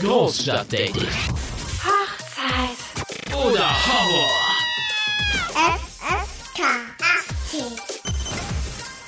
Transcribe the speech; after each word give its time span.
Großstadtdating. 0.00 1.08
Hochzeit. 1.82 3.34
Oder 3.34 3.68
Horror. 3.86 4.30
FSK 5.54 6.60
18. 7.50 7.64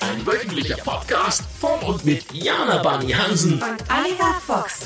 Ein 0.01 0.27
wöchentlicher 0.27 0.77
Podcast 0.79 1.45
von 1.61 1.79
und 1.81 2.05
mit 2.05 2.33
Jana 2.33 2.83
Bani 2.83 3.13
Hansen. 3.13 3.53
Und 3.53 3.85
Oliver 3.89 4.35
Fuchs. 4.45 4.81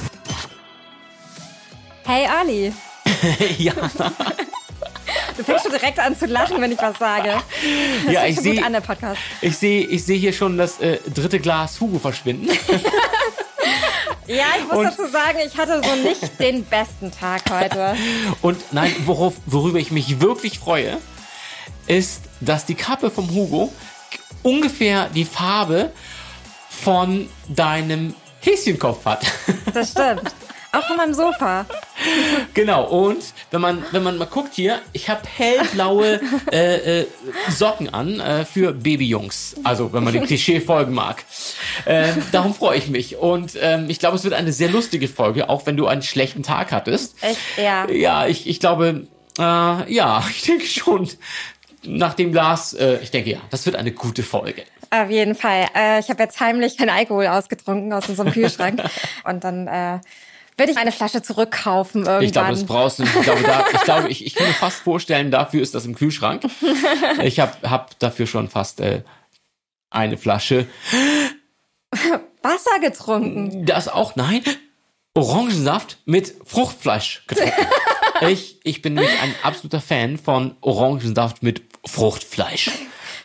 Hey 2.04 2.26
Ali, 2.26 2.70
ja, 3.56 3.72
du 5.38 5.42
fängst 5.42 5.62
schon 5.64 5.72
direkt 5.72 5.98
an 5.98 6.14
zu 6.18 6.26
lachen, 6.26 6.60
wenn 6.60 6.70
ich 6.70 6.78
was 6.78 6.98
sage. 6.98 7.40
Das 8.04 8.12
ja 8.12 8.26
ich 8.26 8.38
sehe 8.38 8.62
an, 8.62 8.74
der 8.74 8.82
Podcast. 8.82 9.18
ich 9.40 9.56
seh, 9.56 9.80
ich 9.80 10.04
seh 10.04 10.18
hier 10.18 10.34
schon 10.34 10.58
das 10.58 10.80
äh, 10.80 10.98
dritte 11.14 11.40
Glas 11.40 11.80
Hugo 11.80 11.98
verschwinden. 11.98 12.50
Ja, 14.26 14.44
ich 14.58 14.64
muss 14.66 14.76
Und- 14.78 14.84
dazu 14.84 15.06
sagen, 15.06 15.38
ich 15.46 15.56
hatte 15.56 15.82
so 15.82 15.94
nicht 15.96 16.20
den 16.40 16.64
besten 16.64 17.10
Tag 17.12 17.42
heute. 17.50 17.96
Und 18.42 18.72
nein, 18.72 18.94
worauf, 19.06 19.34
worüber 19.46 19.78
ich 19.78 19.90
mich 19.90 20.20
wirklich 20.20 20.58
freue, 20.58 20.98
ist, 21.86 22.22
dass 22.40 22.64
die 22.64 22.74
Kappe 22.74 23.10
vom 23.10 23.30
Hugo 23.30 23.72
ungefähr 24.42 25.08
die 25.08 25.24
Farbe 25.24 25.92
von 26.68 27.28
deinem 27.48 28.14
Häschenkopf 28.40 29.04
hat. 29.06 29.26
Das 29.72 29.90
stimmt. 29.92 30.34
Auch 30.72 30.86
von 30.86 30.96
meinem 30.96 31.14
Sofa. 31.14 31.66
genau, 32.54 32.84
und 32.84 33.22
wenn 33.50 33.60
man, 33.60 33.84
wenn 33.92 34.02
man 34.02 34.18
mal 34.18 34.26
guckt 34.26 34.54
hier, 34.54 34.80
ich 34.92 35.08
habe 35.08 35.22
hellblaue 35.26 36.20
äh, 36.52 37.00
äh, 37.00 37.06
Socken 37.50 37.92
an 37.92 38.20
äh, 38.20 38.44
für 38.44 38.72
Babyjungs. 38.72 39.56
Also, 39.64 39.92
wenn 39.92 40.04
man 40.04 40.12
dem 40.12 40.24
Klischee 40.24 40.60
folgen 40.60 40.94
mag. 40.94 41.24
Ähm, 41.86 42.22
darum 42.32 42.54
freue 42.54 42.78
ich 42.78 42.88
mich. 42.88 43.16
Und 43.16 43.52
ähm, 43.60 43.86
ich 43.88 43.98
glaube, 43.98 44.16
es 44.16 44.24
wird 44.24 44.34
eine 44.34 44.52
sehr 44.52 44.70
lustige 44.70 45.08
Folge, 45.08 45.48
auch 45.48 45.66
wenn 45.66 45.76
du 45.76 45.86
einen 45.86 46.02
schlechten 46.02 46.42
Tag 46.42 46.72
hattest. 46.72 47.16
Echt, 47.22 47.38
ja. 47.56 47.88
Ja, 47.90 48.26
ich, 48.26 48.46
ich 48.48 48.60
glaube, 48.60 49.06
äh, 49.38 49.92
ja, 49.92 50.24
ich 50.30 50.42
denke 50.42 50.66
schon. 50.66 51.08
Nach 51.86 52.14
dem 52.14 52.32
Glas, 52.32 52.72
äh, 52.72 52.98
ich 53.02 53.10
denke 53.10 53.30
ja, 53.30 53.40
das 53.50 53.66
wird 53.66 53.76
eine 53.76 53.92
gute 53.92 54.22
Folge. 54.22 54.64
Auf 54.88 55.10
jeden 55.10 55.34
Fall. 55.34 55.66
Äh, 55.74 56.00
ich 56.00 56.08
habe 56.08 56.22
jetzt 56.22 56.40
heimlich 56.40 56.78
keinen 56.78 56.88
Alkohol 56.88 57.26
ausgetrunken 57.26 57.92
aus 57.92 58.08
unserem 58.08 58.32
Kühlschrank. 58.32 58.82
Und 59.24 59.44
dann 59.44 60.00
werde 60.56 60.72
ich 60.72 60.78
eine 60.78 60.92
Flasche 60.92 61.22
zurückkaufen 61.22 62.02
irgendwann. 62.02 62.22
Ich 62.24 62.32
glaube, 62.32 62.50
das 62.50 62.64
brauchst 62.64 62.98
du. 62.98 63.02
nicht. 63.02 63.16
Ich 63.16 63.22
glaube, 63.22 63.42
da, 63.42 63.64
ich, 63.72 63.80
glaube 63.82 64.08
ich, 64.08 64.26
ich 64.26 64.34
kann 64.34 64.46
mir 64.46 64.52
fast 64.52 64.78
vorstellen, 64.78 65.30
dafür 65.30 65.62
ist 65.62 65.74
das 65.74 65.84
im 65.84 65.94
Kühlschrank. 65.94 66.42
Ich 67.22 67.40
habe 67.40 67.70
hab 67.70 67.98
dafür 67.98 68.26
schon 68.26 68.48
fast 68.48 68.80
äh, 68.80 69.02
eine 69.90 70.16
Flasche. 70.16 70.66
Wasser 72.42 72.80
getrunken. 72.80 73.64
Das 73.66 73.88
auch, 73.88 74.16
nein, 74.16 74.42
Orangensaft 75.14 75.98
mit 76.06 76.34
Fruchtfleisch 76.44 77.24
getrunken. 77.26 77.66
ich, 78.28 78.60
ich 78.64 78.82
bin 78.82 78.94
nämlich 78.94 79.22
ein 79.22 79.34
absoluter 79.42 79.80
Fan 79.80 80.18
von 80.18 80.56
Orangensaft 80.60 81.42
mit 81.42 81.62
Fruchtfleisch. 81.86 82.70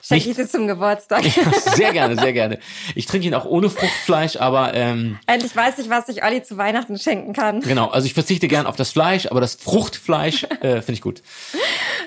Schenke 0.09 0.29
ich 0.31 0.35
dir 0.35 0.47
zum 0.47 0.67
Geburtstag. 0.67 1.23
Sehr 1.75 1.93
gerne, 1.93 2.15
sehr 2.19 2.33
gerne. 2.33 2.59
Ich 2.95 3.05
trinke 3.05 3.27
ihn 3.27 3.33
auch 3.35 3.45
ohne 3.45 3.69
Fruchtfleisch, 3.69 4.35
aber 4.37 4.73
ähm, 4.73 5.17
Endlich 5.27 5.55
weiß 5.55 5.77
ich, 5.79 5.89
was 5.89 6.09
ich 6.09 6.23
Olli 6.23 6.43
zu 6.43 6.57
Weihnachten 6.57 6.97
schenken 6.97 7.33
kann. 7.33 7.61
genau, 7.61 7.87
also 7.89 8.05
ich 8.07 8.13
verzichte 8.13 8.47
gern 8.47 8.65
auf 8.65 8.75
das 8.75 8.91
Fleisch, 8.91 9.27
aber 9.29 9.39
das 9.39 9.55
Fruchtfleisch 9.55 10.43
äh, 10.61 10.81
finde 10.81 10.93
ich 10.93 11.01
gut. 11.01 11.21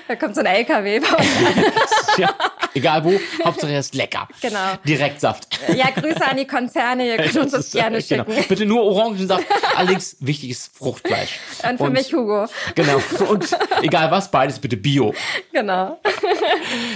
Da 0.07 0.15
kommt 0.15 0.35
so 0.35 0.41
ein 0.41 0.45
LKW 0.47 0.99
bei 0.99 1.15
uns. 1.17 1.27
Ja, 2.17 2.29
egal 2.73 3.03
wo, 3.03 3.19
Hauptsache 3.43 3.71
er 3.71 3.79
ist 3.79 3.95
lecker. 3.95 4.27
Genau. 4.41 4.59
Direkt 4.87 5.21
Saft. 5.21 5.47
Ja, 5.75 5.89
Grüße 5.89 6.25
an 6.25 6.37
die 6.37 6.45
Konzerne, 6.45 7.07
ihr 7.07 7.17
könnt 7.23 7.37
uns 7.37 7.51
das 7.51 7.65
ist, 7.67 7.73
gerne 7.73 8.01
genau. 8.01 8.25
schicken. 8.25 8.45
Bitte 8.47 8.65
nur 8.65 8.83
Orangensaft, 8.83 9.45
allerdings 9.75 10.17
wichtig 10.19 10.51
ist 10.51 10.75
Fruchtfleisch. 10.77 11.39
Und 11.67 11.77
für 11.77 11.89
mich 11.89 12.13
Hugo. 12.13 12.47
Genau. 12.75 13.01
Und 13.29 13.57
egal 13.81 14.11
was, 14.11 14.31
beides 14.31 14.59
bitte 14.59 14.77
Bio. 14.77 15.13
Genau. 15.51 15.99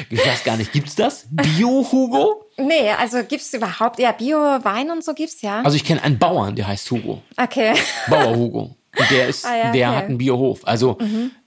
Ich 0.09 0.25
weiß 0.25 0.43
gar 0.43 0.57
nicht, 0.57 0.71
gibt's 0.71 0.95
das? 0.95 1.25
Bio-Hugo? 1.29 2.45
Nee, 2.57 2.91
also 2.91 3.23
gibt's 3.23 3.53
überhaupt, 3.53 3.99
ja, 3.99 4.11
Bio-Wein 4.11 4.91
und 4.91 5.03
so 5.03 5.13
gibt's 5.13 5.41
ja. 5.41 5.61
Also 5.61 5.75
ich 5.75 5.83
kenne 5.83 6.01
einen 6.03 6.17
Bauern, 6.17 6.55
der 6.55 6.67
heißt 6.67 6.89
Hugo. 6.91 7.21
Okay. 7.37 7.73
Bauer 8.09 8.35
Hugo. 8.35 8.75
Und 8.97 9.11
der 9.11 9.27
ist, 9.27 9.45
Ah 9.45 9.55
ja, 9.55 9.71
der 9.71 9.71
okay. 9.71 9.85
Mhm. 9.85 9.95
hat 9.95 10.05
einen 10.05 10.17
Biohof. 10.17 10.59
Also 10.63 10.97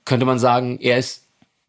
könnte 0.04 0.26
man 0.26 0.38
sagen, 0.38 0.78
er 0.80 0.98
ist 0.98 1.19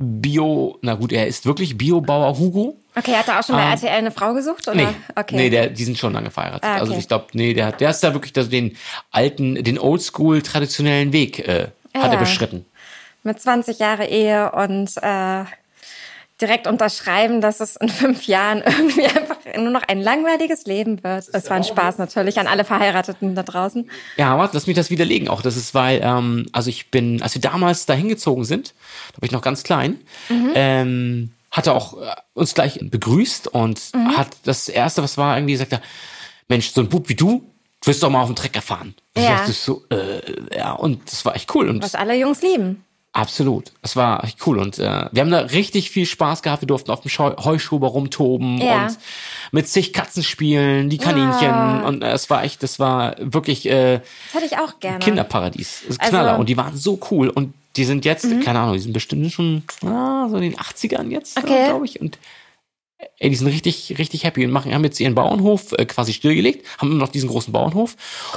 Bio, 0.01 0.77
na 0.81 0.95
gut, 0.95 1.11
er 1.11 1.27
ist 1.27 1.45
wirklich 1.45 1.77
Bio-Bauer 1.77 2.37
Hugo. 2.37 2.77
Okay, 2.95 3.13
hat 3.13 3.27
er 3.29 3.39
auch 3.39 3.43
schon 3.45 3.55
bei 3.55 3.63
RTL 3.69 3.87
eine 3.89 4.11
Frau 4.11 4.33
gesucht, 4.33 4.67
oder? 4.67 4.75
Nee, 4.75 4.87
Okay. 5.15 5.35
nee 5.35 5.49
der, 5.49 5.67
die 5.69 5.83
sind 5.85 5.97
schon 5.97 6.11
lange 6.13 6.29
verheiratet. 6.31 6.63
Ah, 6.65 6.71
okay. 6.73 6.79
Also 6.81 6.93
ich 6.95 7.07
glaube, 7.07 7.27
nee, 7.33 7.53
der, 7.53 7.67
hat- 7.67 7.79
der 7.81 7.89
ist 7.91 8.01
da 8.03 8.13
wirklich 8.13 8.35
also 8.35 8.49
den 8.49 8.75
alten, 9.11 9.55
den 9.63 9.79
oldschool 9.79 10.41
traditionellen 10.41 11.13
Weg 11.13 11.39
äh, 11.47 11.67
hat 11.93 12.03
Ja. 12.05 12.11
er 12.13 12.17
beschritten. 12.17 12.65
Mit 13.23 13.39
20 13.39 13.79
Jahre 13.79 14.07
Ehe 14.07 14.51
und 14.51 14.89
äh, 14.97 15.43
direkt 16.41 16.67
unterschreiben, 16.67 17.39
dass 17.41 17.59
es 17.59 17.75
in 17.75 17.89
fünf 17.89 18.25
Jahren 18.27 18.61
irgendwie 18.65 19.05
einfach 19.05 19.37
nur 19.57 19.69
noch 19.71 19.83
ein 19.87 20.01
langweiliges 20.01 20.65
Leben 20.65 21.03
wird. 21.03 21.33
Das 21.33 21.49
war 21.49 21.57
ein 21.57 21.63
Spaß 21.63 21.97
natürlich 21.97 22.39
an 22.39 22.47
alle 22.47 22.65
Verheirateten 22.65 23.35
da 23.35 23.43
draußen. 23.43 23.89
Ja, 24.17 24.33
aber 24.33 24.49
lass 24.51 24.67
mich 24.67 24.75
das 24.75 24.89
widerlegen 24.89 25.27
auch. 25.29 25.41
Das 25.41 25.55
ist, 25.57 25.73
weil, 25.73 26.01
ähm, 26.03 26.47
also 26.51 26.69
ich 26.69 26.91
bin, 26.91 27.21
als 27.21 27.33
wir 27.35 27.41
damals 27.41 27.85
da 27.85 27.93
hingezogen 27.93 28.43
sind, 28.43 28.73
da 29.13 29.21
war 29.21 29.25
ich 29.25 29.31
noch 29.31 29.41
ganz 29.41 29.63
klein, 29.63 29.99
Mhm. 30.29 30.51
ähm, 30.55 31.31
hat 31.51 31.67
er 31.67 31.73
auch 31.75 32.01
äh, 32.01 32.05
uns 32.33 32.53
gleich 32.53 32.79
begrüßt 32.81 33.47
und 33.49 33.79
Mhm. 33.93 34.17
hat 34.17 34.29
das 34.43 34.69
erste, 34.69 35.03
was 35.03 35.17
war, 35.17 35.37
irgendwie 35.37 35.53
gesagt, 35.53 35.73
er, 35.73 35.81
Mensch, 36.47 36.71
so 36.71 36.81
ein 36.81 36.89
Bub 36.89 37.07
wie 37.09 37.15
du, 37.15 37.43
du 37.81 37.87
wirst 37.87 38.01
doch 38.03 38.09
mal 38.09 38.21
auf 38.21 38.27
dem 38.29 38.35
Trecker 38.35 38.61
fahren. 38.61 38.95
Und 39.15 39.21
Ja. 39.23 39.31
Ich 39.33 39.39
dachte 39.39 39.51
so, 39.53 39.83
äh, 39.89 40.21
ja, 40.57 40.73
und 40.73 41.11
das 41.11 41.25
war 41.25 41.35
echt 41.35 41.53
cool. 41.55 41.69
Und 41.69 41.81
Was 41.83 41.95
alle 41.95 42.15
Jungs 42.15 42.41
lieben. 42.41 42.83
Absolut. 43.13 43.73
Das 43.81 43.97
war 43.97 44.23
echt 44.23 44.37
cool. 44.47 44.57
Und 44.57 44.79
äh, 44.79 45.05
wir 45.11 45.21
haben 45.21 45.31
da 45.31 45.39
richtig 45.39 45.91
viel 45.91 46.05
Spaß 46.05 46.41
gehabt. 46.43 46.61
Wir 46.61 46.67
durften 46.67 46.91
auf 46.91 47.01
dem 47.01 47.09
Scheu 47.09 47.35
Heuschober 47.43 47.87
rumtoben 47.87 48.57
Ja. 48.59 48.85
und 48.87 48.97
mit 49.51 49.67
zig 49.67 49.91
Katzen 49.91 50.23
spielen, 50.23 50.89
die 50.89 50.97
Kaninchen. 50.97 51.49
Ah. 51.51 51.85
Und 51.87 52.03
äh, 52.03 52.11
es 52.13 52.29
war 52.29 52.43
echt, 52.45 52.63
das 52.63 52.79
war 52.79 53.15
wirklich 53.19 53.65
äh, 53.69 53.99
Das 54.31 54.41
hätte 54.41 54.45
ich 54.53 54.57
auch 54.57 54.79
gerne. 54.79 54.99
Kinderparadies. 54.99 55.81
Das 55.87 55.89
ist 55.97 56.01
Also- 56.01 56.15
Mhm. 56.15 56.21
Knaller. 56.21 56.39
Und 56.39 56.47
die 56.47 56.55
waren 56.55 56.77
so 56.77 56.99
cool. 57.11 57.27
Und 57.29 57.53
die 57.75 57.83
sind 57.83 58.05
jetzt, 58.05 58.27
keine 58.43 58.59
Ahnung, 58.59 58.73
die 58.75 58.79
sind 58.79 58.93
bestimmt 58.93 59.29
schon 59.31 59.63
ah, 59.85 60.27
so 60.29 60.37
in 60.37 60.43
den 60.43 60.55
80ern 60.55 61.09
jetzt, 61.09 61.37
Okay. 61.37 61.65
glaube 61.67 61.85
ich. 61.85 61.99
Und 61.99 62.17
ey, 63.19 63.29
die 63.29 63.35
sind 63.35 63.47
richtig, 63.47 63.95
richtig 63.97 64.23
happy 64.23 64.45
und 64.45 64.51
machen, 64.51 64.73
haben 64.73 64.83
jetzt 64.85 64.99
ihren 65.01 65.15
Bauernhof 65.15 65.73
äh, 65.73 65.85
quasi 65.85 66.13
stillgelegt, 66.13 66.65
haben 66.77 66.91
immer 66.91 66.99
noch 66.99 67.09
diesen 67.11 67.27
großen 67.29 67.51
Bauernhof 67.51 67.95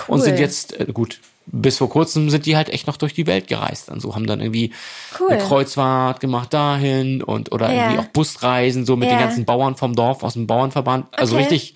und 0.09 0.19
Cool. 0.19 0.25
sind 0.25 0.39
jetzt, 0.41 0.79
äh, 0.81 0.87
gut, 0.93 1.19
bis 1.47 1.79
vor 1.79 1.91
kurzem 1.91 2.31
sind 2.31 2.47
die 2.47 2.57
halt 2.57 2.71
echt 2.71 2.87
noch 2.87 2.97
durch 2.97 3.13
die 3.15 3.27
Welt 3.27 3.49
gereist. 3.49 3.91
Also 3.91 4.15
haben 4.15 4.27
dann 4.27 4.41
irgendwie 4.41 4.73
Cool. 5.21 5.31
eine 5.33 5.43
Kreuzfahrt 5.43 6.21
gemacht 6.21 6.53
dahin 6.55 7.23
und 7.23 7.53
oder 7.53 7.73
Ja. 7.73 7.83
irgendwie 7.85 7.99
auch 8.01 8.07
Busreisen, 8.13 8.87
so 8.87 8.97
mit 8.97 9.11
Ja. 9.11 9.17
den 9.17 9.25
ganzen 9.27 9.45
Bauern 9.45 9.77
vom 9.77 9.95
Dorf 9.95 10.23
aus 10.23 10.33
dem 10.35 10.47
Bauernverband. 10.47 11.07
Also 11.19 11.35
Okay. 11.35 11.45
richtig, 11.45 11.75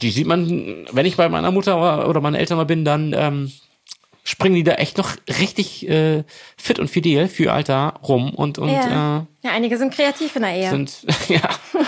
die 0.00 0.10
sieht 0.10 0.26
man, 0.26 0.86
wenn 0.92 1.06
ich 1.06 1.16
bei 1.16 1.28
meiner 1.28 1.50
Mutter 1.50 1.76
oder- 1.78 2.08
oder 2.08 2.20
meinen 2.20 2.34
Eltern 2.36 2.56
mal 2.56 2.64
bin, 2.64 2.84
dann 2.84 3.12
ähm, 3.16 3.52
springen 4.24 4.54
die 4.56 4.64
da 4.64 4.72
echt 4.72 4.96
noch 4.98 5.10
richtig 5.38 5.88
äh, 5.88 6.24
fit 6.56 6.78
und 6.78 6.88
fidel 6.88 7.28
für 7.28 7.52
Alter 7.52 7.94
rum 8.02 8.30
und, 8.34 8.58
und 8.58 8.70
Ja. 8.70 9.26
ja, 9.42 9.50
einige 9.52 9.76
sind 9.78 9.94
kreativ 9.94 10.34
in 10.36 10.42
der 10.42 10.52
Ehe. 10.56 10.66
äh, 10.66 10.70
sind, 10.70 11.04
ja, 11.28 11.40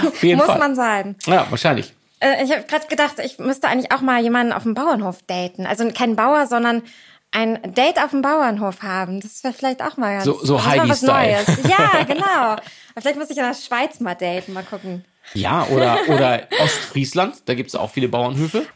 auf 0.06 0.22
jeden 0.22 0.36
Muss 0.38 0.46
Fall. 0.46 0.58
man 0.58 0.74
sein. 0.76 1.16
ja, 1.26 1.46
wahrscheinlich. 1.50 1.92
Äh, 2.20 2.44
ich 2.44 2.50
habe 2.52 2.64
gerade 2.64 2.86
gedacht, 2.88 3.18
ich 3.24 3.38
müsste 3.38 3.68
eigentlich 3.68 3.92
auch 3.92 4.00
mal 4.00 4.20
jemanden 4.22 4.52
auf 4.52 4.62
dem 4.64 4.74
Bauernhof 4.74 5.18
daten. 5.26 5.66
Also 5.66 5.88
kein 5.92 6.16
Bauer, 6.16 6.46
sondern 6.46 6.82
ein 7.30 7.60
Date 7.74 7.98
auf 8.02 8.10
dem 8.10 8.22
Bauernhof 8.22 8.82
haben. 8.82 9.20
Das 9.20 9.44
wäre 9.44 9.52
vielleicht 9.54 9.82
auch 9.82 9.96
mal 9.96 10.14
ganz 10.14 10.24
So- 10.24 10.40
so 10.44 10.54
wär 10.64 10.88
was. 10.88 11.02
Neues. 11.02 11.46
Ja, 11.68 12.02
genau. 12.04 12.24
Aber 12.52 12.62
vielleicht 13.00 13.18
muss 13.18 13.30
ich 13.30 13.36
in 13.36 13.44
der 13.44 13.54
Schweiz 13.54 14.00
mal 14.00 14.14
daten, 14.14 14.52
mal 14.52 14.64
gucken. 14.64 15.04
Ja, 15.34 15.66
oder, 15.66 15.98
oder 16.08 16.48
Ostfriesland, 16.62 17.42
da 17.46 17.54
gibt's 17.54 17.74
auch 17.74 17.90
viele 17.90 18.08
Bauernhöfe. 18.08 18.66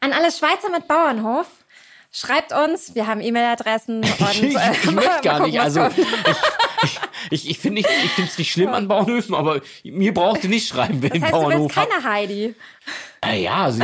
An 0.00 0.12
alle 0.12 0.30
Schweizer 0.30 0.68
mit 0.70 0.86
Bauernhof, 0.86 1.46
schreibt 2.12 2.52
uns, 2.52 2.94
wir 2.94 3.06
haben 3.06 3.22
E-Mail-Adressen 3.22 3.96
und 4.18 4.42
ich, 4.42 4.54
äh, 4.54 4.72
ich 4.72 4.90
möchte 4.90 5.10
gar 5.22 5.38
gucken, 5.38 5.50
nicht. 5.52 5.60
Also 5.60 5.86
ich, 6.82 7.00
ich 7.32 7.58
finde 7.58 7.80
ich 7.80 7.86
finde 7.86 8.30
es 8.30 8.38
nicht 8.38 8.50
schlimm 8.52 8.70
an 8.70 8.88
Bauernhöfen, 8.88 9.34
aber 9.34 9.60
mir 9.84 10.14
braucht 10.14 10.44
ihr 10.44 10.50
nicht 10.50 10.68
schreiben, 10.68 11.02
wer 11.02 11.10
den 11.10 11.20
Das 11.22 11.30
heißt, 11.30 11.34
du 11.34 11.48
Bauernhof 11.48 11.76
hat. 11.76 11.90
keine 11.90 12.04
Heidi. 12.04 12.54
Naja, 13.24 13.64
also 13.64 13.82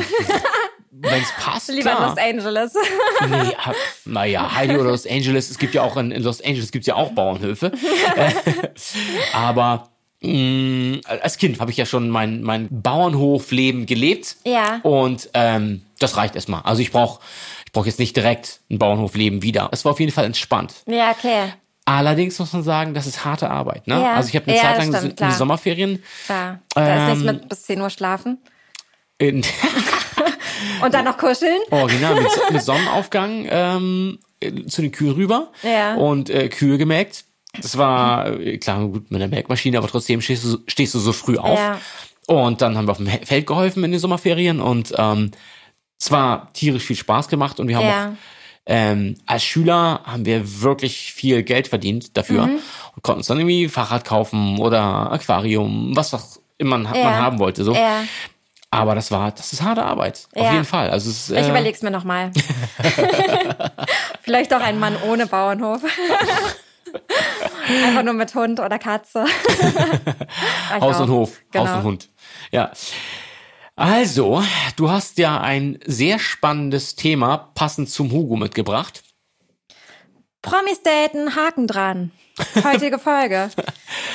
wenn 0.91 1.23
es 1.23 1.33
passt, 1.41 1.69
Lieber 1.69 1.91
klar. 1.95 2.09
Los 2.09 2.19
Angeles. 2.19 2.73
Nee, 3.29 3.53
naja, 4.05 4.55
Heidi 4.55 4.75
oder 4.75 4.91
Los 4.91 5.07
Angeles, 5.07 5.51
es 5.51 5.59
gibt 5.59 5.75
ja 5.75 5.83
auch 5.83 5.97
in, 5.97 6.11
in 6.11 6.23
Los 6.23 6.41
Angeles 6.41 6.73
gibt's 6.73 6.87
ja 6.87 6.95
auch 6.97 7.13
Bauernhöfe. 7.13 7.73
Äh, 8.17 8.33
aber 9.33 9.91
mh, 10.21 11.01
als 11.07 11.39
Kind 11.39 11.61
habe 11.61 11.71
ich 11.71 11.77
ja 11.77 11.87
schon 11.87 12.09
mein, 12.11 12.43
mein 12.43 12.69
Bauernhofleben 12.71 13.87
gelebt. 13.87 14.37
Ja. 14.45 14.81
Und 14.83 15.31
ähm, 15.35 15.83
das 15.99 16.17
reicht 16.17 16.35
erstmal. 16.35 16.63
Also 16.63 16.83
ich 16.83 16.91
brauche 16.91 17.21
ich 17.67 17.73
brauch 17.73 17.87
jetzt 17.87 17.99
nicht 17.99 18.17
direkt 18.17 18.61
ein 18.71 18.79
Bauernhofleben 18.79 19.43
wieder. 19.43 19.69
Es 19.73 19.85
war 19.85 19.93
auf 19.93 20.01
jeden 20.01 20.11
Fall 20.13 20.25
entspannt. 20.25 20.73
Ja, 20.87 21.11
okay. 21.11 21.53
Allerdings 21.89 22.39
muss 22.39 22.53
man 22.53 22.63
sagen, 22.63 22.93
das 22.95 23.07
ist 23.07 23.25
harte 23.25 23.51
Arbeit. 23.51 23.87
Ne? 23.87 24.01
Ja. 24.01 24.15
Also 24.15 24.29
ich 24.29 24.37
habe 24.37 24.47
eine 24.47 24.57
Ja, 24.57 24.63
Zeit 24.63 24.79
lang 24.79 24.95
stimmt, 24.97 25.21
in. 25.21 25.31
Sommerferien 25.33 26.03
Klar. 26.27 26.59
Da 26.75 26.83
ist 26.83 27.13
Ähm, 27.13 27.19
nicht 27.19 27.33
mit 27.33 27.49
bis 27.49 27.63
10 27.65 27.81
Uhr 27.81 27.91
schlafen. 27.91 28.39
Und 29.21 30.95
dann 30.95 31.05
noch 31.05 31.19
kuscheln. 31.19 31.59
Original 31.71 32.21
mit, 32.21 32.31
mit 32.51 32.63
Sonnenaufgang 32.63 33.47
ähm, 33.49 34.19
äh, 34.41 34.65
zu 34.67 34.83
den 34.83 34.93
Kühen 34.93 35.13
rüber 35.13 35.51
Ja. 35.63 35.95
und 35.95 36.31
äh, 36.31 36.49
Kühe 36.49 36.79
gemelkt. 36.79 37.25
Das 37.61 37.77
war, 37.79 38.27
äh, 38.39 38.59
klar, 38.59 38.81
gut 38.87 39.11
mit 39.11 39.21
der 39.21 39.29
Melkmaschine, 39.29 39.79
aber 39.79 39.89
trotzdem 39.89 40.21
stehst 40.21 40.45
du, 40.45 40.59
stehst 40.67 40.95
du 40.95 40.99
so 40.99 41.13
früh 41.13 41.37
auf. 41.37 41.59
Ja. 41.59 41.81
Und 42.27 42.61
dann 42.61 42.77
haben 42.77 42.87
wir 42.87 42.93
auf 42.93 42.99
dem 42.99 43.07
Feld 43.09 43.47
geholfen 43.47 43.83
in 43.85 43.91
den 43.91 44.01
Sommerferien 44.01 44.61
und 44.61 44.93
ähm, 44.97 45.31
es 45.99 46.11
war 46.11 46.53
tierisch 46.53 46.85
viel 46.85 46.97
Spaß 46.97 47.29
gemacht 47.29 47.59
und 47.59 47.69
wir 47.69 47.77
haben 47.79 48.13
auch 48.13 48.17
ähm, 48.71 49.17
als 49.27 49.43
Schüler 49.43 50.03
haben 50.05 50.25
wir 50.27 50.61
wirklich 50.63 51.13
viel 51.15 51.43
Geld 51.43 51.67
verdient 51.69 52.17
dafür 52.17 52.47
Mhm. 52.47 52.59
und 52.95 53.03
konnten 53.03 53.19
uns 53.21 53.27
dann 53.27 53.39
irgendwie 53.39 53.69
Fahrrad 53.69 54.05
kaufen 54.05 54.59
oder 54.59 55.11
Aquarium, 55.11 55.97
was 55.97 56.13
auch 56.15 56.23
immer 56.59 56.79
man, 56.79 56.95
Ja. 56.95 57.05
man 57.05 57.15
haben 57.17 57.39
wollte. 57.39 57.65
So. 57.65 57.75
Ja. 57.75 58.03
Aber 58.71 58.95
das 58.95 59.11
war, 59.11 59.31
das 59.33 59.55
ist 59.55 59.63
harte 59.63 59.83
Arbeit. 59.83 60.29
Auf 60.35 60.43
Ja. 60.45 60.53
jeden 60.53 60.67
Fall. 60.67 60.91
Also 60.91 61.09
es, 61.09 61.31
ist, 61.31 61.31
Ich 61.31 61.47
äh, 61.47 61.49
überleg's 61.51 61.81
mir 61.81 61.91
nochmal. 61.91 62.31
Vielleicht 64.23 64.53
auch 64.53 64.61
ein 64.61 64.79
Mann 64.79 64.95
ohne 65.09 65.27
Bauernhof. 65.27 65.81
Einfach 67.87 68.03
nur 68.03 68.15
mit 68.15 68.35
Hund 68.35 68.61
oder 68.61 68.79
Katze. 68.79 69.25
Haus 70.81 71.01
und 71.01 71.11
Hof, 71.11 71.41
Genau. 71.51 71.67
Haus 71.67 71.77
und 71.77 71.83
Hund. 71.85 72.09
Ja. 72.51 72.71
Also, 73.79 74.43
du 74.75 74.91
hast 74.91 75.19
ja 75.19 75.41
ein 75.41 75.79
sehr 75.87 76.19
spannendes 76.19 76.97
Thema 76.97 77.51
passend 77.55 77.89
zum 77.89 78.11
Hugo 78.11 78.35
mitgebracht. 78.35 79.05
Promis 80.43 80.83
daten, 80.83 81.37
Haken 81.37 81.69
dran. 81.69 82.11
Heutige 82.65 82.99
Folge. 82.99 83.51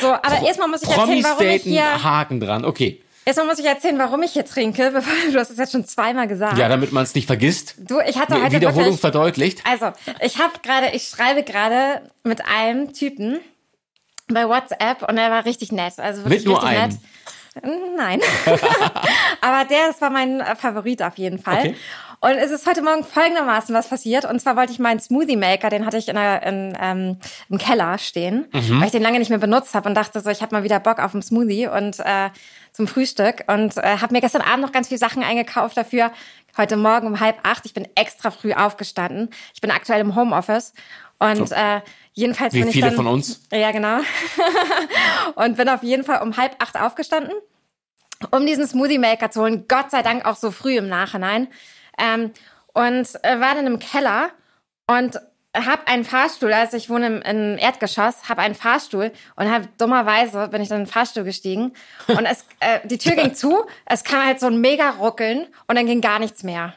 So, 0.02 0.12
aber 0.12 0.42
erstmal 0.46 0.68
muss 0.68 0.84
ich 0.84 0.90
erzählen, 0.90 1.08
Promis 1.08 1.24
warum 1.24 1.48
ich 1.48 1.62
daten, 1.62 1.70
hier, 1.70 2.04
Haken 2.04 2.40
dran. 2.42 2.66
Okay. 2.66 3.02
erstmal 3.24 3.48
muss 3.48 3.60
ich 3.60 3.66
erzählen, 3.66 3.98
warum 4.00 4.22
ich 4.24 4.34
hier 4.34 4.46
trinke. 4.46 4.92
Bevor, 4.94 5.14
du 5.32 5.40
hast 5.40 5.50
es 5.50 5.58
jetzt 5.58 5.72
schon 5.72 5.86
zweimal 5.86 6.28
gesagt. 6.28 6.58
Ja, 6.58 6.68
damit 6.68 6.92
man 6.92 7.04
es 7.04 7.16
nicht 7.16 7.28
vergisst. 7.28 7.76
Du, 7.78 8.02
ich 8.02 8.18
hatte 8.18 8.42
heute 8.44 8.58
Wiederholung 8.58 8.86
wirklich, 8.86 9.00
verdeutlicht. 9.00 9.62
Also, 9.66 9.94
ich 10.20 10.40
habe 10.40 10.56
gerade, 10.62 10.90
ich 10.94 11.08
schreibe 11.08 11.44
gerade 11.44 12.02
mit 12.26 12.44
einem 12.46 12.92
Typen 12.92 13.40
bei 14.28 14.46
WhatsApp 14.46 15.08
und 15.08 15.18
er 15.18 15.32
war 15.32 15.46
richtig 15.46 15.72
nett. 15.72 15.94
Also 16.00 16.26
wirklich 16.26 16.40
Mit 16.40 16.48
nur 16.48 16.62
richtig 16.62 16.80
einem. 16.80 16.92
nett. 16.92 17.00
Nein. 17.96 18.20
Aber 19.42 19.66
der, 19.66 19.88
das 19.88 20.02
war 20.02 20.10
mein 20.10 20.40
äh, 20.42 20.56
Favorit 20.56 21.02
auf 21.04 21.18
jeden 21.18 21.40
Fall. 21.40 21.60
Okay. 21.60 21.76
Und 22.20 22.32
es 22.38 22.52
ist 22.52 22.66
heute 22.66 22.82
Morgen 22.82 23.04
folgendermaßen 23.04 23.76
was 23.76 23.90
passiert. 23.90 24.24
Und 24.26 24.40
zwar 24.40 24.56
wollte 24.56 24.72
ich 24.72 24.80
meinen 24.80 25.00
Smoothie 25.00 25.36
Maker, 25.36 25.70
den 25.70 25.86
hatte 25.86 25.98
ich 25.98 26.08
in 26.08 26.16
der, 26.16 26.42
in, 26.44 26.78
ähm, 26.82 27.18
im 27.50 27.58
Keller 27.58 27.98
stehen, 27.98 28.48
Mhm. 28.54 28.80
weil 28.80 28.86
ich 28.86 28.92
den 28.92 29.04
lange 29.04 29.20
nicht 29.20 29.30
mehr 29.30 29.40
benutzt 29.40 29.76
habe 29.76 29.90
und 29.90 29.96
dachte 29.96 30.20
so, 30.22 30.30
ich 30.30 30.42
habe 30.42 30.56
mal 30.56 30.64
wieder 30.64 30.80
Bock 30.80 31.00
auf 31.00 31.14
einen 31.14 31.22
Smoothie 31.22 31.68
und 31.68 32.00
äh, 32.00 32.30
zum 32.72 32.88
Frühstück. 32.88 33.44
Und 33.48 33.78
äh, 33.78 33.98
habe 34.00 34.14
mir 34.14 34.22
gestern 34.22 34.42
Abend 34.42 34.62
noch 34.66 34.72
ganz 34.72 34.88
viele 34.88 35.00
Sachen 35.00 35.22
eingekauft 35.22 35.76
dafür. 35.78 36.12
Heute 36.58 36.78
Morgen 36.78 37.08
um 37.08 37.20
halb 37.20 37.38
acht. 37.44 37.66
Ich 37.66 37.74
bin 37.74 37.88
extra 37.96 38.32
früh 38.32 38.54
aufgestanden. 38.54 39.30
Ich 39.54 39.60
bin 39.62 39.70
aktuell 39.70 40.00
im 40.00 40.16
Homeoffice. 40.16 40.74
Und 41.20 41.52
äh, 41.52 41.82
jedenfalls 42.14 42.54
Wie 42.54 42.60
bin 42.60 42.70
ich 42.70 42.74
viele 42.74 42.88
dann, 42.88 42.96
von 42.96 43.08
uns? 43.08 43.42
Ja, 43.52 43.72
genau. 43.72 44.00
und 45.36 45.58
bin 45.58 45.70
auf 45.70 45.84
jeden 45.84 46.04
Fall 46.04 46.22
um 46.22 46.38
halb 46.38 46.56
acht 46.60 46.80
aufgestanden, 46.80 47.34
um 48.32 48.46
diesen 48.46 48.68
Smoothie 48.68 48.98
Maker 49.00 49.32
zu 49.32 49.42
holen. 49.42 49.66
Gott 49.68 49.92
sei 49.92 50.02
Dank 50.02 50.26
auch 50.26 50.36
so 50.36 50.52
früh 50.52 50.78
im 50.78 50.88
Nachhinein. 50.88 51.48
Ähm, 51.98 52.32
und 52.74 53.08
äh, 53.24 53.40
war 53.40 53.56
dann 53.56 53.68
im 53.68 53.80
Keller 53.80 54.30
und 54.88 55.20
habe 55.56 55.88
einen 55.88 56.04
Fahrstuhl, 56.04 56.52
also 56.52 56.76
ich 56.78 56.90
wohne 56.90 57.06
im, 57.08 57.22
im 57.22 57.58
Erdgeschoss, 57.58 58.28
habe 58.28 58.42
einen 58.42 58.56
Fahrstuhl 58.56 59.12
und 59.36 59.52
habe 59.52 59.68
dummerweise 59.78 60.48
bin 60.48 60.62
ich 60.62 60.70
dann 60.70 60.80
in 60.80 60.86
den 60.86 60.92
Fahrstuhl 60.92 61.24
gestiegen 61.24 61.74
und 62.08 62.26
es 62.26 62.46
äh, 62.60 62.80
die 62.86 62.98
Tür 62.98 63.16
ging 63.16 63.36
zu, 63.36 63.66
es 63.86 64.04
kam 64.04 64.26
halt 64.26 64.40
so 64.40 64.48
ein 64.48 64.62
mega 64.62 64.90
ruckeln 64.92 65.48
und 65.68 65.76
dann 65.76 65.86
ging 65.86 66.02
gar 66.02 66.20
nichts 66.20 66.44
mehr. 66.44 66.74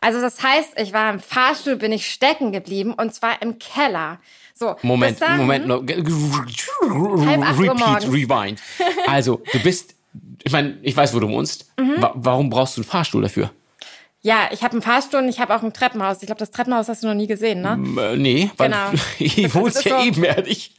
Also 0.00 0.20
das 0.20 0.42
heißt, 0.42 0.78
ich 0.78 0.92
war 0.92 1.10
im 1.10 1.20
Fahrstuhl, 1.20 1.76
bin 1.76 1.92
ich 1.92 2.10
stecken 2.10 2.52
geblieben 2.52 2.92
und 2.92 3.14
zwar 3.14 3.40
im 3.42 3.58
Keller. 3.58 4.20
So, 4.58 4.74
Moment, 4.80 5.20
dahin- 5.20 5.36
Moment. 5.36 5.66
Uhr 5.68 5.82
Repeat, 7.58 8.04
rewind. 8.10 8.60
Also, 9.06 9.42
du 9.52 9.58
bist, 9.60 9.94
ich 10.42 10.50
meine, 10.52 10.78
ich 10.82 10.96
weiß, 10.96 11.14
wo 11.14 11.20
du 11.20 11.28
wohnst. 11.28 11.70
Mhm. 11.78 11.96
Wa 12.00 12.12
warum 12.14 12.48
brauchst 12.48 12.76
du 12.76 12.80
einen 12.80 12.88
Fahrstuhl 12.88 13.22
dafür? 13.22 13.50
Ja, 14.22 14.48
ich 14.50 14.62
habe 14.62 14.72
einen 14.72 14.82
Fahrstuhl 14.82 15.20
und 15.20 15.28
ich 15.28 15.40
habe 15.40 15.54
auch 15.54 15.62
ein 15.62 15.72
Treppenhaus. 15.74 16.18
Ich 16.22 16.26
glaube, 16.26 16.38
das 16.38 16.50
Treppenhaus 16.50 16.88
hast 16.88 17.02
du 17.02 17.06
noch 17.08 17.14
nie 17.14 17.26
gesehen, 17.26 17.60
ne? 17.60 17.78
Äh, 18.02 18.16
nee, 18.16 18.50
weil 18.56 18.70
Genau. 18.70 18.90
ich 19.18 19.42
Das 19.42 19.54
wohnst 19.54 19.84
ja 19.84 20.00
so- 20.00 20.06
ebenerdig. 20.06 20.72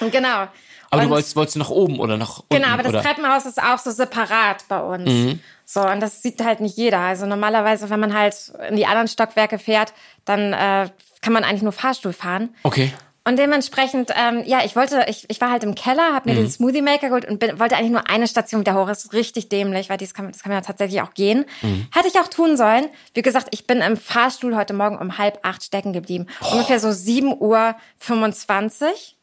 Genau. 0.00 0.46
Aber 0.90 1.02
Und- 1.02 1.04
du 1.04 1.10
wolltest, 1.10 1.34
wolltest 1.36 1.56
nach 1.56 1.70
oben 1.70 1.98
oder 1.98 2.16
nach 2.16 2.40
unten? 2.40 2.54
Genau, 2.62 2.68
aber 2.68 2.82
das 2.84 2.92
oder? 2.92 3.02
Treppenhaus 3.02 3.46
ist 3.46 3.60
auch 3.60 3.78
so 3.78 3.90
separat 3.90 4.64
bei 4.68 4.80
uns. 4.80 5.10
Mhm. 5.10 5.40
So, 5.64 5.80
und 5.80 5.98
das 6.00 6.22
sieht 6.22 6.44
halt 6.44 6.60
nicht 6.60 6.76
jeder. 6.76 7.00
Also 7.00 7.26
normalerweise, 7.26 7.90
wenn 7.90 7.98
man 7.98 8.14
halt 8.14 8.52
in 8.68 8.76
die 8.76 8.86
anderen 8.86 9.08
Stockwerke 9.08 9.58
fährt, 9.58 9.92
dann 10.24 10.52
äh, 10.52 10.90
kann 11.22 11.32
man 11.32 11.44
eigentlich 11.44 11.62
nur 11.62 11.72
Fahrstuhl 11.72 12.12
fahren. 12.12 12.54
Okay. 12.62 12.92
Und 13.28 13.40
dementsprechend, 13.40 14.12
ähm, 14.14 14.44
ja, 14.46 14.64
ich 14.64 14.76
wollte, 14.76 15.04
ich, 15.08 15.24
ich 15.28 15.40
war 15.40 15.50
halt 15.50 15.64
im 15.64 15.74
Keller, 15.74 16.14
habe 16.14 16.30
mir 16.30 16.36
Mhm. 16.36 16.44
den 16.44 16.50
Smoothie 16.50 16.80
Maker 16.80 17.08
geholt 17.08 17.24
und 17.24 17.40
bin, 17.40 17.58
wollte 17.58 17.76
eigentlich 17.76 17.90
nur 17.90 18.08
eine 18.08 18.28
Station 18.28 18.60
wieder 18.60 18.74
hoch. 18.74 18.86
Das 18.86 19.04
ist 19.04 19.12
richtig 19.14 19.48
dämlich, 19.48 19.90
weil 19.90 19.96
das 19.98 20.14
kann, 20.14 20.30
das 20.30 20.44
kann 20.44 20.52
ja 20.52 20.60
tatsächlich 20.60 21.02
auch 21.02 21.12
gehen. 21.12 21.44
Mhm. 21.62 21.88
Hätte 21.92 22.06
ich 22.06 22.20
auch 22.20 22.28
tun 22.28 22.56
sollen. 22.56 22.86
Wie 23.14 23.22
gesagt, 23.22 23.48
ich 23.50 23.66
bin 23.66 23.80
im 23.80 23.96
Fahrstuhl 23.96 24.54
heute 24.56 24.74
Morgen 24.74 24.96
um 24.96 25.18
halb 25.18 25.40
acht 25.42 25.64
stecken 25.64 25.92
geblieben. 25.92 26.28
Ungefähr 26.52 26.78
so 26.78 26.92
7 26.92 27.36
Uhr 27.36 27.74
25. 27.98 29.16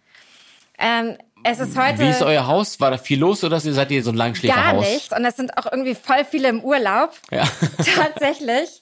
Ähm, 0.79 1.17
es 1.45 1.59
ist 1.59 1.77
heute 1.77 1.99
Wie 1.99 2.09
ist 2.09 2.21
euer 2.21 2.47
Haus? 2.47 2.79
War 2.81 2.91
da 2.91 2.97
viel 2.97 3.19
los 3.19 3.43
oder 3.43 3.59
seid 3.59 3.89
ihr 3.91 4.03
so 4.03 4.11
ein 4.11 4.15
gar 4.17 4.25
Langschläferhaus? 4.25 4.85
nichts. 4.85 5.15
Und 5.15 5.23
es 5.25 5.35
sind 5.37 5.57
auch 5.57 5.71
irgendwie 5.71 5.95
voll 5.95 6.25
viele 6.29 6.49
im 6.49 6.61
Urlaub. 6.61 7.11
Ja. 7.31 7.43
Tatsächlich. 7.95 8.81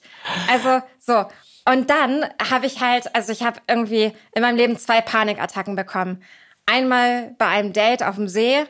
Also 0.50 0.80
so. 0.98 1.26
Und 1.64 1.90
dann 1.90 2.26
habe 2.50 2.66
ich 2.66 2.80
halt, 2.80 3.14
also 3.14 3.32
ich 3.32 3.42
habe 3.42 3.60
irgendwie 3.68 4.12
in 4.34 4.42
meinem 4.42 4.56
Leben 4.56 4.76
zwei 4.78 5.00
Panikattacken 5.00 5.76
bekommen. 5.76 6.22
Einmal 6.66 7.34
bei 7.38 7.46
einem 7.46 7.72
Date 7.72 8.02
auf 8.02 8.16
dem 8.16 8.28
See. 8.28 8.64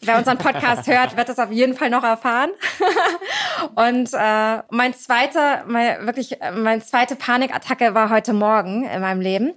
Wer 0.00 0.18
unseren 0.18 0.38
Podcast 0.38 0.86
hört, 0.86 1.16
wird 1.16 1.28
das 1.28 1.38
auf 1.38 1.50
jeden 1.50 1.74
Fall 1.74 1.90
noch 1.90 2.04
erfahren. 2.04 2.50
Und 3.74 4.10
äh, 4.12 4.62
mein 4.70 4.94
zweiter, 4.94 5.64
mein, 5.66 6.06
wirklich, 6.06 6.38
meine 6.54 6.82
zweite 6.82 7.16
Panikattacke 7.16 7.94
war 7.94 8.10
heute 8.10 8.32
Morgen 8.32 8.84
in 8.84 9.00
meinem 9.00 9.20
Leben. 9.20 9.54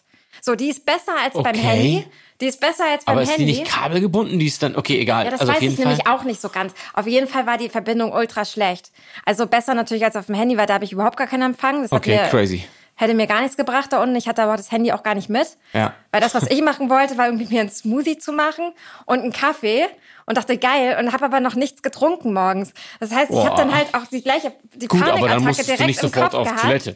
So, 0.41 0.55
die 0.55 0.69
ist 0.69 0.85
besser 0.85 1.13
als 1.23 1.33
beim 1.33 1.47
Okay. 1.47 1.57
Handy. 1.59 2.07
Die 2.39 2.47
ist 2.47 2.59
besser 2.59 2.85
als 2.85 3.05
beim 3.05 3.13
Aber 3.13 3.21
ist 3.21 3.29
die 3.37 3.43
Handy. 3.43 3.59
nicht 3.59 3.65
kabelgebunden? 3.71 4.39
Die 4.39 4.47
ist 4.47 4.63
dann, 4.63 4.75
okay, 4.75 4.99
egal. 4.99 5.25
Ja, 5.25 5.31
das 5.31 5.41
also 5.41 5.53
weiß 5.53 5.61
ich 5.61 5.75
Fall. 5.75 5.85
nämlich 5.85 6.07
auch 6.07 6.23
nicht 6.23 6.41
so 6.41 6.49
ganz. 6.49 6.73
Auf 6.93 7.05
jeden 7.05 7.27
Fall 7.27 7.45
war 7.45 7.57
die 7.59 7.69
Verbindung 7.69 8.11
ultra 8.11 8.45
schlecht. 8.45 8.91
Also 9.25 9.45
besser 9.45 9.75
natürlich 9.75 10.03
als 10.03 10.15
auf 10.15 10.25
dem 10.25 10.33
Handy, 10.35 10.57
weil 10.57 10.65
da 10.65 10.73
habe 10.75 10.85
ich 10.85 10.91
überhaupt 10.91 11.17
gar 11.17 11.27
keinen 11.27 11.43
Empfang. 11.43 11.83
Das 11.83 11.91
Okay, 11.91 12.19
crazy. 12.31 12.63
Hätte 13.01 13.15
mir 13.15 13.25
gar 13.25 13.41
nichts 13.41 13.57
gebracht 13.57 13.91
da 13.91 14.03
unten. 14.03 14.15
Ich 14.15 14.27
hatte 14.27 14.43
aber 14.43 14.57
das 14.57 14.71
Handy 14.71 14.91
auch 14.91 15.01
gar 15.01 15.15
nicht 15.15 15.27
mit. 15.27 15.57
Ja. 15.73 15.95
Weil 16.11 16.21
das, 16.21 16.35
was 16.35 16.43
ich 16.51 16.61
machen 16.61 16.87
wollte, 16.87 17.17
war 17.17 17.25
irgendwie 17.25 17.51
mir 17.51 17.61
einen 17.61 17.71
Smoothie 17.71 18.19
zu 18.19 18.31
machen 18.31 18.73
und 19.05 19.21
einen 19.21 19.33
Kaffee. 19.33 19.87
Und 20.27 20.37
dachte, 20.37 20.55
geil. 20.55 20.95
Und 20.99 21.11
habe 21.11 21.25
aber 21.25 21.39
noch 21.39 21.55
nichts 21.55 21.81
getrunken 21.81 22.31
morgens. 22.31 22.75
Das 22.99 23.11
heißt, 23.11 23.31
ich 23.31 23.43
habe 23.43 23.55
dann 23.55 23.75
halt 23.75 23.87
auch 23.95 24.05
die 24.05 24.21
gleiche 24.21 24.53
die 24.75 24.87
Gut, 24.87 25.01
aber 25.01 25.09
dann 25.09 25.17
Panikattacke 25.17 25.47
musstest 25.47 25.69
du 25.69 25.73
direkt 25.73 25.87
nicht 25.87 26.03
im 26.03 26.09
sofort 26.09 26.31
Kopf 26.31 26.41
auf 26.41 26.47
gehabt. 26.47 26.61
Toilette. 26.61 26.95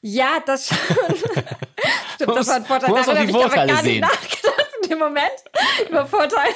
Ja, 0.00 0.28
das 0.44 0.66
schon. 0.66 0.78
Stimmt, 2.16 2.36
das 2.36 2.48
war 2.48 2.56
ein 2.56 2.64
Vorteil. 2.64 2.92
die 2.92 2.98
habe 2.98 3.24
ich 3.24 3.36
aber 3.36 3.54
gar 3.54 3.66
nicht 3.66 3.82
sehen. 3.82 4.00
nachgedacht 4.00 4.70
in 4.82 4.88
dem 4.90 4.98
Moment 4.98 5.32
über 5.88 6.06
Vorteile. 6.06 6.54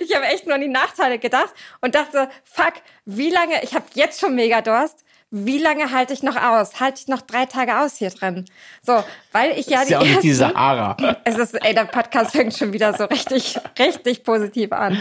Ich 0.00 0.14
habe 0.16 0.24
echt 0.24 0.46
nur 0.46 0.54
an 0.54 0.62
die 0.62 0.68
Nachteile 0.68 1.18
gedacht 1.18 1.52
und 1.82 1.94
dachte, 1.94 2.30
fuck, 2.44 2.72
wie 3.04 3.28
lange, 3.28 3.62
ich 3.62 3.74
habe 3.74 3.84
jetzt 3.92 4.20
schon 4.20 4.34
mega 4.34 4.62
Durst. 4.62 5.04
Wie 5.34 5.56
lange 5.56 5.90
halte 5.90 6.12
ich 6.12 6.22
noch 6.22 6.36
aus? 6.36 6.78
Halte 6.78 7.00
ich 7.00 7.08
noch 7.08 7.22
drei 7.22 7.46
Tage 7.46 7.78
aus 7.78 7.96
hier 7.96 8.10
drin? 8.10 8.44
So, 8.82 9.02
weil 9.32 9.58
ich 9.58 9.66
ja 9.66 9.80
ist 9.80 9.88
die 9.88 9.92
ja 9.94 9.98
auch 9.98 10.04
nicht 10.04 10.22
die 10.22 10.28
ersten, 10.28 10.52
Sahara. 10.52 10.94
es 11.24 11.38
ist, 11.38 11.54
ey, 11.54 11.74
der 11.74 11.86
Podcast 11.86 12.32
fängt 12.32 12.54
schon 12.54 12.74
wieder 12.74 12.92
so 12.92 13.06
richtig, 13.06 13.58
richtig 13.78 14.24
positiv 14.24 14.72
an. 14.72 15.00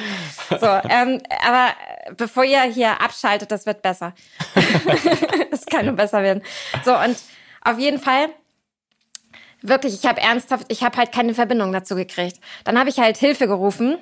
So, 0.49 0.67
ähm, 0.87 1.21
aber 1.45 1.73
bevor 2.15 2.45
ihr 2.45 2.61
hier 2.61 3.01
abschaltet, 3.01 3.51
das 3.51 3.65
wird 3.65 3.81
besser. 3.81 4.13
Es 5.51 5.65
kann 5.65 5.85
nur 5.85 5.95
besser 5.95 6.23
werden. 6.23 6.41
So, 6.85 6.97
und 6.97 7.17
auf 7.65 7.77
jeden 7.77 7.99
Fall, 7.99 8.29
wirklich, 9.61 9.93
ich 9.93 10.05
habe 10.05 10.21
ernsthaft, 10.21 10.65
ich 10.69 10.81
habe 10.81 10.95
halt 10.95 11.11
keine 11.11 11.33
Verbindung 11.33 11.73
dazu 11.73 11.93
gekriegt. 11.93 12.39
Dann 12.63 12.79
habe 12.79 12.89
ich 12.89 12.99
halt 12.99 13.17
Hilfe 13.17 13.47
gerufen. 13.47 13.97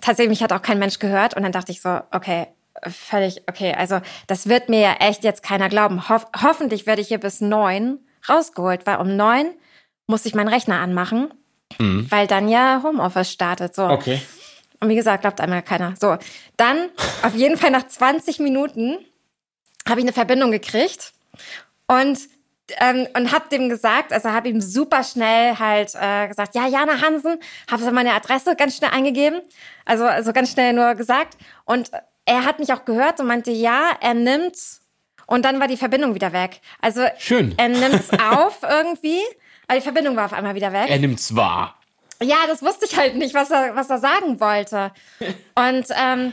Tatsächlich, 0.00 0.30
mich 0.30 0.42
hat 0.42 0.52
auch 0.52 0.60
kein 0.60 0.80
Mensch 0.80 0.98
gehört. 0.98 1.34
Und 1.34 1.44
dann 1.44 1.52
dachte 1.52 1.70
ich 1.70 1.80
so, 1.80 2.00
okay, 2.10 2.48
völlig, 2.86 3.42
okay, 3.48 3.74
also 3.74 4.00
das 4.26 4.48
wird 4.48 4.68
mir 4.68 4.80
ja 4.80 4.92
echt 5.00 5.24
jetzt 5.24 5.42
keiner 5.42 5.68
glauben. 5.68 6.08
Hoff, 6.08 6.26
hoffentlich 6.42 6.86
werde 6.86 7.02
ich 7.02 7.08
hier 7.08 7.18
bis 7.18 7.40
neun 7.40 7.98
rausgeholt, 8.28 8.86
weil 8.86 8.98
um 8.98 9.16
neun 9.16 9.46
muss 10.06 10.26
ich 10.26 10.34
meinen 10.34 10.48
Rechner 10.48 10.80
anmachen, 10.80 11.32
weil 11.78 12.26
dann 12.26 12.48
ja 12.48 12.80
Homeoffice 12.82 13.30
startet. 13.30 13.74
So. 13.74 13.86
Okay. 13.88 14.20
Und 14.80 14.88
wie 14.88 14.94
gesagt, 14.94 15.22
glaubt 15.22 15.40
einmal 15.40 15.62
keiner. 15.62 15.94
So, 16.00 16.16
dann 16.56 16.88
auf 17.22 17.34
jeden 17.34 17.56
Fall 17.56 17.70
nach 17.70 17.86
20 17.86 18.38
Minuten 18.38 18.98
habe 19.88 20.00
ich 20.00 20.04
eine 20.04 20.12
Verbindung 20.12 20.50
gekriegt 20.50 21.12
und 21.86 22.18
ähm, 22.80 23.06
und 23.16 23.32
habe 23.32 23.48
dem 23.50 23.70
gesagt, 23.70 24.12
also 24.12 24.30
habe 24.30 24.48
ihm 24.48 24.60
super 24.60 25.02
schnell 25.02 25.58
halt 25.58 25.94
äh, 25.94 26.28
gesagt, 26.28 26.54
ja, 26.54 26.66
Jana 26.66 27.00
Hansen, 27.00 27.38
habe 27.70 27.82
so 27.82 27.90
meine 27.90 28.12
Adresse 28.12 28.56
ganz 28.56 28.76
schnell 28.76 28.90
eingegeben, 28.90 29.40
also 29.86 30.04
also 30.04 30.32
ganz 30.34 30.52
schnell 30.52 30.74
nur 30.74 30.94
gesagt 30.94 31.38
und 31.64 31.90
er 32.28 32.44
hat 32.44 32.58
mich 32.58 32.72
auch 32.72 32.84
gehört 32.84 33.20
und 33.20 33.26
meinte, 33.26 33.50
ja, 33.50 33.92
er 34.00 34.14
nimmt's 34.14 34.80
und 35.26 35.44
dann 35.44 35.60
war 35.60 35.66
die 35.66 35.78
Verbindung 35.78 36.14
wieder 36.14 36.32
weg. 36.32 36.60
Also 36.80 37.06
Schön. 37.18 37.54
er 37.56 37.68
nimmt's 37.68 38.10
auf 38.30 38.58
irgendwie, 38.62 39.20
aber 39.66 39.78
die 39.78 39.82
Verbindung 39.82 40.14
war 40.14 40.26
auf 40.26 40.32
einmal 40.34 40.54
wieder 40.54 40.72
weg. 40.72 40.88
Er 40.88 40.98
nimmt's 40.98 41.34
wahr. 41.34 41.76
Ja, 42.22 42.36
das 42.46 42.62
wusste 42.62 42.84
ich 42.84 42.98
halt 42.98 43.16
nicht, 43.16 43.34
was 43.34 43.50
er, 43.50 43.76
was 43.76 43.88
er 43.88 43.98
sagen 43.98 44.40
wollte. 44.40 44.92
Und, 45.54 45.86
ähm, 45.96 46.32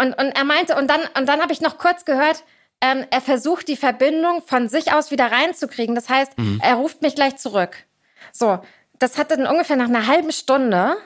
und, 0.00 0.12
und 0.14 0.30
er 0.30 0.44
meinte, 0.44 0.74
und 0.74 0.88
dann, 0.88 1.00
und 1.16 1.28
dann 1.28 1.40
habe 1.40 1.52
ich 1.52 1.60
noch 1.60 1.78
kurz 1.78 2.04
gehört, 2.04 2.42
ähm, 2.80 3.04
er 3.10 3.20
versucht 3.20 3.68
die 3.68 3.76
Verbindung 3.76 4.42
von 4.44 4.68
sich 4.68 4.92
aus 4.92 5.10
wieder 5.10 5.30
reinzukriegen. 5.30 5.94
Das 5.94 6.08
heißt, 6.08 6.32
er 6.60 6.74
ruft 6.74 7.02
mich 7.02 7.14
gleich 7.14 7.36
zurück. 7.36 7.76
So, 8.32 8.58
das 8.98 9.18
hatte 9.18 9.36
dann 9.36 9.46
ungefähr 9.46 9.76
nach 9.76 9.88
einer 9.88 10.06
halben 10.06 10.32
Stunde. 10.32 10.96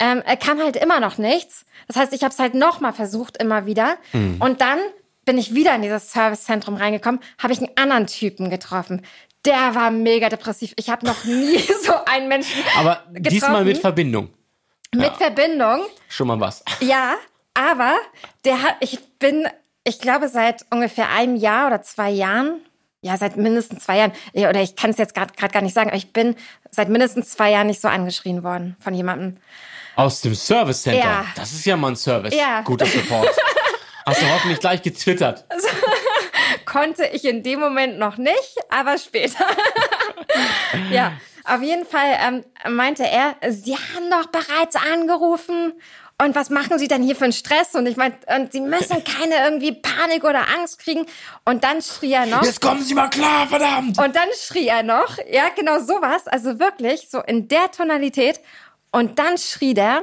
Ähm, 0.00 0.22
er 0.24 0.36
kam 0.36 0.58
halt 0.58 0.76
immer 0.76 0.98
noch 0.98 1.18
nichts. 1.18 1.64
Das 1.86 1.96
heißt, 1.96 2.12
ich 2.12 2.22
habe 2.24 2.32
es 2.32 2.38
halt 2.38 2.54
nochmal 2.54 2.92
versucht, 2.92 3.36
immer 3.36 3.66
wieder. 3.66 3.96
Und 4.40 4.60
dann 4.60 4.78
bin 5.24 5.38
ich 5.38 5.54
wieder 5.54 5.74
in 5.76 5.82
dieses 5.82 6.10
Servicezentrum 6.12 6.74
reingekommen, 6.74 7.20
habe 7.38 7.52
ich 7.52 7.58
einen 7.60 7.70
anderen 7.76 8.06
Typen 8.06 8.50
getroffen. 8.50 9.02
Der 9.44 9.74
war 9.74 9.90
mega 9.90 10.28
depressiv. 10.28 10.72
Ich 10.76 10.90
habe 10.90 11.06
noch 11.06 11.24
nie 11.24 11.58
so 11.84 11.92
einen 12.06 12.28
Menschen 12.28 12.62
Aber 12.78 13.04
diesmal 13.10 13.64
mit 13.64 13.74
getroffen. 13.74 13.80
Verbindung. 13.80 14.28
mit 14.94 15.12
Verbindung. 15.16 15.80
Schon 16.08 16.26
mal 16.26 16.40
was. 16.40 16.64
Ja, 16.80 17.14
aber 17.54 17.96
der 18.44 18.62
hat, 18.62 18.76
ich 18.80 18.98
bin, 19.18 19.46
ich 19.84 20.00
glaube, 20.00 20.28
seit 20.28 20.64
ungefähr 20.70 21.10
einem 21.10 21.36
Jahr 21.36 21.66
oder 21.68 21.82
zwei 21.82 22.10
Jahren, 22.10 22.60
ja, 23.02 23.16
seit 23.16 23.36
mindestens 23.36 23.84
zwei 23.84 23.98
Jahren, 23.98 24.12
ja, 24.32 24.48
oder 24.48 24.62
ich 24.62 24.76
kann 24.76 24.90
es 24.90 24.98
jetzt 24.98 25.14
gerade 25.14 25.32
gar 25.34 25.62
nicht 25.62 25.74
sagen, 25.74 25.88
aber 25.90 25.96
ich 25.96 26.12
bin 26.12 26.36
seit 26.70 26.88
mindestens 26.88 27.30
zwei 27.30 27.50
Jahren 27.50 27.66
nicht 27.66 27.80
so 27.80 27.88
angeschrien 27.88 28.42
worden 28.42 28.76
von 28.80 28.94
jemandem. 28.94 29.36
Aus 29.96 30.20
dem 30.20 30.34
Service 30.34 30.82
Center. 30.82 30.98
Ja. 30.98 31.26
Das 31.34 31.52
ist 31.52 31.64
ja 31.64 31.76
mal 31.76 31.88
ein 31.88 31.96
Service. 31.96 32.34
Ja. 32.34 32.62
Guter 32.62 32.86
Support. 32.86 33.28
Hast 34.06 34.22
du 34.22 34.28
hoffentlich 34.28 34.60
gleich 34.60 34.82
getwittert. 34.82 35.44
Konnte 36.64 37.06
ich 37.06 37.24
in 37.24 37.42
dem 37.42 37.60
Moment 37.60 37.98
noch 37.98 38.16
nicht, 38.16 38.56
aber 38.68 38.98
später. 38.98 39.44
ja, 40.90 41.12
auf 41.44 41.62
jeden 41.62 41.84
Fall 41.84 42.16
ähm, 42.20 42.44
meinte 42.74 43.04
er, 43.04 43.36
Sie 43.50 43.74
haben 43.74 44.10
doch 44.10 44.26
bereits 44.26 44.76
angerufen. 44.76 45.74
Und 46.22 46.34
was 46.34 46.50
machen 46.50 46.78
Sie 46.78 46.86
denn 46.86 47.02
hier 47.02 47.16
für 47.16 47.24
einen 47.24 47.32
Stress? 47.32 47.74
Und 47.74 47.86
ich 47.86 47.96
meinte, 47.96 48.18
und 48.36 48.52
Sie 48.52 48.60
müssen 48.60 49.02
keine 49.04 49.42
irgendwie 49.42 49.72
Panik 49.72 50.22
oder 50.24 50.44
Angst 50.54 50.78
kriegen. 50.78 51.06
Und 51.46 51.64
dann 51.64 51.80
schrie 51.80 52.12
er 52.12 52.26
noch. 52.26 52.42
Jetzt 52.42 52.60
kommen 52.60 52.82
Sie 52.82 52.94
mal 52.94 53.08
klar, 53.08 53.46
verdammt! 53.46 53.98
Und 53.98 54.14
dann 54.14 54.28
schrie 54.38 54.68
er 54.68 54.82
noch, 54.82 55.16
ja, 55.30 55.48
genau 55.56 55.78
sowas, 55.78 56.26
also 56.26 56.58
wirklich 56.58 57.08
so 57.10 57.20
in 57.20 57.48
der 57.48 57.70
Tonalität. 57.70 58.40
Und 58.92 59.18
dann 59.18 59.38
schrie 59.38 59.74
der, 59.74 60.02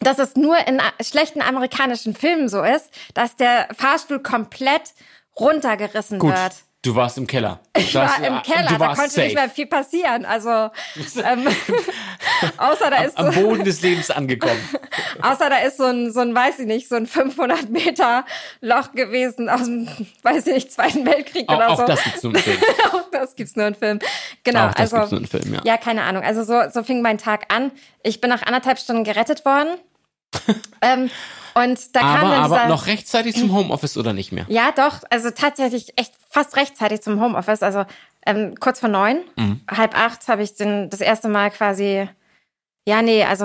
dass 0.00 0.18
es 0.18 0.36
nur 0.36 0.56
in 0.66 0.80
schlechten 1.00 1.40
amerikanischen 1.40 2.14
Filmen 2.14 2.48
so 2.48 2.62
ist, 2.62 2.90
dass 3.14 3.36
der 3.36 3.68
Fahrstuhl 3.76 4.20
komplett 4.20 4.92
runtergerissen 5.38 6.18
Gut, 6.18 6.30
wird. 6.30 6.52
Du 6.82 6.94
warst 6.96 7.16
im 7.16 7.26
Keller. 7.26 7.60
Ich 7.76 7.94
war 7.94 8.16
im 8.18 8.42
Keller, 8.42 8.68
Du 8.68 8.78
da 8.78 8.94
konnte 8.94 9.10
safe. 9.10 9.22
nicht 9.22 9.34
mehr 9.34 9.48
viel 9.48 9.66
passieren. 9.66 10.24
Also 10.24 10.50
ähm, 11.24 11.46
außer 12.58 12.90
da 12.90 13.04
ist 13.04 13.16
so, 13.16 13.24
Am 13.24 13.34
Boden 13.34 13.64
des 13.64 13.82
Lebens 13.82 14.10
angekommen. 14.10 14.60
außer 15.22 15.48
da 15.48 15.58
ist 15.58 15.76
so 15.76 15.84
ein, 15.84 16.12
so 16.12 16.20
ein, 16.20 16.34
weiß 16.34 16.58
ich 16.58 16.66
nicht, 16.66 16.88
so 16.88 16.96
ein 16.96 17.06
500 17.06 17.70
Meter 17.70 18.24
Loch 18.60 18.92
gewesen 18.92 19.48
aus 19.48 19.64
dem, 19.64 19.88
weiß 20.22 20.46
ich 20.48 20.54
nicht, 20.54 20.72
Zweiten 20.72 21.06
Weltkrieg 21.06 21.48
Auch, 21.48 21.56
oder 21.56 21.70
auch 21.70 21.78
so. 21.78 21.86
das 21.86 22.02
gibt's 22.02 22.22
nur 22.22 22.34
im 22.34 22.40
Film. 22.40 22.58
Auch 22.92 23.10
das 23.10 23.36
gibt's 23.36 23.56
nur 23.56 23.66
in 23.66 23.74
Film. 23.74 23.98
Genau, 24.44 24.66
Auch 24.66 24.74
das 24.74 24.92
also 24.92 24.96
gibt's 24.96 25.10
nur 25.12 25.20
in 25.20 25.26
Film, 25.26 25.54
ja. 25.54 25.60
ja, 25.64 25.76
keine 25.76 26.02
Ahnung. 26.02 26.22
Also 26.24 26.42
so, 26.44 26.60
so 26.70 26.82
fing 26.82 27.00
mein 27.00 27.18
Tag 27.18 27.52
an. 27.54 27.70
Ich 28.02 28.20
bin 28.20 28.28
nach 28.30 28.42
anderthalb 28.42 28.78
Stunden 28.78 29.04
gerettet 29.04 29.44
worden. 29.44 29.78
ähm, 30.82 31.10
und 31.54 31.94
da 31.94 32.00
kam 32.00 32.10
Aber, 32.10 32.28
dann 32.30 32.44
dieser, 32.44 32.60
aber 32.60 32.68
noch 32.68 32.86
rechtzeitig 32.86 33.36
zum 33.36 33.52
Homeoffice 33.54 33.96
oder 33.98 34.12
nicht 34.12 34.32
mehr? 34.32 34.46
ja, 34.48 34.72
doch, 34.72 35.00
also 35.10 35.30
tatsächlich 35.30 35.92
echt 35.98 36.14
fast 36.30 36.56
rechtzeitig 36.56 37.02
zum 37.02 37.20
Homeoffice. 37.20 37.62
Also 37.62 37.84
ähm, 38.24 38.54
kurz 38.58 38.80
vor 38.80 38.88
neun, 38.88 39.18
Mhm. 39.36 39.60
halb 39.70 39.96
acht 39.98 40.26
habe 40.28 40.42
ich 40.42 40.54
den, 40.54 40.88
das 40.88 41.00
erste 41.00 41.28
Mal 41.28 41.50
quasi, 41.50 42.08
ja, 42.88 43.02
nee, 43.02 43.24
also 43.24 43.44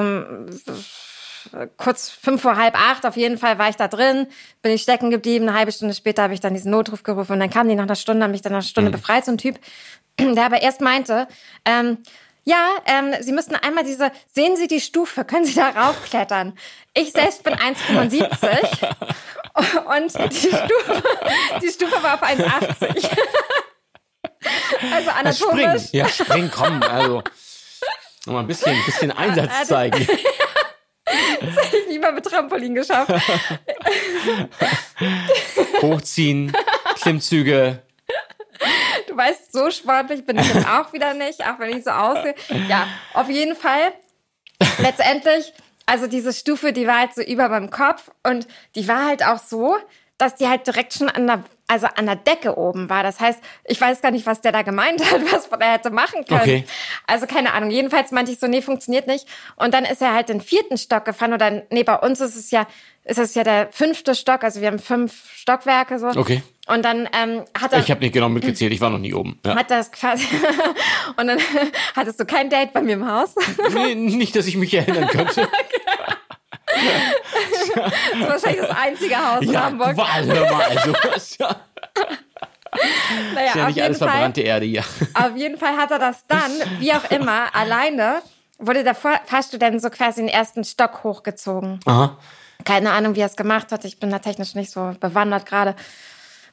kurz 1.77 2.09
fünf 2.09 2.41
vor 2.41 2.57
halb 2.57 2.75
acht 2.75 3.05
auf 3.05 3.15
jeden 3.15 3.37
Fall 3.37 3.57
war 3.57 3.69
ich 3.69 3.75
da 3.77 3.87
drin, 3.87 4.27
bin 4.61 4.71
ich 4.73 4.81
stecken 4.81 5.09
geblieben. 5.09 5.47
Eine 5.47 5.57
halbe 5.57 5.71
Stunde 5.71 5.93
später 5.93 6.23
habe 6.23 6.33
ich 6.33 6.39
dann 6.41 6.53
diesen 6.53 6.71
Notruf 6.71 7.03
gerufen 7.03 7.33
und 7.33 7.39
dann 7.39 7.49
kam 7.49 7.69
die 7.69 7.75
nach 7.75 7.83
einer 7.83 7.95
Stunde, 7.95 8.23
haben 8.23 8.31
mich 8.31 8.41
dann 8.41 8.51
nach 8.51 8.57
einer 8.59 8.63
Stunde 8.67 8.91
befreit, 8.91 9.25
so 9.25 9.31
ein 9.31 9.37
Typ, 9.37 9.59
der 10.19 10.45
aber 10.45 10.61
erst 10.61 10.81
meinte, 10.81 11.27
ähm, 11.65 11.99
ja, 12.47 12.69
ähm, 12.85 13.13
Sie 13.19 13.33
müssten 13.33 13.55
einmal 13.55 13.83
diese, 13.83 14.09
sehen 14.33 14.55
Sie 14.55 14.67
die 14.67 14.79
Stufe, 14.79 15.25
können 15.25 15.45
Sie 15.45 15.53
da 15.53 15.67
raufklettern? 15.69 16.57
Ich 16.93 17.11
selbst 17.11 17.43
bin 17.43 17.53
1,75 17.53 18.95
und 19.97 20.31
die 20.31 20.47
Stufe, 20.47 21.03
die 21.61 21.69
Stufe 21.69 22.01
war 22.01 22.13
auf 22.13 22.23
1,80. 22.23 23.09
Also 24.93 25.09
Ja, 25.09 25.33
spring. 25.33 25.65
anatomisch. 25.65 25.89
Ja, 25.91 26.07
spring, 26.07 26.49
komm. 26.49 26.81
Also, 26.83 27.21
nochmal 28.25 28.43
ein 28.43 28.47
bisschen, 28.47 28.71
ein 28.71 28.85
bisschen 28.85 29.11
Einsatz 29.11 29.67
zeigen. 29.67 30.07
ich 31.09 31.87
lieber 31.89 32.13
mit 32.13 32.23
Trampolin 32.23 32.75
geschafft. 32.75 33.11
Hochziehen, 35.81 36.53
Klimmzüge. 37.01 37.81
Du 39.07 39.15
weißt, 39.15 39.53
so 39.53 39.69
sportlich 39.71 40.25
bin 40.25 40.37
ich 40.37 40.53
jetzt 40.53 40.67
auch 40.67 40.91
wieder 40.93 41.13
nicht, 41.13 41.41
auch 41.41 41.59
wenn 41.59 41.77
ich 41.77 41.83
so 41.83 41.91
aussehe. 41.91 42.35
Ja, 42.67 42.87
auf 43.13 43.29
jeden 43.29 43.55
Fall. 43.55 43.93
Letztendlich, 44.79 45.53
also 45.85 46.07
diese 46.07 46.33
Stufe, 46.33 46.73
die 46.73 46.87
war 46.87 46.99
halt 46.99 47.13
so 47.13 47.21
über 47.21 47.49
meinem 47.49 47.69
Kopf 47.69 48.11
und 48.23 48.47
die 48.75 48.87
war 48.87 49.05
halt 49.05 49.25
auch 49.25 49.39
so, 49.39 49.77
dass 50.17 50.35
die 50.35 50.47
halt 50.47 50.65
direkt 50.65 50.93
schon 50.93 51.09
an 51.09 51.27
der, 51.27 51.43
also 51.67 51.87
an 51.95 52.07
der 52.07 52.15
Decke 52.15 52.57
oben 52.57 52.89
war. 52.89 53.03
Das 53.03 53.19
heißt, 53.19 53.39
ich 53.65 53.79
weiß 53.79 54.01
gar 54.01 54.11
nicht, 54.11 54.25
was 54.25 54.41
der 54.41 54.51
da 54.51 54.63
gemeint 54.63 54.99
hat, 55.11 55.21
was 55.31 55.47
er 55.47 55.73
hätte 55.73 55.91
machen 55.91 56.25
können. 56.25 56.41
Okay. 56.41 56.63
Also 57.05 57.27
keine 57.27 57.53
Ahnung. 57.53 57.69
Jedenfalls 57.69 58.11
meinte 58.11 58.31
ich 58.31 58.39
so, 58.39 58.47
nee, 58.47 58.61
funktioniert 58.61 59.05
nicht. 59.05 59.27
Und 59.55 59.73
dann 59.73 59.85
ist 59.85 60.01
er 60.01 60.13
halt 60.13 60.29
den 60.29 60.41
vierten 60.41 60.77
Stock 60.77 61.05
gefahren 61.05 61.33
oder 61.33 61.63
nee, 61.69 61.83
bei 61.83 61.95
uns 61.95 62.19
ist 62.19 62.35
es 62.35 62.49
ja, 62.49 62.65
ist 63.03 63.19
es 63.19 63.35
ja 63.35 63.43
der 63.43 63.69
fünfte 63.71 64.15
Stock. 64.15 64.43
Also 64.43 64.59
wir 64.61 64.67
haben 64.67 64.79
fünf 64.79 65.31
Stockwerke 65.31 65.99
so. 65.99 66.07
Okay. 66.07 66.41
Und 66.67 66.83
dann 66.83 67.07
ähm, 67.13 67.45
hat 67.59 67.71
er 67.73 67.79
Ich 67.79 67.89
habe 67.91 68.01
nicht 68.01 68.13
genau 68.13 68.27
mitgezählt, 68.29 68.73
ich 68.73 68.81
war 68.81 68.89
noch 68.89 68.97
nie 68.99 69.13
oben. 69.13 69.39
Ja. 69.45 69.55
hat 69.55 69.71
das 69.71 69.91
quasi 69.91 70.27
und 71.17 71.27
dann 71.27 71.39
hattest 71.95 72.19
du 72.19 72.25
kein 72.25 72.49
Date 72.49 72.73
bei 72.73 72.81
mir 72.81 72.93
im 72.93 73.09
Haus. 73.09 73.33
Nee, 73.73 73.95
nicht, 73.95 74.35
dass 74.35 74.47
ich 74.47 74.57
mich 74.57 74.73
erinnern 74.73 75.07
könnte. 75.07 75.47
Das 76.67 78.19
ist 78.19 78.27
wahrscheinlich 78.27 78.61
das 78.67 78.77
einzige 78.77 79.15
Haus 79.17 79.41
in 79.41 79.51
ja, 79.51 79.63
Hamburg. 79.65 79.93
Qual, 79.95 80.25
hör 80.25 80.51
mal, 80.51 80.63
also. 80.65 80.93
Ist 81.15 81.39
ja, 81.39 81.55
Naja, 83.33 83.47
ist 83.47 83.55
ja 83.55 83.61
auf, 83.61 83.67
nicht 83.67 83.75
jeden 83.77 83.85
alles 83.85 83.97
Fall, 83.99 84.07
verbrannte 84.09 84.41
Erde 84.41 84.65
hier. 84.65 84.83
auf 85.13 85.35
jeden 85.35 85.57
Fall 85.57 85.75
hat 85.77 85.91
er 85.91 85.99
das 85.99 86.25
dann, 86.27 86.51
wie 86.79 86.91
auch 86.93 87.09
immer, 87.11 87.53
alleine, 87.55 88.21
wurde 88.59 88.83
der 88.83 88.95
Fahr- 88.95 89.21
Fahrstuhl 89.25 89.59
dann 89.59 89.79
so 89.79 89.89
quasi 89.89 90.21
den 90.21 90.29
ersten 90.29 90.63
Stock 90.63 91.03
hochgezogen. 91.03 91.79
Aha. 91.85 92.17
Keine 92.65 92.91
Ahnung, 92.91 93.15
wie 93.15 93.21
er 93.21 93.27
es 93.27 93.35
gemacht 93.35 93.71
hat. 93.71 93.85
Ich 93.85 93.99
bin 93.99 94.09
da 94.09 94.19
technisch 94.19 94.55
nicht 94.55 94.71
so 94.71 94.93
bewandert 94.99 95.45
gerade, 95.45 95.75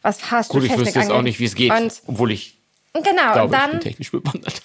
was 0.05 0.19
Gut, 0.19 0.27
Fahrstuhltechnik 0.29 0.81
ich 0.81 0.87
wüsste 0.87 1.01
jetzt 1.01 1.11
auch 1.11 1.23
nicht, 1.23 1.41
wie 1.41 1.45
es 1.47 1.55
geht. 1.57 1.73
Und 1.73 1.93
obwohl 2.07 2.31
ich 2.31 2.57
genau, 2.93 3.33
glaube, 3.33 3.41
und 3.41 3.55
ich 3.55 3.61
bin 3.63 3.71
dann 3.71 3.81
technisch 3.81 4.11
bewandert. 4.13 4.63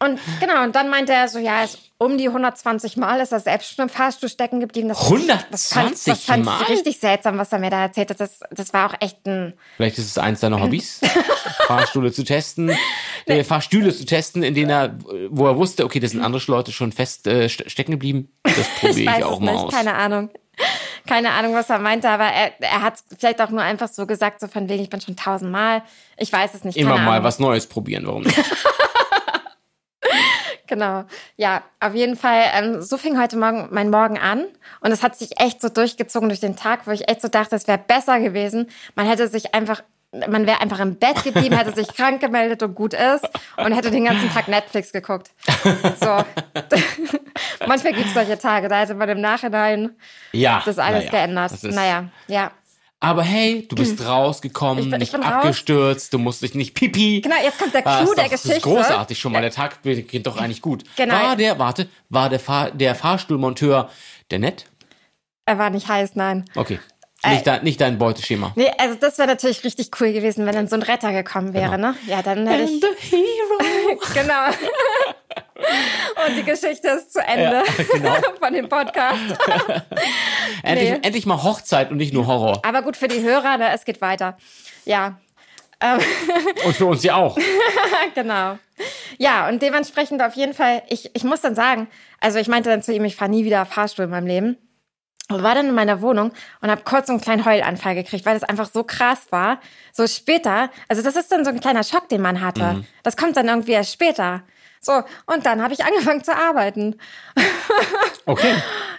und 0.00 0.18
genau 0.40 0.62
und 0.64 0.74
dann 0.74 0.88
meinte 0.88 1.12
er 1.12 1.28
so, 1.28 1.38
ja, 1.38 1.64
es, 1.64 1.78
um 1.98 2.16
die 2.18 2.28
120 2.28 2.96
Mal 2.96 3.20
ist 3.20 3.32
er 3.32 3.40
selbst 3.40 3.74
schon 3.74 3.84
im 3.84 3.88
Fahrstuhl 3.88 4.28
stecken 4.28 4.60
geblieben. 4.60 4.88
Das, 4.88 5.02
120 5.04 5.50
das 5.50 5.68
fand, 5.72 6.06
das 6.06 6.24
fand 6.24 6.44
Mal? 6.44 6.62
ich 6.62 6.68
richtig 6.68 6.98
seltsam, 6.98 7.36
was 7.38 7.50
er 7.52 7.58
mir 7.58 7.70
da 7.70 7.82
erzählt 7.82 8.10
hat. 8.10 8.20
Das, 8.20 8.40
das 8.50 8.72
war 8.72 8.90
auch 8.90 8.94
echt 9.00 9.26
ein 9.26 9.54
Vielleicht 9.76 9.98
ist 9.98 10.06
es 10.06 10.18
eins 10.18 10.40
deiner 10.40 10.60
Hobbys, 10.62 11.00
Fahrstühle 11.66 12.12
zu 12.12 12.22
testen, 12.24 12.70
äh, 13.26 13.44
Fahrstühle 13.44 13.94
zu 13.94 14.04
testen, 14.04 14.42
in 14.42 14.54
denen 14.54 14.70
er, 14.70 14.96
wo 15.30 15.46
er 15.46 15.56
wusste, 15.56 15.84
okay, 15.84 15.98
da 16.00 16.06
sind 16.08 16.20
andere 16.22 16.42
Leute 16.46 16.70
schon 16.72 16.92
fest 16.92 17.26
äh, 17.26 17.48
ste- 17.48 17.68
stecken 17.68 17.90
geblieben. 17.92 18.28
Das 18.44 18.56
Ich 18.58 18.74
probiere 18.80 19.00
ich, 19.00 19.06
weiß 19.06 19.22
auch 19.24 19.40
mal 19.40 19.52
nicht, 19.52 19.64
aus. 19.64 19.72
keine 19.72 19.94
Ahnung. 19.94 20.30
Keine 21.06 21.30
Ahnung, 21.32 21.54
was 21.54 21.70
er 21.70 21.78
meinte, 21.78 22.08
aber 22.08 22.24
er, 22.24 22.52
er 22.60 22.82
hat 22.82 22.94
vielleicht 23.18 23.40
auch 23.40 23.50
nur 23.50 23.62
einfach 23.62 23.88
so 23.88 24.06
gesagt, 24.06 24.40
so 24.40 24.48
von 24.48 24.68
wegen, 24.68 24.82
ich 24.82 24.90
bin 24.90 25.00
schon 25.00 25.16
tausendmal. 25.16 25.82
Ich 26.16 26.32
weiß 26.32 26.54
es 26.54 26.64
nicht. 26.64 26.76
Immer 26.76 26.98
mal 26.98 27.12
Ahnung. 27.12 27.24
was 27.24 27.38
Neues 27.38 27.66
probieren, 27.66 28.06
warum 28.06 28.22
nicht? 28.22 28.36
Genau. 30.66 31.04
Ja, 31.36 31.62
auf 31.80 31.94
jeden 31.94 32.16
Fall, 32.16 32.42
ähm, 32.54 32.82
so 32.82 32.98
fing 32.98 33.20
heute 33.20 33.36
Morgen 33.36 33.68
mein 33.70 33.90
Morgen 33.90 34.18
an. 34.18 34.46
Und 34.80 34.90
es 34.90 35.02
hat 35.02 35.16
sich 35.16 35.40
echt 35.40 35.60
so 35.60 35.68
durchgezogen 35.68 36.28
durch 36.28 36.40
den 36.40 36.56
Tag, 36.56 36.86
wo 36.86 36.90
ich 36.90 37.08
echt 37.08 37.22
so 37.22 37.28
dachte, 37.28 37.56
es 37.56 37.68
wäre 37.68 37.78
besser 37.78 38.20
gewesen. 38.20 38.68
Man 38.94 39.06
hätte 39.06 39.28
sich 39.28 39.54
einfach, 39.54 39.82
man 40.12 40.46
wäre 40.46 40.60
einfach 40.60 40.80
im 40.80 40.96
Bett 40.96 41.22
geblieben, 41.24 41.56
hätte 41.56 41.74
sich 41.74 41.88
krank 41.96 42.20
gemeldet 42.20 42.62
und 42.62 42.74
gut 42.74 42.94
ist 42.94 43.28
und 43.56 43.72
hätte 43.72 43.90
den 43.90 44.04
ganzen 44.04 44.30
Tag 44.32 44.48
Netflix 44.48 44.92
geguckt. 44.92 45.30
So. 46.00 46.24
Manchmal 47.66 47.92
gibt 47.92 48.06
es 48.06 48.14
solche 48.14 48.38
Tage, 48.38 48.68
da 48.68 48.80
hätte 48.80 48.94
man 48.94 49.08
im 49.08 49.20
Nachhinein 49.20 49.96
Ja. 50.32 50.62
das 50.64 50.78
alles 50.78 51.06
naja, 51.06 51.10
geändert. 51.10 51.52
das 51.52 51.62
naja, 51.62 52.04
ja. 52.28 52.50
Aber 52.98 53.22
hey, 53.22 53.66
du 53.68 53.76
bist 53.76 54.04
rausgekommen, 54.06 54.84
Ich 54.84 54.90
bin- 54.90 54.94
ich 55.02 55.12
nicht 55.12 55.12
bin 55.12 55.22
raus. 55.22 55.32
abgestürzt, 55.44 56.14
du 56.14 56.18
musst 56.18 56.40
dich 56.42 56.54
nicht 56.54 56.74
pipi. 56.74 57.20
Genau, 57.20 57.36
jetzt 57.42 57.58
kommt 57.58 57.74
der 57.74 57.86
Ah, 57.86 58.02
Clou 58.02 58.14
der 58.14 58.24
doch, 58.24 58.30
Das 58.30 58.40
ist 58.44 58.48
Geschichte. 58.48 58.68
großartig 58.70 59.18
schon 59.18 59.32
mal. 59.32 59.42
Der 59.42 59.50
Tag 59.50 59.82
beginnt 59.82 60.26
doch 60.26 60.38
eigentlich 60.38 60.62
gut. 60.62 60.84
Genau. 60.96 61.14
War 61.14 61.36
der, 61.36 61.58
warte, 61.58 61.88
war 62.08 62.30
der, 62.30 62.40
Fahr, 62.40 62.70
der 62.70 62.94
Fahrstuhlmonteur 62.94 63.90
der 64.30 64.38
nett? 64.38 64.64
Er 65.44 65.58
war 65.58 65.68
nicht 65.70 65.88
heiß, 65.88 66.16
nein. 66.16 66.46
Okay. 66.56 66.80
Äh, 67.22 67.30
Nicht, 67.34 67.46
dein, 67.46 67.64
nicht 67.64 67.80
dein 67.80 67.98
Beuteschema. 67.98 68.52
Nee, 68.56 68.70
also 68.78 68.94
das 68.94 69.16
wäre 69.18 69.26
natürlich 69.28 69.64
richtig 69.64 69.90
cool 70.00 70.12
gewesen, 70.12 70.44
wenn 70.46 70.54
dann 70.54 70.68
so 70.68 70.76
ein 70.76 70.82
Retter 70.82 71.12
gekommen 71.12 71.54
wäre, 71.54 71.78
ne? 71.78 71.96
Ja, 72.06 72.22
dann 72.22 72.46
hätte 72.46 72.64
ich. 72.70 72.82
hero. 73.10 73.98
Genau. 74.14 74.48
Und 76.26 76.36
die 76.36 76.42
Geschichte 76.44 76.88
ist 76.88 77.12
zu 77.12 77.20
Ende 77.20 77.62
genau. 77.92 78.14
von 78.38 78.52
dem 78.52 78.68
Podcast. 78.68 79.18
Endlich, 80.62 80.90
Nee. 80.90 80.98
endlich 81.02 81.26
mal 81.26 81.42
Hochzeit 81.42 81.90
und 81.90 81.96
nicht 81.96 82.12
nur 82.12 82.26
Horror. 82.26 82.60
Aber 82.64 82.82
gut 82.82 82.96
für 82.96 83.08
die 83.08 83.22
Hörer, 83.22 83.56
ne? 83.58 83.70
es 83.72 83.84
geht 83.84 84.00
weiter. 84.00 84.36
Ja, 84.84 85.18
Und 86.64 86.74
für 86.76 86.86
uns 86.86 87.02
ja 87.02 87.16
auch. 87.16 87.36
genau. 88.14 88.58
Ja, 89.18 89.48
und 89.48 89.60
dementsprechend 89.62 90.22
auf 90.22 90.34
jeden 90.34 90.54
Fall, 90.54 90.82
ich, 90.88 91.10
ich 91.14 91.24
muss 91.24 91.40
dann 91.40 91.54
sagen, 91.54 91.88
also 92.20 92.38
ich 92.38 92.48
meinte 92.48 92.68
dann 92.70 92.82
zu 92.82 92.92
ihm, 92.92 93.04
ich 93.04 93.16
fahre 93.16 93.30
nie 93.30 93.44
wieder 93.44 93.64
Fahrstuhl 93.66 94.04
in 94.06 94.10
meinem 94.10 94.26
Leben. 94.26 94.56
Und 95.28 95.42
war 95.42 95.56
dann 95.56 95.68
in 95.68 95.74
meiner 95.74 96.02
Wohnung 96.02 96.32
und 96.60 96.70
habe 96.70 96.82
kurz 96.84 97.08
so 97.08 97.12
einen 97.12 97.20
kleinen 97.20 97.44
Heulanfall 97.44 97.96
gekriegt, 97.96 98.24
weil 98.26 98.38
das 98.38 98.48
einfach 98.48 98.70
so 98.72 98.84
krass 98.84 99.26
war. 99.30 99.60
So 99.92 100.06
später, 100.06 100.70
also 100.88 101.02
das 101.02 101.16
ist 101.16 101.32
dann 101.32 101.44
so 101.44 101.50
ein 101.50 101.58
kleiner 101.58 101.82
Schock, 101.82 102.08
den 102.08 102.20
man 102.20 102.40
hatte. 102.40 102.74
Mhm. 102.74 102.84
Das 103.02 103.16
kommt 103.16 103.36
dann 103.36 103.48
irgendwie 103.48 103.72
erst 103.72 103.92
später. 103.92 104.42
So, 104.80 104.92
und 105.26 105.44
dann 105.44 105.62
habe 105.62 105.74
ich 105.74 105.84
angefangen 105.84 106.22
zu 106.22 106.34
arbeiten. 106.34 106.96
Okay. 108.28 108.56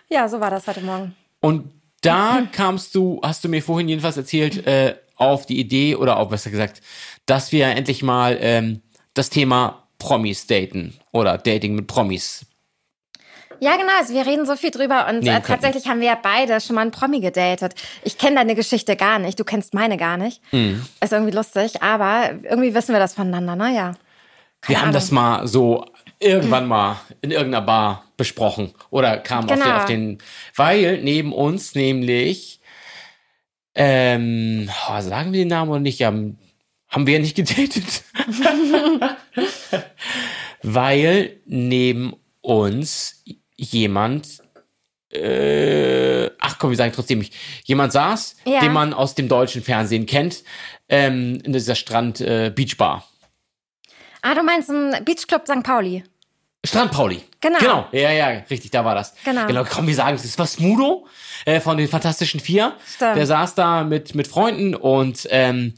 Ja, 0.07 0.29
so 0.29 0.39
war 0.39 0.49
das 0.49 0.65
heute 0.67 0.79
Morgen. 0.79 1.13
Und 1.41 1.69
da 1.99 2.47
kamst 2.53 2.95
du, 2.95 3.19
hast 3.21 3.43
du 3.43 3.49
mir 3.49 3.61
vorhin 3.61 3.89
jedenfalls 3.89 4.15
erzählt, 4.15 4.65
äh, 4.65 4.95
auf 5.17 5.45
die 5.45 5.59
Idee 5.59 5.95
oder 5.95 6.17
auch 6.17 6.29
besser 6.29 6.49
gesagt, 6.49 6.81
dass 7.25 7.51
wir 7.51 7.67
endlich 7.67 8.03
mal 8.03 8.37
ähm, 8.39 8.81
das 9.13 9.29
Thema 9.29 9.87
Promis 9.99 10.47
daten 10.47 10.97
oder 11.11 11.37
Dating 11.37 11.75
mit 11.75 11.87
Promis. 11.87 12.45
Ja, 13.59 13.75
genau. 13.77 13.91
Also 13.99 14.13
wir 14.13 14.25
reden 14.25 14.45
so 14.45 14.55
viel 14.55 14.71
drüber 14.71 15.07
und 15.09 15.25
äh, 15.25 15.41
tatsächlich 15.41 15.87
haben 15.87 15.99
wir 15.99 16.07
ja 16.07 16.19
beide 16.21 16.61
schon 16.61 16.75
mal 16.75 16.81
einen 16.81 16.91
Promi 16.91 17.19
gedatet. 17.19 17.73
Ich 18.03 18.17
kenne 18.17 18.35
deine 18.37 18.55
Geschichte 18.55 18.95
gar 18.95 19.19
nicht, 19.19 19.39
du 19.39 19.43
kennst 19.43 19.73
meine 19.73 19.97
gar 19.97 20.17
nicht. 20.17 20.41
Mhm. 20.51 20.85
Ist 21.01 21.13
irgendwie 21.13 21.35
lustig, 21.35 21.81
aber 21.81 22.31
irgendwie 22.43 22.73
wissen 22.73 22.93
wir 22.93 22.99
das 22.99 23.13
voneinander, 23.15 23.55
ne? 23.55 23.75
Ja. 23.75 23.93
Wir 24.65 24.77
haben 24.77 24.85
Ahnung. 24.85 24.93
das 24.93 25.11
mal 25.11 25.47
so 25.47 25.85
irgendwann 26.19 26.67
mal 26.67 26.99
in 27.21 27.31
irgendeiner 27.31 27.65
Bar 27.65 28.03
besprochen 28.17 28.73
oder 28.89 29.17
kam 29.17 29.45
auf, 29.45 29.51
den, 29.51 29.59
Genau. 29.59 29.75
auf 29.77 29.85
den, 29.85 30.17
weil 30.55 31.01
neben 31.03 31.31
uns 31.31 31.75
nämlich, 31.75 32.59
ähm, 33.75 34.69
oh, 34.89 35.01
sagen 35.01 35.31
wir 35.33 35.41
den 35.41 35.49
Namen 35.49 35.69
oder 35.69 35.79
nicht, 35.79 36.01
haben, 36.01 36.39
haben 36.89 37.05
wir 37.05 37.13
ja 37.15 37.19
nicht 37.19 37.35
gedatet. 37.35 38.03
weil 40.63 41.37
neben 41.45 42.13
uns 42.41 43.23
jemand, 43.57 44.41
äh, 45.11 46.29
ach 46.39 46.57
komm, 46.59 46.69
wir 46.71 46.77
sagen 46.77 46.93
trotzdem 46.93 47.19
nicht, 47.19 47.33
jemand 47.65 47.91
saß, 47.93 48.37
Ja. 48.45 48.61
den 48.61 48.71
man 48.73 48.93
aus 48.93 49.15
dem 49.15 49.27
deutschen 49.27 49.61
Fernsehen 49.63 50.05
kennt, 50.05 50.43
ähm, 50.89 51.41
in 51.43 51.53
dieser 51.53 51.75
Strand 51.75 52.21
äh, 52.21 52.51
Beachbar. 52.53 53.07
Ah, 54.21 54.33
du 54.35 54.43
meinst 54.43 54.69
ein 54.69 55.03
Beachclub 55.05 55.43
St. 55.47 55.63
Pauli. 55.63 56.03
Strand 56.65 56.91
Pauli. 56.91 57.21
Genau. 57.39 57.59
Genau. 57.59 57.87
Ja, 57.91 58.11
ja, 58.11 58.27
richtig, 58.49 58.71
da 58.71 58.83
war 58.83 58.95
das. 58.95 59.13
Genau. 59.23 59.45
Genau, 59.47 59.63
komm, 59.63 59.87
wir 59.87 59.95
sagen, 59.95 60.17
das 60.21 60.37
war 60.37 60.47
Smudo 60.47 61.07
äh, 61.45 61.60
von 61.60 61.78
den 61.78 61.88
Fantastischen 61.88 62.39
Vier. 62.39 62.73
Stimmt. 62.95 63.15
Der 63.15 63.26
saß 63.26 63.56
da 63.56 63.84
mit, 63.84 64.15
mit 64.15 64.28
Freunden 64.28 64.76
und 64.76 65.28
ähm, 65.32 65.73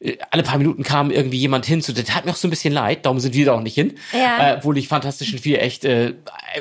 äh, 0.00 0.16
alle 0.30 0.42
paar 0.42 0.58
Minuten 0.58 0.82
kam 0.82 1.10
irgendwie 1.10 1.38
jemand 1.38 1.66
hin 1.66 1.82
zu, 1.82 1.92
der 1.92 2.04
tat 2.04 2.24
mir 2.24 2.32
auch 2.32 2.36
so 2.36 2.48
ein 2.48 2.50
bisschen 2.50 2.72
leid, 2.72 3.04
darum 3.06 3.20
sind 3.20 3.34
wir 3.34 3.46
da 3.46 3.52
auch 3.52 3.60
nicht 3.60 3.74
hin. 3.74 3.94
Ja. 4.12 4.52
Äh, 4.52 4.56
obwohl 4.58 4.78
ich 4.78 4.88
Fantastischen 4.88 5.38
Vier 5.38 5.62
echt 5.62 5.84
äh, 5.84 6.14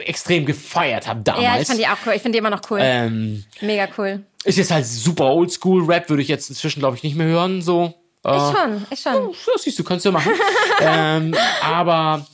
extrem 0.05 0.45
gefeiert 0.45 1.07
habe 1.07 1.21
damals. 1.23 1.43
Ja, 1.43 1.61
ich 1.61 1.67
fand 1.67 1.79
die 1.79 1.87
auch 1.87 1.97
cool. 2.05 2.13
Ich 2.15 2.21
finde 2.21 2.35
die 2.35 2.39
immer 2.39 2.49
noch 2.49 2.61
cool. 2.71 2.79
ähm, 2.81 3.43
Mega 3.61 3.87
cool. 3.97 4.23
ist 4.43 4.57
jetzt 4.57 4.71
halt 4.71 4.85
super 4.85 5.25
Oldschool-Rap, 5.25 6.09
würde 6.09 6.21
ich 6.21 6.27
jetzt 6.29 6.49
inzwischen, 6.49 6.79
glaube 6.79 6.97
ich, 6.97 7.03
nicht 7.03 7.15
mehr 7.15 7.27
hören, 7.27 7.61
so. 7.61 7.93
Äh, 8.25 8.35
Ich 8.35 8.41
schon, 8.57 8.85
ich 8.89 8.99
schon. 8.99 9.13
ja, 9.31 9.57
siehst 9.57 9.77
du, 9.79 9.83
kannst 9.83 10.05
du 10.05 10.11
machen. 10.11 10.31
ähm, 10.81 11.35
aber, 11.61 12.25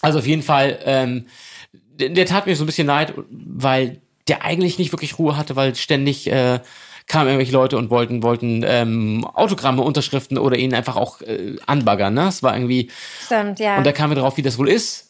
also 0.00 0.18
auf 0.20 0.26
jeden 0.26 0.42
Fall, 0.42 0.78
ähm, 0.84 1.26
der, 1.72 2.10
der 2.10 2.26
tat 2.26 2.46
mir 2.46 2.56
so 2.56 2.64
ein 2.64 2.66
bisschen 2.66 2.86
leid, 2.86 3.12
weil 3.28 4.00
der 4.30 4.42
eigentlich 4.44 4.78
nicht 4.78 4.92
wirklich 4.92 5.18
Ruhe 5.18 5.36
hatte, 5.36 5.54
weil 5.56 5.74
ständig 5.74 6.26
äh, 6.30 6.60
kamen 7.06 7.26
irgendwelche 7.26 7.52
Leute 7.52 7.76
und 7.76 7.90
wollten 7.90 8.22
wollten 8.22 8.62
ähm, 8.64 9.26
Autogramme, 9.34 9.82
Unterschriften 9.82 10.38
oder 10.38 10.56
ihn 10.56 10.72
einfach 10.74 10.96
auch 10.96 11.20
äh, 11.20 11.56
anbaggern. 11.66 12.14
Ne? 12.14 12.28
Es 12.28 12.42
war 12.42 12.54
irgendwie 12.56 12.90
Stimmt, 13.26 13.58
ja. 13.60 13.76
und 13.76 13.84
da 13.84 13.92
kamen 13.92 14.14
wir 14.14 14.20
drauf, 14.22 14.36
wie 14.38 14.42
das 14.42 14.56
wohl 14.56 14.68
ist 14.70 15.08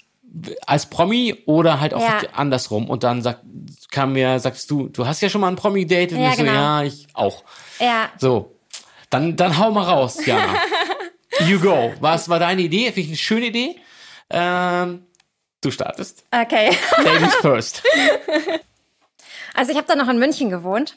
als 0.67 0.87
Promi 0.87 1.35
oder 1.47 1.81
halt 1.81 1.93
auch 1.93 2.01
Ja. 2.01 2.21
andersrum. 2.35 2.89
Und 2.89 3.03
dann 3.05 3.21
sagt, 3.21 3.41
kam 3.91 4.13
mir, 4.13 4.39
sagst 4.39 4.71
du, 4.71 4.89
du 4.89 5.05
hast 5.07 5.21
ja 5.23 5.29
schon 5.29 5.41
mal 5.41 5.49
einen 5.49 5.57
Promi 5.57 5.87
datet? 5.87 6.13
Und 6.13 6.21
Ja, 6.23 6.31
ich 6.31 6.37
so, 6.37 6.43
genau. 6.45 6.55
ja, 6.55 6.83
ich 6.85 7.07
auch. 7.15 7.43
ja. 7.81 8.09
So, 8.19 8.55
dann, 9.11 9.37
dann 9.37 9.59
hau 9.59 9.71
mal 9.73 9.83
raus, 9.85 10.25
Jana. 10.25 10.55
you 11.49 11.59
go. 11.59 11.93
Was 12.01 12.29
war 12.29 12.39
deine 12.39 12.63
Idee? 12.63 12.87
Finde 12.87 13.01
ich 13.01 13.09
eine 13.09 13.17
schöne 13.17 13.47
Idee. 13.47 13.77
Ähm, 14.31 15.03
du 15.61 15.71
startest. 15.73 16.23
Okay. 16.31 16.71
Ladies 17.05 17.35
first. 17.43 17.83
Also 19.55 19.73
ich 19.73 19.77
habe 19.77 19.87
da 19.87 19.97
noch 19.97 20.09
in 20.09 20.19
München 20.19 20.51
gewohnt 20.51 20.97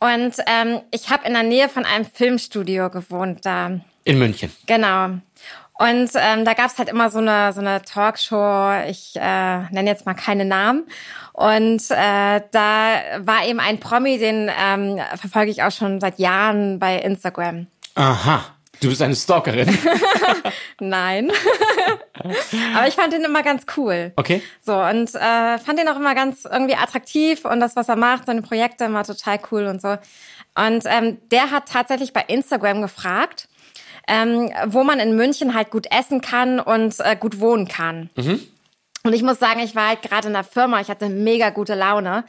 und 0.00 0.34
ähm, 0.46 0.80
ich 0.90 1.10
habe 1.10 1.26
in 1.26 1.34
der 1.34 1.42
Nähe 1.42 1.68
von 1.68 1.84
einem 1.84 2.04
Filmstudio 2.04 2.90
gewohnt 2.90 3.44
da. 3.44 3.80
In 4.04 4.18
München. 4.18 4.52
Genau. 4.66 5.18
Und 5.78 6.10
ähm, 6.14 6.44
da 6.44 6.54
gab's 6.54 6.78
halt 6.78 6.88
immer 6.88 7.08
so 7.08 7.18
eine, 7.18 7.52
so 7.52 7.60
eine 7.60 7.82
Talkshow, 7.82 8.72
ich 8.88 9.14
äh, 9.14 9.60
nenne 9.70 9.88
jetzt 9.88 10.06
mal 10.06 10.14
keine 10.14 10.44
Namen. 10.44 10.84
Und 11.32 11.88
äh, 11.90 12.40
da 12.50 13.00
war 13.20 13.46
eben 13.46 13.60
ein 13.60 13.78
Promi, 13.78 14.18
den 14.18 14.50
ähm, 14.60 14.98
verfolge 15.14 15.52
ich 15.52 15.62
auch 15.62 15.70
schon 15.70 16.00
seit 16.00 16.18
Jahren 16.18 16.80
bei 16.80 16.98
Instagram. 16.98 17.68
Aha. 17.94 18.44
Du 18.80 18.88
bist 18.88 19.02
eine 19.02 19.16
Stalkerin. 19.16 19.76
Nein. 20.80 21.32
Aber 22.76 22.86
ich 22.86 22.94
fand 22.94 23.12
ihn 23.14 23.24
immer 23.24 23.42
ganz 23.42 23.64
cool. 23.76 24.12
Okay. 24.16 24.42
So, 24.60 24.74
und 24.74 25.14
äh, 25.14 25.58
fand 25.58 25.80
ihn 25.80 25.88
auch 25.88 25.96
immer 25.96 26.14
ganz 26.14 26.44
irgendwie 26.44 26.76
attraktiv 26.76 27.44
und 27.44 27.60
das, 27.60 27.76
was 27.76 27.88
er 27.88 27.96
macht, 27.96 28.26
seine 28.26 28.42
Projekte 28.42 28.84
immer 28.84 29.04
total 29.04 29.40
cool 29.50 29.66
und 29.66 29.80
so. 29.82 29.96
Und 30.54 30.84
ähm, 30.86 31.18
der 31.30 31.50
hat 31.50 31.68
tatsächlich 31.68 32.12
bei 32.12 32.24
Instagram 32.26 32.82
gefragt, 32.82 33.48
ähm, 34.06 34.52
wo 34.66 34.84
man 34.84 35.00
in 35.00 35.16
München 35.16 35.54
halt 35.54 35.70
gut 35.70 35.86
essen 35.90 36.20
kann 36.20 36.60
und 36.60 36.94
äh, 37.00 37.16
gut 37.16 37.40
wohnen 37.40 37.68
kann. 37.68 38.10
Und 39.04 39.12
ich 39.12 39.22
muss 39.22 39.38
sagen, 39.38 39.60
ich 39.60 39.74
war 39.74 39.88
halt 39.88 40.02
gerade 40.02 40.28
in 40.28 40.34
der 40.34 40.44
Firma, 40.44 40.80
ich 40.80 40.88
hatte 40.88 41.08
mega 41.08 41.50
gute 41.50 41.74
Laune 41.74 42.24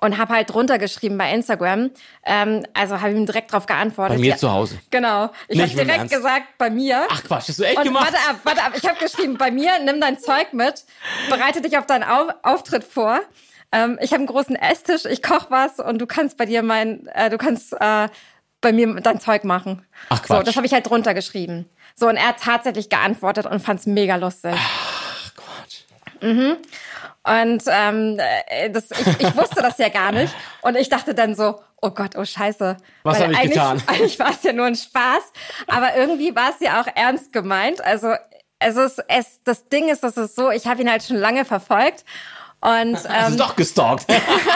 und 0.00 0.18
habe 0.18 0.34
halt 0.34 0.50
drunter 0.52 0.78
geschrieben 0.78 1.16
bei 1.18 1.32
Instagram. 1.32 1.90
Ähm, 2.24 2.64
also 2.74 3.00
habe 3.00 3.12
ihm 3.12 3.26
direkt 3.26 3.52
drauf 3.52 3.66
geantwortet. 3.66 4.16
Bei 4.16 4.20
mir 4.20 4.30
Ja, 4.30 4.36
zu 4.36 4.50
Hause. 4.50 4.78
Genau. 4.90 5.30
Ich 5.48 5.60
habe 5.60 5.70
direkt 5.70 6.10
gesagt, 6.10 6.46
bei 6.58 6.70
mir. 6.70 7.06
Ach 7.10 7.22
Quatsch, 7.22 7.48
hast 7.48 7.58
du 7.58 7.64
echt 7.64 7.78
Und 7.78 7.84
gemacht? 7.84 8.12
warte 8.12 8.18
ab, 8.30 8.36
warte 8.44 8.62
ab. 8.62 8.72
Ich 8.76 8.88
habe 8.88 8.98
geschrieben, 8.98 9.36
bei 9.36 9.50
mir, 9.50 9.78
nimm 9.84 10.00
dein 10.00 10.18
Zeug 10.18 10.52
mit, 10.52 10.84
bereite 11.28 11.60
dich 11.60 11.76
auf 11.78 11.86
deinen 11.86 12.04
Au 12.04 12.30
Auftritt 12.42 12.84
vor. 12.84 13.20
Ähm, 13.72 13.98
ich 14.00 14.10
habe 14.10 14.18
einen 14.20 14.26
großen 14.26 14.56
Esstisch, 14.56 15.04
ich 15.04 15.22
koche 15.22 15.46
was 15.50 15.78
und 15.78 15.98
du 15.98 16.06
kannst 16.06 16.36
bei 16.36 16.46
dir 16.46 16.62
mein, 16.62 17.06
äh, 17.14 17.30
du 17.30 17.38
kannst 17.38 17.72
äh, 17.80 18.08
bei 18.60 18.72
mir 18.72 18.94
dein 19.00 19.20
Zeug 19.20 19.44
machen. 19.44 19.86
Ach, 20.08 20.18
So, 20.26 20.34
Quatsch. 20.34 20.46
das 20.46 20.56
habe 20.56 20.66
ich 20.66 20.72
halt 20.72 20.88
drunter 20.88 21.14
geschrieben. 21.14 21.68
So, 21.94 22.08
und 22.08 22.16
er 22.16 22.28
hat 22.28 22.40
tatsächlich 22.40 22.88
geantwortet 22.88 23.46
und 23.46 23.60
fand 23.60 23.80
es 23.80 23.86
mega 23.86 24.16
lustig. 24.16 24.54
Ach 24.56 25.32
Quatsch. 25.34 25.82
Und 27.22 27.62
ähm, 27.66 28.18
äh, 28.46 28.70
das, 28.70 28.90
ich, 28.90 29.20
ich 29.20 29.36
wusste 29.36 29.60
das 29.62 29.78
ja 29.78 29.88
gar 29.88 30.12
nicht. 30.12 30.34
Und 30.62 30.76
ich 30.76 30.88
dachte 30.88 31.14
dann 31.14 31.34
so, 31.34 31.60
oh 31.82 31.90
Gott, 31.90 32.16
oh 32.16 32.24
Scheiße. 32.24 32.76
Was 33.02 33.18
Weil 33.18 33.24
hab 33.24 33.30
ich 33.30 33.38
eigentlich, 33.38 33.52
getan? 33.52 33.82
Eigentlich 33.86 34.18
war 34.18 34.30
es 34.30 34.42
ja 34.42 34.52
nur 34.52 34.66
ein 34.66 34.76
Spaß. 34.76 35.32
Aber 35.66 35.96
irgendwie 35.96 36.34
war 36.34 36.50
es 36.50 36.60
ja 36.60 36.80
auch 36.80 36.86
ernst 36.94 37.32
gemeint. 37.32 37.84
Also 37.84 38.14
es 38.58 38.76
ist, 38.76 39.04
es, 39.08 39.42
das 39.44 39.68
Ding 39.68 39.88
ist, 39.88 40.02
das 40.02 40.16
ist 40.16 40.36
so, 40.36 40.50
ich 40.50 40.66
habe 40.66 40.82
ihn 40.82 40.90
halt 40.90 41.02
schon 41.02 41.16
lange 41.16 41.44
verfolgt. 41.44 42.04
Und, 42.60 42.98
ähm, 43.08 43.32
du 43.32 43.36
doch 43.36 43.56
gestalkt. 43.56 44.06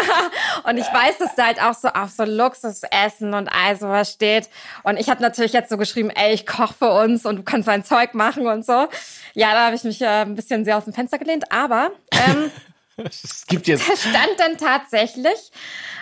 und 0.65 0.77
ich 0.77 0.87
weiß, 0.87 1.19
dass 1.19 1.35
da 1.35 1.47
halt 1.47 1.63
auch 1.63 1.75
so 1.75 1.89
auf 1.89 2.11
so 2.11 2.25
Luxusessen 2.25 3.35
und 3.35 3.49
all 3.49 3.77
sowas 3.77 4.13
steht. 4.13 4.49
Und 4.83 4.99
ich 4.99 5.09
habe 5.09 5.23
natürlich 5.23 5.53
jetzt 5.53 5.71
so 5.71 5.77
geschrieben, 5.77 6.11
ey, 6.11 6.35
ich 6.35 6.47
koche 6.47 6.75
für 6.75 6.93
uns 6.93 7.25
und 7.25 7.37
du 7.37 7.43
kannst 7.43 7.67
mein 7.67 7.85
Zeug 7.85 8.15
machen 8.15 8.47
und 8.47 8.65
so. 8.65 8.89
Ja, 9.35 9.53
da 9.53 9.67
habe 9.67 9.77
ich 9.77 9.85
mich 9.85 10.01
äh, 10.03 10.23
ein 10.23 10.35
bisschen 10.35 10.65
sehr 10.65 10.77
aus 10.77 10.85
dem 10.85 10.93
Fenster 10.93 11.19
gelehnt. 11.19 11.51
Aber 11.51 11.91
ähm, 12.13 12.51
es 12.97 13.47
gibt 13.47 13.67
jetzt. 13.67 13.89
da 13.89 13.97
stand 13.97 14.39
dann 14.39 14.59
tatsächlich, 14.59 15.51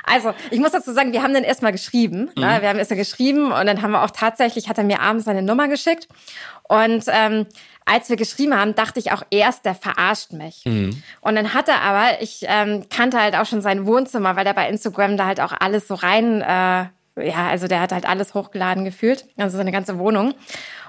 also 0.05 0.35
ich 0.51 0.59
muss 0.59 0.73
dazu 0.73 0.93
sagen, 0.93 1.13
wir 1.13 1.23
haben 1.23 1.35
dann 1.35 1.45
erstmal 1.45 1.73
geschrieben. 1.73 2.31
Ne? 2.37 2.59
Wir 2.61 2.69
haben 2.69 2.79
erstmal 2.79 2.99
geschrieben 2.99 3.53
und 3.53 3.67
dann 3.67 3.83
haben 3.83 3.93
wir 3.93 4.03
auch 4.03 4.11
tatsächlich, 4.11 4.69
hat 4.69 4.79
er 4.79 4.85
mir 4.85 5.01
abends 5.01 5.25
seine 5.25 5.43
Nummer 5.43 5.69
geschickt. 5.69 6.09
Und 6.69 7.05
ähm, 7.09 7.47
als 7.85 8.09
wir 8.09 8.17
geschrieben 8.17 8.57
haben, 8.57 8.75
dachte 8.75 9.01
ich 9.01 9.13
auch 9.13 9.23
erst, 9.31 9.65
der 9.65 9.75
verarscht 9.75 10.33
mich. 10.33 10.63
Und 11.21 11.35
dann 11.35 11.55
hat 11.55 11.69
er 11.69 11.83
aber, 11.83 12.23
ich 12.23 12.45
ähm, 12.47 12.85
kannte 12.89 13.21
halt 13.21 13.35
auch 13.35 13.47
schon 13.47 13.61
sein 13.61 13.87
Wohnzimmer, 13.87 14.37
weil 14.37 14.47
er 14.47 14.55
bei 14.55 14.69
Instagram 14.69 15.17
da 15.17 15.27
halt 15.27 15.41
auch 15.41 15.53
alles 15.59 15.89
so 15.89 15.95
rein, 15.95 16.41
äh, 16.41 16.87
ja, 17.17 17.49
also 17.49 17.69
der 17.69 17.81
hat 17.81 17.93
halt 17.93 18.09
alles 18.09 18.35
hochgeladen 18.35 18.85
gefühlt, 18.85 19.27
also 19.37 19.57
seine 19.57 19.73
ganze 19.73 19.99
Wohnung. 19.99 20.35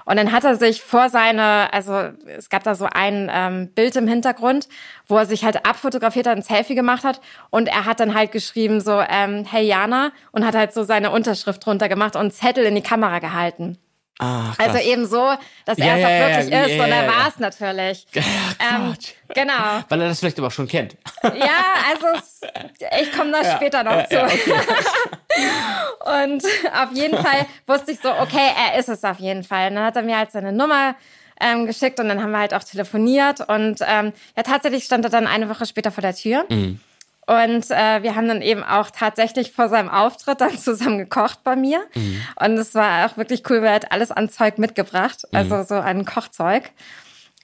Und 0.06 0.16
dann 0.16 0.32
hat 0.32 0.44
er 0.44 0.56
sich 0.56 0.82
vor 0.82 1.08
seine, 1.08 1.72
also 1.72 2.10
es 2.26 2.50
gab 2.50 2.62
da 2.62 2.74
so 2.74 2.86
ein 2.90 3.30
ähm, 3.32 3.68
Bild 3.74 3.96
im 3.96 4.06
Hintergrund, 4.06 4.68
wo 5.06 5.16
er 5.16 5.26
sich 5.26 5.44
halt 5.44 5.66
abfotografiert 5.66 6.26
hat, 6.26 6.36
ein 6.36 6.42
Selfie 6.42 6.74
gemacht 6.74 7.04
hat 7.04 7.20
und 7.50 7.68
er 7.68 7.86
hat 7.86 8.00
dann 8.00 8.14
halt 8.14 8.32
geschrieben 8.32 8.80
so, 8.80 9.00
ähm, 9.00 9.46
hey 9.50 9.66
Jana 9.66 10.12
und 10.32 10.44
hat 10.44 10.54
halt 10.54 10.72
so 10.74 10.82
seine 10.82 11.10
Unterschrift 11.10 11.64
drunter 11.64 11.88
gemacht 11.88 12.16
und 12.16 12.32
Zettel 12.32 12.64
in 12.64 12.74
die 12.74 12.82
Kamera 12.82 13.18
gehalten. 13.18 13.78
Ach, 14.18 14.56
Also 14.58 14.78
eben 14.78 15.06
so, 15.06 15.34
dass 15.64 15.76
Ja, 15.78 15.86
er 15.86 15.94
es 15.96 16.00
ja, 16.00 16.06
auch 16.06 16.10
ja, 16.10 16.18
wirklich 16.28 16.52
ja, 16.52 16.62
ist 16.64 16.70
ja, 16.76 16.84
und 16.84 16.90
er 16.90 16.96
ja, 16.96 17.02
ja. 17.02 17.08
war 17.18 17.28
es 17.28 17.38
natürlich. 17.40 18.06
ähm, 18.14 18.94
genau. 19.34 19.82
Weil 19.88 20.00
er 20.02 20.08
das 20.08 20.20
vielleicht 20.20 20.38
aber 20.38 20.46
auch 20.48 20.52
schon 20.52 20.68
kennt. 20.68 20.96
Ja, 21.22 21.64
also 21.90 22.06
es, 22.16 22.40
ich 23.02 23.12
komme 23.12 23.32
da 23.32 23.56
später 23.56 23.82
noch 23.82 24.06
zu. 24.08 24.20
und 26.22 26.44
auf 26.74 26.92
jeden 26.92 27.18
Fall 27.18 27.46
wusste 27.66 27.92
ich 27.92 28.00
so, 28.00 28.10
okay, 28.10 28.50
er 28.72 28.78
ist 28.78 28.88
es 28.88 29.02
auf 29.04 29.18
jeden 29.18 29.42
Fall. 29.42 29.68
Und 29.70 29.76
dann 29.76 29.84
hat 29.84 29.96
er 29.96 30.02
mir 30.02 30.16
halt 30.18 30.30
seine 30.30 30.52
Nummer 30.52 30.94
ähm, 31.40 31.66
geschickt 31.66 31.98
und 31.98 32.08
dann 32.08 32.22
haben 32.22 32.30
wir 32.30 32.38
halt 32.38 32.54
auch 32.54 32.62
telefoniert. 32.64 33.40
Und 33.40 33.80
ähm, 33.86 34.12
ja, 34.36 34.42
tatsächlich 34.44 34.84
stand 34.84 35.04
er 35.04 35.10
dann 35.10 35.26
eine 35.26 35.48
Woche 35.48 35.66
später 35.66 35.90
vor 35.90 36.02
der 36.02 36.14
Tür. 36.14 36.44
Und 37.26 37.70
äh, 37.70 38.02
wir 38.02 38.16
haben 38.16 38.28
dann 38.28 38.42
eben 38.42 38.62
auch 38.62 38.90
tatsächlich 38.90 39.52
vor 39.52 39.68
seinem 39.68 39.88
Auftritt 39.88 40.40
dann 40.40 40.58
zusammen 40.58 40.98
gekocht 40.98 41.42
bei 41.42 41.56
mir. 41.56 41.84
Und 42.36 42.58
es 42.58 42.74
war 42.74 43.06
auch 43.06 43.16
wirklich 43.16 43.48
cool, 43.48 43.62
weil 43.62 43.68
er 43.68 43.74
hat 43.74 43.92
alles 43.92 44.10
an 44.10 44.28
Zeug 44.28 44.58
mitgebracht, 44.58 45.26
also 45.32 45.62
so 45.62 45.74
an 45.76 46.04
Kochzeug. 46.04 46.70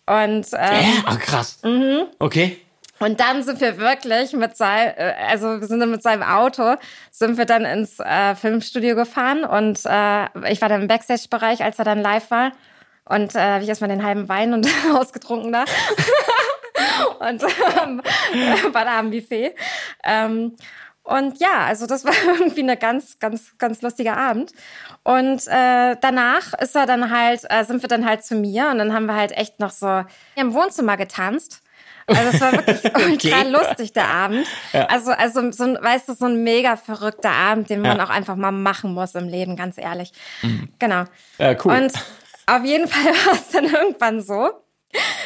Und 0.07 0.47
ähm, 0.53 0.71
Hä? 0.71 1.03
Ach, 1.07 1.19
krass. 1.19 1.59
Mhm. 1.63 2.03
Okay. 2.19 2.59
und 2.99 3.21
dann 3.21 3.43
sind 3.43 3.61
wir 3.61 3.79
wirklich 3.79 4.33
mit 4.33 4.57
seinem, 4.57 4.93
also 5.29 5.61
wir 5.61 5.67
sind 5.67 5.81
dann 5.81 5.91
mit 5.91 6.03
seinem 6.03 6.23
Auto, 6.23 6.75
sind 7.11 7.39
wir 7.39 7.47
dann 7.47 7.65
ins 7.65 8.01
äh, 8.01 8.35
Filmstudio 8.35 8.97
gefahren 8.97 9.45
und 9.45 9.81
äh, 9.87 10.51
ich 10.51 10.61
war 10.61 10.69
dann 10.69 10.83
im 10.83 10.89
Backstage-Bereich, 10.89 11.63
als 11.63 11.79
er 11.79 11.85
dann 11.85 12.03
live 12.03 12.31
war. 12.31 12.53
Und 13.05 13.35
äh, 13.35 13.41
habe 13.41 13.63
ich 13.63 13.69
erstmal 13.69 13.91
den 13.91 14.05
halben 14.05 14.29
Wein 14.29 14.53
und 14.53 14.69
ausgetrunken 14.95 15.53
da. 15.53 15.65
Und 17.21 17.43
ähm, 17.83 18.03
war 18.73 18.85
da 18.85 18.99
am 18.99 19.11
Buffet. 19.11 19.55
Ähm, 20.05 20.57
und 21.03 21.41
ja, 21.41 21.65
also 21.67 21.87
das 21.87 22.05
war 22.05 22.13
irgendwie 22.39 22.61
eine 22.63 22.77
ganz, 22.77 23.19
ganz, 23.19 23.57
ganz 23.59 23.83
lustiger 23.83 24.17
Abend. 24.17 24.53
Und 25.03 25.47
äh, 25.49 25.97
danach 26.01 26.53
ist 26.61 26.77
er 26.77 26.87
dann 26.87 27.11
halt, 27.11 27.43
äh, 27.49 27.65
sind 27.65 27.83
wir 27.83 27.89
dann 27.89 28.07
halt 28.07 28.25
zu 28.25 28.35
mir 28.35 28.69
und 28.71 28.79
dann 28.79 28.93
haben 28.93 29.07
wir 29.07 29.17
halt 29.17 29.33
echt 29.33 29.61
noch 29.61 29.71
so 29.71 30.05
im 30.37 30.55
Wohnzimmer 30.55 30.97
getanzt. 30.97 31.63
Also 32.07 32.23
es 32.33 32.41
war 32.41 32.53
wirklich 32.53 32.83
ultra 32.95 33.43
lustig, 33.43 33.93
der 33.93 34.09
Abend. 34.09 34.47
Also, 34.89 35.13
also 35.13 35.53
so 35.53 35.63
ein, 35.65 35.79
weißt 35.81 36.09
du, 36.09 36.15
so 36.15 36.27
ein 36.27 36.43
mega 36.43 36.77
verrückter 36.77 37.31
Abend, 37.31 37.71
den 37.71 37.83
man 37.83 37.99
Ja. 37.99 38.05
auch 38.05 38.11
einfach 38.11 38.35
mal 38.37 38.51
machen 38.51 38.95
muss 38.95 39.15
im 39.15 39.29
Leben, 39.29 39.55
ganz 39.55 39.79
ehrlich. 39.79 40.13
Genau. 40.81 41.05
Ja, 41.39 41.55
cool. 41.65 41.73
Und 41.73 41.93
auf 42.47 42.65
jeden 42.65 42.89
Fall 42.89 43.05
war 43.27 43.35
es 43.35 43.49
dann 43.51 43.65
irgendwann 43.67 44.21
so, 44.23 44.51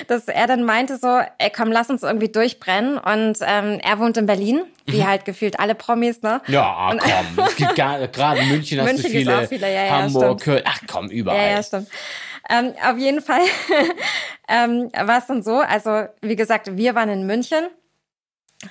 dass 0.08 0.28
er 0.28 0.46
dann 0.46 0.64
meinte 0.64 0.98
so, 0.98 1.20
ey 1.38 1.50
komm, 1.54 1.72
lass 1.72 1.88
uns 1.90 2.02
irgendwie 2.02 2.28
durchbrennen. 2.28 2.98
Und 2.98 3.38
ähm, 3.40 3.80
er 3.82 3.98
wohnt 3.98 4.16
in 4.16 4.26
Berlin, 4.26 4.62
wie 4.86 4.98
Mhm. 4.98 5.06
halt 5.06 5.24
gefühlt 5.24 5.58
alle 5.60 5.74
Promis, 5.74 6.22
ne? 6.22 6.40
Ja, 6.48 6.90
komm. 6.98 7.44
Es 7.46 7.56
gibt 7.56 7.74
gar, 7.74 8.06
gerade 8.08 8.40
in 8.40 8.48
München 8.48 8.80
hast 8.80 8.86
München 8.86 9.04
du 9.04 9.10
viele. 9.18 9.38
auch 9.38 9.48
viele, 9.48 9.72
ja, 9.72 9.84
ja, 9.86 9.90
Hamburg, 9.92 10.40
stimmt. 10.40 10.40
Köln. 10.42 10.62
Ach 10.66 10.80
komm, 10.90 11.08
überall. 11.08 11.38
Ja, 11.38 11.56
ja, 11.56 11.62
stimmt. 11.62 11.88
Ähm, 12.50 12.74
auf 12.86 12.98
jeden 12.98 13.22
Fall 13.22 13.40
ähm, 14.48 14.90
war 14.92 15.18
es 15.18 15.26
dann 15.26 15.42
so, 15.42 15.58
also 15.60 16.04
wie 16.20 16.36
gesagt, 16.36 16.76
wir 16.76 16.94
waren 16.94 17.08
in 17.08 17.26
München. 17.26 17.68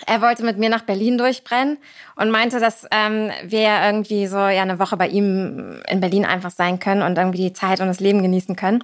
Er 0.07 0.21
wollte 0.21 0.43
mit 0.43 0.57
mir 0.57 0.69
nach 0.69 0.83
Berlin 0.83 1.17
durchbrennen 1.19 1.77
und 2.15 2.31
meinte, 2.31 2.59
dass 2.59 2.87
ähm, 2.91 3.29
wir 3.43 3.69
irgendwie 3.83 4.25
so 4.27 4.37
ja 4.37 4.61
eine 4.63 4.79
Woche 4.79 4.97
bei 4.97 5.07
ihm 5.07 5.81
in 5.87 5.99
Berlin 5.99 6.25
einfach 6.25 6.49
sein 6.51 6.79
können 6.79 7.01
und 7.03 7.17
irgendwie 7.17 7.39
die 7.49 7.53
Zeit 7.53 7.79
und 7.79 7.87
das 7.87 7.99
Leben 7.99 8.21
genießen 8.23 8.55
können. 8.55 8.83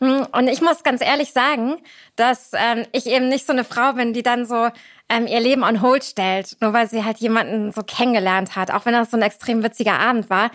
Hm, 0.00 0.26
Und 0.32 0.48
ich 0.48 0.60
muss 0.60 0.82
ganz 0.82 1.02
ehrlich 1.02 1.32
sagen, 1.32 1.76
dass 2.16 2.50
ähm, 2.54 2.86
ich 2.92 3.06
eben 3.06 3.28
nicht 3.28 3.46
so 3.46 3.52
eine 3.52 3.64
Frau 3.64 3.94
bin, 3.94 4.12
die 4.12 4.22
dann 4.22 4.46
so 4.46 4.70
ähm, 5.08 5.26
ihr 5.26 5.40
Leben 5.40 5.62
on 5.62 5.82
hold 5.82 6.04
stellt, 6.04 6.56
nur 6.60 6.72
weil 6.72 6.88
sie 6.88 7.04
halt 7.04 7.18
jemanden 7.18 7.72
so 7.72 7.82
kennengelernt 7.82 8.56
hat, 8.56 8.70
auch 8.70 8.84
wenn 8.86 8.92
das 8.92 9.10
so 9.10 9.16
ein 9.16 9.22
extrem 9.22 9.62
witziger 9.62 9.98
Abend 9.98 10.30
war. 10.30 10.50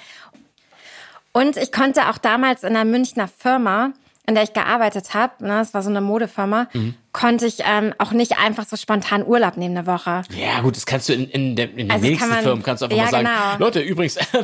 Und 1.31 1.57
ich 1.57 1.71
konnte 1.71 2.09
auch 2.09 2.19
damals 2.19 2.63
in 2.63 2.75
einer 2.75 2.85
Münchner 2.85 3.27
Firma, 3.27 3.91
in 4.25 4.35
der 4.35 4.43
ich 4.45 4.53
gearbeitet 4.53 5.13
habe, 5.13 5.33
ne, 5.45 5.57
das 5.59 5.73
war 5.73 5.81
so 5.81 5.89
eine 5.89 5.99
Modefirma, 5.99 6.67
Mhm. 6.71 6.95
konnte 7.11 7.45
ich 7.45 7.57
ähm, 7.65 7.93
auch 7.97 8.11
nicht 8.11 8.37
einfach 8.39 8.65
so 8.65 8.77
spontan 8.77 9.25
Urlaub 9.25 9.57
nehmen 9.57 9.77
eine 9.77 9.85
Woche. 9.85 10.21
Ja, 10.29 10.61
gut, 10.61 10.77
das 10.77 10.85
kannst 10.85 11.09
du 11.09 11.13
in, 11.13 11.27
in, 11.29 11.55
der, 11.57 11.69
in 11.71 11.75
den 11.77 11.91
Also 11.91 12.03
kann 12.03 12.29
nächsten 12.29 12.29
man- 12.49 12.63
kannst 12.63 12.81
du 12.81 12.85
einfach 12.85 12.97
ja, 12.97 13.03
mal 13.03 13.11
sagen, 13.11 13.25
genau. 13.27 13.65
Leute, 13.65 13.81
übrigens, 13.81 14.15
ja, 14.31 14.39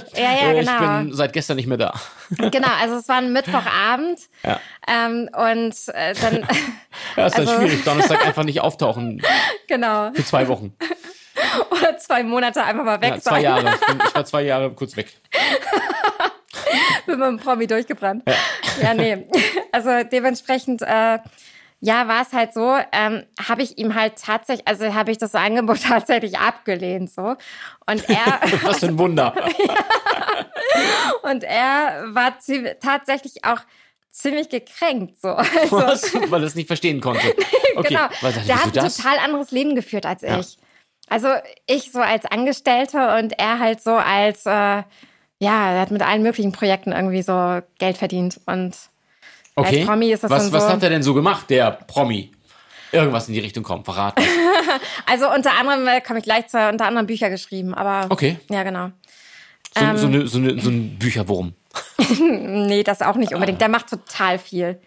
äh, 0.52 0.60
genau. 0.60 0.72
ich 0.74 0.80
bin 0.80 1.14
seit 1.14 1.32
gestern 1.32 1.56
nicht 1.56 1.68
mehr 1.68 1.78
da. 1.78 1.94
Genau, 2.52 2.68
also 2.82 2.96
es 2.96 3.08
war 3.08 3.18
ein 3.20 3.32
Mittwochabend 3.32 4.20
Ja. 4.44 4.60
ähm, 4.88 5.30
und 5.34 5.76
äh, 5.96 6.14
dann 6.22 6.46
Ja, 7.16 7.28
ist 7.28 7.38
dann 7.38 7.48
Also- 7.48 7.56
schwierig, 7.62 7.84
Donnerstag 7.86 8.26
einfach 8.26 8.44
nicht 8.44 8.60
auftauchen 8.60 9.22
genau 9.68 10.12
für 10.14 10.26
zwei 10.26 10.48
Wochen. 10.50 10.74
oder 11.72 11.98
zwei 11.98 12.24
Monate 12.24 12.62
einfach 12.64 12.84
mal 12.84 13.00
weg 13.00 13.12
Ja, 13.16 13.20
zwei 13.22 13.32
sein. 13.36 13.44
Jahre. 13.44 13.74
Ich, 13.80 13.88
bin, 13.88 13.98
ich 14.06 14.14
war 14.16 14.26
zwei 14.26 14.42
Jahre 14.42 14.72
kurz 14.72 14.98
weg. 14.98 15.14
bin 17.06 17.20
mit 17.20 17.28
dem 17.28 17.38
Promi 17.38 17.68
durchgebrannt. 17.68 18.24
Ja, 18.82 18.94
nee. 18.94 19.28
Also 19.72 20.04
dementsprechend, 20.04 20.82
äh, 20.82 21.20
ja, 21.80 22.08
war 22.08 22.24
es 22.24 22.34
halt 22.34 22.54
so, 22.54 22.76
ähm, 22.92 23.24
habe 23.48 23.62
ich 23.62 23.78
ihm 23.78 23.94
halt 23.94 24.16
tatsächlich, 24.20 24.68
also 24.68 24.96
habe 24.96 25.12
ich 25.12 25.20
das 25.20 25.36
Angebot 25.36 25.84
tatsächlich 25.88 26.40
abgelehnt 26.40 27.12
so. 27.12 27.36
Und 27.86 28.10
er 28.10 28.40
Was 28.64 28.80
für 28.80 28.88
ein 28.88 28.98
Wunder. 28.98 29.34
und 31.22 31.44
er 31.44 32.04
war 32.08 32.34
tatsächlich 32.82 33.46
auch 33.46 33.60
ziemlich 34.10 34.50
gekränkt 34.50 35.22
so. 35.22 35.30
Also, 35.30 35.78
Was? 35.78 36.14
Weil 36.32 36.42
er 36.42 36.48
es 36.48 36.56
nicht 36.56 36.68
verstehen 36.68 37.00
konnte. 37.00 37.28
Okay, 37.76 37.90
genau. 37.90 38.08
er 38.22 38.32
Der 38.32 38.66
hat 38.66 38.78
ein 38.78 38.90
total 38.90 39.20
anderes 39.20 39.52
Leben 39.52 39.76
geführt 39.76 40.06
als 40.06 40.24
ich. 40.24 40.58
Also 41.10 41.30
ich 41.66 41.92
so 41.92 42.00
als 42.00 42.26
Angestellte 42.26 43.16
und 43.18 43.38
er 43.40 43.60
halt 43.60 43.82
so 43.82 43.94
als 43.94 44.46
äh, 44.46 44.84
ja, 45.40 45.72
er 45.74 45.82
hat 45.82 45.92
mit 45.92 46.02
allen 46.02 46.22
möglichen 46.24 46.52
Projekten 46.52 46.92
irgendwie 46.92 47.22
so 47.22 47.62
Geld 47.80 47.98
verdient. 47.98 48.40
Und 48.46 48.76
Okay. 49.56 49.80
als 49.80 49.88
Promi 49.88 50.12
ist 50.12 50.24
das 50.24 50.32
was, 50.32 50.44
dann 50.44 50.54
was 50.54 50.64
so. 50.64 50.70
hat 50.70 50.84
er 50.84 50.90
denn 50.90 51.04
so 51.04 51.14
gemacht, 51.14 51.50
der 51.50 51.72
Promi? 51.72 52.32
Irgendwas 52.92 53.28
in 53.28 53.34
die 53.34 53.40
Richtung 53.40 53.64
kommt, 53.64 53.86
verraten. 53.86 54.24
Also 55.06 55.30
unter 55.32 55.58
anderem 55.60 55.88
äh, 55.88 56.02
komme 56.02 56.20
ich 56.20 56.26
gleich 56.26 56.48
zu, 56.48 56.58
unter 56.70 56.86
anderem 56.86 57.08
Bücher 57.08 57.30
geschrieben, 57.30 57.74
aber 57.74 58.06
Okay. 58.10 58.38
ja, 58.50 58.64
genau. 58.64 58.92
So, 59.78 59.84
Ähm. 59.86 59.98
so, 59.98 60.08
eine, 60.08 60.28
so, 60.28 60.38
eine, 60.38 60.60
so 60.62 60.70
ein 60.70 60.98
Bücherwurm. 60.98 61.54
Nee, 62.20 62.84
das 62.84 63.02
auch 63.02 63.16
nicht 63.16 63.34
unbedingt. 63.34 63.62
Der 63.62 63.70
macht 63.70 63.90
total 63.90 64.40
viel. 64.40 64.80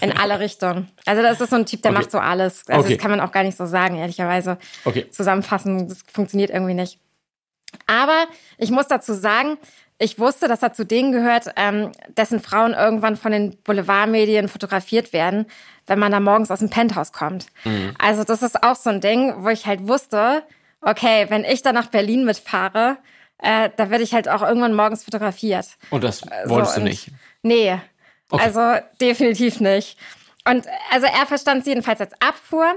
In 0.00 0.12
alle 0.16 0.38
Richtungen. 0.40 0.90
Also 1.06 1.22
das 1.22 1.40
ist 1.40 1.50
so 1.50 1.56
ein 1.56 1.66
Typ, 1.66 1.82
der 1.82 1.90
Okay. 1.92 2.00
macht 2.00 2.10
so 2.10 2.18
alles. 2.18 2.64
Also 2.68 2.80
Okay. 2.84 2.94
das 2.94 3.02
kann 3.02 3.10
man 3.10 3.20
auch 3.20 3.32
gar 3.32 3.42
nicht 3.42 3.56
so 3.56 3.66
sagen, 3.66 3.96
ehrlicherweise. 3.96 4.58
Okay. 4.84 5.10
Zusammenfassen, 5.10 5.88
das 5.88 6.02
funktioniert 6.12 6.50
irgendwie 6.50 6.74
nicht. 6.74 6.98
Aber 7.86 8.26
ich 8.58 8.70
muss 8.70 8.86
dazu 8.88 9.12
sagen, 9.14 9.58
ich 9.98 10.18
wusste, 10.18 10.48
dass 10.48 10.62
er 10.62 10.72
zu 10.72 10.84
denen 10.84 11.12
gehört, 11.12 11.46
ähm, 11.56 11.92
dessen 12.16 12.40
Frauen 12.40 12.74
irgendwann 12.74 13.16
von 13.16 13.30
den 13.32 13.56
Boulevardmedien 13.62 14.48
fotografiert 14.48 15.12
werden, 15.12 15.46
wenn 15.86 15.98
man 15.98 16.10
da 16.12 16.18
morgens 16.20 16.50
aus 16.50 16.58
dem 16.58 16.70
Penthouse 16.70 17.12
kommt. 17.12 17.46
Also 17.98 18.24
das 18.24 18.42
ist 18.42 18.62
auch 18.62 18.74
so 18.76 18.90
ein 18.90 19.00
Ding, 19.00 19.34
wo 19.44 19.48
ich 19.50 19.66
halt 19.66 19.86
wusste, 19.86 20.42
okay, 20.80 21.26
wenn 21.28 21.44
ich 21.44 21.62
dann 21.62 21.74
nach 21.76 21.86
Berlin 21.86 22.24
mitfahre, 22.24 22.96
äh, 23.38 23.70
da 23.76 23.90
werde 23.90 24.02
ich 24.02 24.14
halt 24.14 24.28
auch 24.28 24.42
irgendwann 24.42 24.74
morgens 24.74 25.04
fotografiert. 25.04 25.66
Und 25.90 26.02
das 26.02 26.18
So, 26.20 26.28
wolltest 26.46 26.76
du 26.76 26.80
und- 26.80 26.84
nicht. 26.88 27.08
Nee, 27.42 27.78
Okay. 28.30 28.42
also 28.42 28.84
definitiv 29.00 29.60
nicht. 29.60 29.96
Und 30.48 30.66
also 30.90 31.06
er 31.06 31.26
verstand 31.26 31.60
es 31.60 31.66
jedenfalls 31.66 32.00
als 32.00 32.12
Abfuhr 32.20 32.74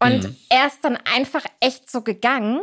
und 0.00 0.24
Mhm. 0.24 0.36
er 0.48 0.66
ist 0.66 0.78
dann 0.84 0.98
einfach 1.14 1.44
echt 1.60 1.90
so 1.90 2.02
gegangen 2.02 2.60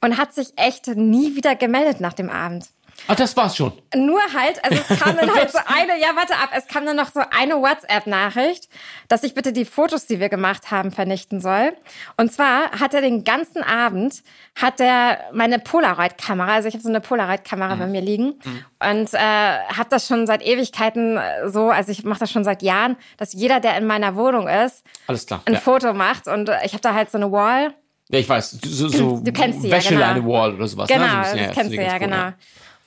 und 0.00 0.16
hat 0.18 0.34
sich 0.34 0.48
echt 0.56 0.86
nie 0.88 1.34
wieder 1.36 1.54
gemeldet 1.56 2.00
nach 2.00 2.12
dem 2.14 2.30
Abend. 2.30 2.66
Ah, 3.08 3.14
das 3.14 3.36
war's 3.36 3.54
schon. 3.54 3.72
Nur 3.94 4.18
halt, 4.34 4.64
also 4.64 4.82
es 4.88 4.98
kam 4.98 5.16
dann 5.18 5.30
halt 5.34 5.52
so 5.52 5.58
eine, 5.66 6.00
ja 6.00 6.16
warte 6.16 6.34
ab, 6.36 6.48
es 6.56 6.66
kam 6.66 6.86
dann 6.86 6.96
noch 6.96 7.10
so 7.12 7.20
eine 7.30 7.56
WhatsApp-Nachricht, 7.60 8.70
dass 9.08 9.22
ich 9.22 9.34
bitte 9.34 9.52
die 9.52 9.66
Fotos, 9.66 10.06
die 10.06 10.18
wir 10.18 10.30
gemacht 10.30 10.70
haben, 10.70 10.90
vernichten 10.90 11.42
soll. 11.42 11.74
Und 12.16 12.32
zwar 12.32 12.70
hat 12.72 12.94
er 12.94 13.02
den 13.02 13.22
ganzen 13.22 13.62
Abend, 13.62 14.22
hat 14.54 14.80
er 14.80 15.18
meine 15.32 15.58
Polaroid-Kamera, 15.58 16.54
also 16.54 16.68
ich 16.68 16.74
habe 16.74 16.82
so 16.82 16.88
eine 16.88 17.00
Polaroid-Kamera 17.00 17.74
bei 17.74 17.86
mir 17.86 18.00
liegen 18.00 18.34
und 18.82 19.12
äh, 19.14 19.18
habe 19.18 19.88
das 19.90 20.06
schon 20.06 20.26
seit 20.26 20.42
Ewigkeiten 20.42 21.18
äh, 21.18 21.50
so, 21.50 21.68
also 21.68 21.92
ich 21.92 22.04
mache 22.04 22.20
das 22.20 22.30
schon 22.30 22.44
seit 22.44 22.62
Jahren, 22.62 22.96
dass 23.18 23.32
jeder, 23.34 23.60
der 23.60 23.76
in 23.76 23.86
meiner 23.86 24.16
Wohnung 24.16 24.48
ist, 24.48 24.82
Alles 25.06 25.26
klar. 25.26 25.42
ein 25.44 25.54
Ja. 25.54 25.60
Foto 25.60 25.92
macht 25.92 26.28
und 26.28 26.48
äh, 26.48 26.56
ich 26.64 26.72
habe 26.72 26.80
da 26.82 26.94
halt 26.94 27.10
so 27.10 27.18
eine 27.18 27.30
Wall. 27.30 27.74
Ja, 28.08 28.18
ich 28.18 28.28
weiß. 28.28 28.58
So, 28.64 28.88
so 28.88 29.20
Du 29.20 29.32
kennst 29.32 29.62
sie 29.62 29.68
ja, 29.68 29.76
Wäscheleine 29.76 30.20
genau. 30.20 30.32
Wall 30.32 30.54
oder 30.54 30.68
sowas. 30.68 30.88
Genau, 30.88 31.04
ne? 31.04 31.08
So 31.08 31.16
das 31.16 31.32
bisschen, 31.32 31.52
kennst 31.52 31.72
du 31.72 31.82
ja, 31.82 31.98
genau. 31.98 32.32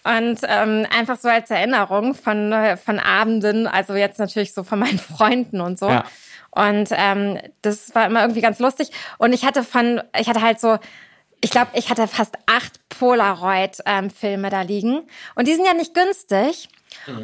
Und 0.03 0.39
ähm, 0.47 0.87
einfach 0.97 1.19
so 1.19 1.27
als 1.27 1.51
Erinnerung 1.51 2.15
von, 2.15 2.53
äh, 2.53 2.77
von 2.77 2.99
Abenden, 2.99 3.67
also 3.67 3.95
jetzt 3.95 4.17
natürlich 4.17 4.53
so 4.53 4.63
von 4.63 4.79
meinen 4.79 4.99
Freunden 5.17 5.59
und 5.59 5.77
so. 5.77 5.89
Ja. 5.89 6.05
Und 6.51 6.89
ähm, 6.91 7.37
das 7.61 7.93
war 7.93 8.07
immer 8.07 8.21
irgendwie 8.21 8.41
ganz 8.41 8.59
lustig. 8.59 8.91
Und 9.17 9.33
ich 9.33 9.45
hatte 9.45 9.63
von, 9.63 10.01
ich 10.17 10.29
hatte 10.29 10.41
halt 10.41 10.59
so, 10.59 10.77
ich 11.41 11.51
glaube, 11.51 11.71
ich 11.73 11.89
hatte 11.89 12.07
fast 12.07 12.35
acht 12.47 12.79
Polaroid-Filme 12.89 14.49
da 14.49 14.61
liegen. 14.61 15.01
Und 15.35 15.47
die 15.47 15.53
sind 15.53 15.65
ja 15.65 15.73
nicht 15.73 15.93
günstig. 15.93 16.69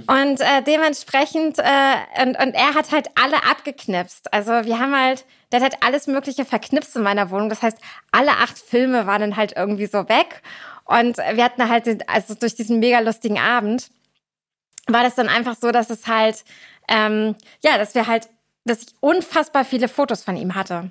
Und 0.07 0.41
äh, 0.41 0.61
dementsprechend, 0.65 1.59
äh, 1.59 2.23
und, 2.23 2.37
und 2.39 2.53
er 2.53 2.73
hat 2.73 2.91
halt 2.91 3.07
alle 3.15 3.43
abgeknipst. 3.43 4.33
Also 4.33 4.51
wir 4.51 4.79
haben 4.79 4.95
halt, 4.95 5.25
der 5.51 5.61
hat 5.61 5.73
halt 5.73 5.83
alles 5.83 6.07
Mögliche 6.07 6.45
verknipst 6.45 6.95
in 6.95 7.03
meiner 7.03 7.29
Wohnung. 7.29 7.49
Das 7.49 7.61
heißt, 7.61 7.77
alle 8.11 8.31
acht 8.31 8.57
Filme 8.57 9.05
waren 9.05 9.21
dann 9.21 9.35
halt 9.35 9.53
irgendwie 9.55 9.85
so 9.87 10.07
weg. 10.09 10.41
Und 10.85 11.17
wir 11.17 11.43
hatten 11.43 11.67
halt, 11.69 11.85
den- 11.87 12.07
also 12.07 12.35
durch 12.35 12.55
diesen 12.55 12.79
mega 12.79 12.99
lustigen 12.99 13.39
Abend, 13.39 13.89
war 14.87 15.03
das 15.03 15.15
dann 15.15 15.29
einfach 15.29 15.55
so, 15.55 15.71
dass 15.71 15.89
es 15.89 16.07
halt, 16.07 16.43
ähm, 16.87 17.35
ja, 17.63 17.77
dass 17.77 17.95
wir 17.95 18.05
halt, 18.07 18.29
dass 18.65 18.81
ich 18.83 18.87
unfassbar 18.99 19.65
viele 19.65 19.87
Fotos 19.87 20.23
von 20.23 20.37
ihm 20.37 20.55
hatte. 20.55 20.89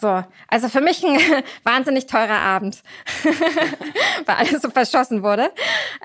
So, 0.00 0.22
also 0.46 0.68
für 0.68 0.80
mich 0.80 1.04
ein 1.04 1.18
wahnsinnig 1.64 2.06
teurer 2.06 2.38
Abend, 2.40 2.82
weil 4.26 4.36
alles 4.36 4.62
so 4.62 4.70
verschossen 4.70 5.22
wurde. 5.22 5.50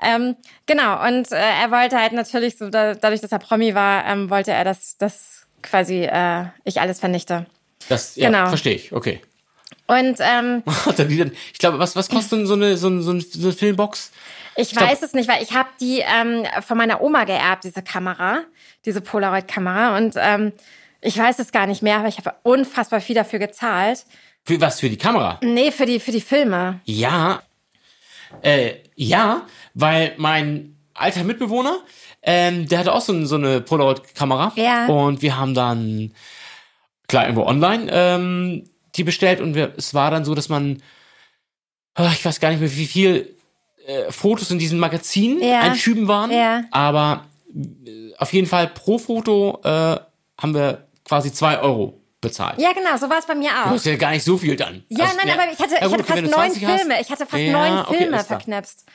Ähm, 0.02 0.36
genau, 0.66 1.06
und 1.06 1.30
äh, 1.32 1.36
er 1.36 1.70
wollte 1.70 1.96
halt 1.98 2.12
natürlich 2.12 2.56
so, 2.58 2.70
da, 2.70 2.94
dadurch, 2.94 3.20
dass 3.20 3.32
er 3.32 3.38
Promi 3.38 3.74
war, 3.74 4.04
ähm, 4.06 4.30
wollte 4.30 4.52
er, 4.52 4.64
dass, 4.64 4.96
dass 4.98 5.46
quasi 5.62 6.04
äh, 6.04 6.46
ich 6.64 6.80
alles 6.80 6.98
vernichte. 7.00 7.46
Das, 7.88 8.16
ja, 8.16 8.30
Genau. 8.30 8.48
verstehe 8.48 8.74
ich. 8.74 8.92
Okay. 8.92 9.20
Und 9.86 10.16
ähm, 10.20 10.62
ich 11.52 11.58
glaube, 11.58 11.78
was, 11.78 11.94
was 11.94 12.08
kostet 12.08 12.40
denn 12.40 12.46
so 12.46 12.54
eine, 12.54 12.76
so, 12.76 12.88
eine, 12.88 13.02
so 13.02 13.10
eine 13.12 13.52
Filmbox? 13.52 14.10
Ich 14.56 14.70
glaub- 14.70 14.88
weiß 14.88 15.02
es 15.02 15.12
nicht, 15.14 15.28
weil 15.28 15.42
ich 15.42 15.52
habe 15.52 15.68
die 15.80 16.00
ähm, 16.00 16.44
von 16.66 16.78
meiner 16.78 17.00
Oma 17.02 17.24
geerbt, 17.24 17.64
diese 17.64 17.82
Kamera, 17.82 18.40
diese 18.84 19.00
Polaroid-Kamera. 19.00 19.96
Und 19.96 20.14
ähm, 20.16 20.52
ich 21.04 21.18
weiß 21.18 21.38
es 21.38 21.52
gar 21.52 21.66
nicht 21.66 21.82
mehr, 21.82 21.98
aber 21.98 22.08
ich 22.08 22.18
habe 22.18 22.34
unfassbar 22.42 23.00
viel 23.00 23.14
dafür 23.14 23.38
gezahlt. 23.38 24.04
Für 24.44 24.60
was? 24.60 24.80
Für 24.80 24.88
die 24.90 24.96
Kamera? 24.98 25.38
Nee, 25.42 25.70
für 25.70 25.86
die, 25.86 26.00
für 26.00 26.12
die 26.12 26.20
Filme. 26.20 26.80
Ja. 26.84 27.42
Äh, 28.42 28.74
ja, 28.96 29.46
weil 29.74 30.14
mein 30.16 30.76
alter 30.94 31.24
Mitbewohner, 31.24 31.78
ähm, 32.22 32.68
der 32.68 32.80
hatte 32.80 32.92
auch 32.92 33.00
so, 33.00 33.24
so 33.26 33.36
eine 33.36 33.60
Polaroid-Kamera. 33.60 34.52
Ja. 34.56 34.86
Und 34.86 35.22
wir 35.22 35.36
haben 35.36 35.54
dann, 35.54 36.12
klar, 37.06 37.24
irgendwo 37.24 37.44
online 37.44 37.86
ähm, 37.90 38.64
die 38.96 39.04
bestellt 39.04 39.40
und 39.40 39.54
wir, 39.54 39.72
es 39.76 39.94
war 39.94 40.10
dann 40.10 40.24
so, 40.24 40.34
dass 40.34 40.48
man, 40.48 40.82
ah, 41.94 42.10
ich 42.12 42.24
weiß 42.24 42.40
gar 42.40 42.50
nicht 42.50 42.60
mehr, 42.60 42.76
wie 42.76 42.86
viel 42.86 43.36
äh, 43.86 44.10
Fotos 44.10 44.50
in 44.50 44.58
diesem 44.58 44.78
Magazin 44.78 45.40
Ja. 45.42 45.60
einschüben 45.60 46.08
waren. 46.08 46.30
Ja. 46.30 46.62
Aber 46.70 47.24
äh, 47.54 48.12
auf 48.18 48.32
jeden 48.32 48.46
Fall 48.46 48.68
pro 48.68 48.98
Foto 48.98 49.60
äh, 49.64 49.68
haben 50.38 50.54
wir 50.54 50.83
quasi 51.04 51.32
zwei 51.32 51.58
Euro 51.60 52.00
bezahlt. 52.20 52.58
Ja, 52.60 52.72
genau, 52.72 52.96
so 52.96 53.08
war 53.10 53.18
es 53.18 53.26
bei 53.26 53.34
mir 53.34 53.50
auch. 53.50 53.64
Das 53.70 53.76
ist 53.76 53.86
ja 53.86 53.96
gar 53.96 54.10
nicht 54.12 54.24
so 54.24 54.38
viel 54.38 54.56
dann. 54.56 54.84
Ja, 54.88 55.04
Also, 55.04 55.16
nein, 55.18 55.30
aber 55.38 55.52
ich 55.52 55.58
hatte, 55.58 55.74
ja 55.74 55.80
ich 55.86 55.92
gut, 55.92 55.92
hatte 55.92 56.12
okay, 56.12 56.12
fast 56.12 56.24
du 56.24 56.30
neun 56.30 56.50
20 56.50 56.66
hast. 56.66 56.80
Filme. 56.80 57.00
Ich 57.00 57.10
hatte 57.10 57.26
fast 57.26 57.42
Ja, 57.42 57.52
neun 57.52 57.78
okay, 57.80 57.96
Filme 57.98 58.14
alles 58.16 58.26
klar. 58.26 58.40
verknipst. 58.40 58.86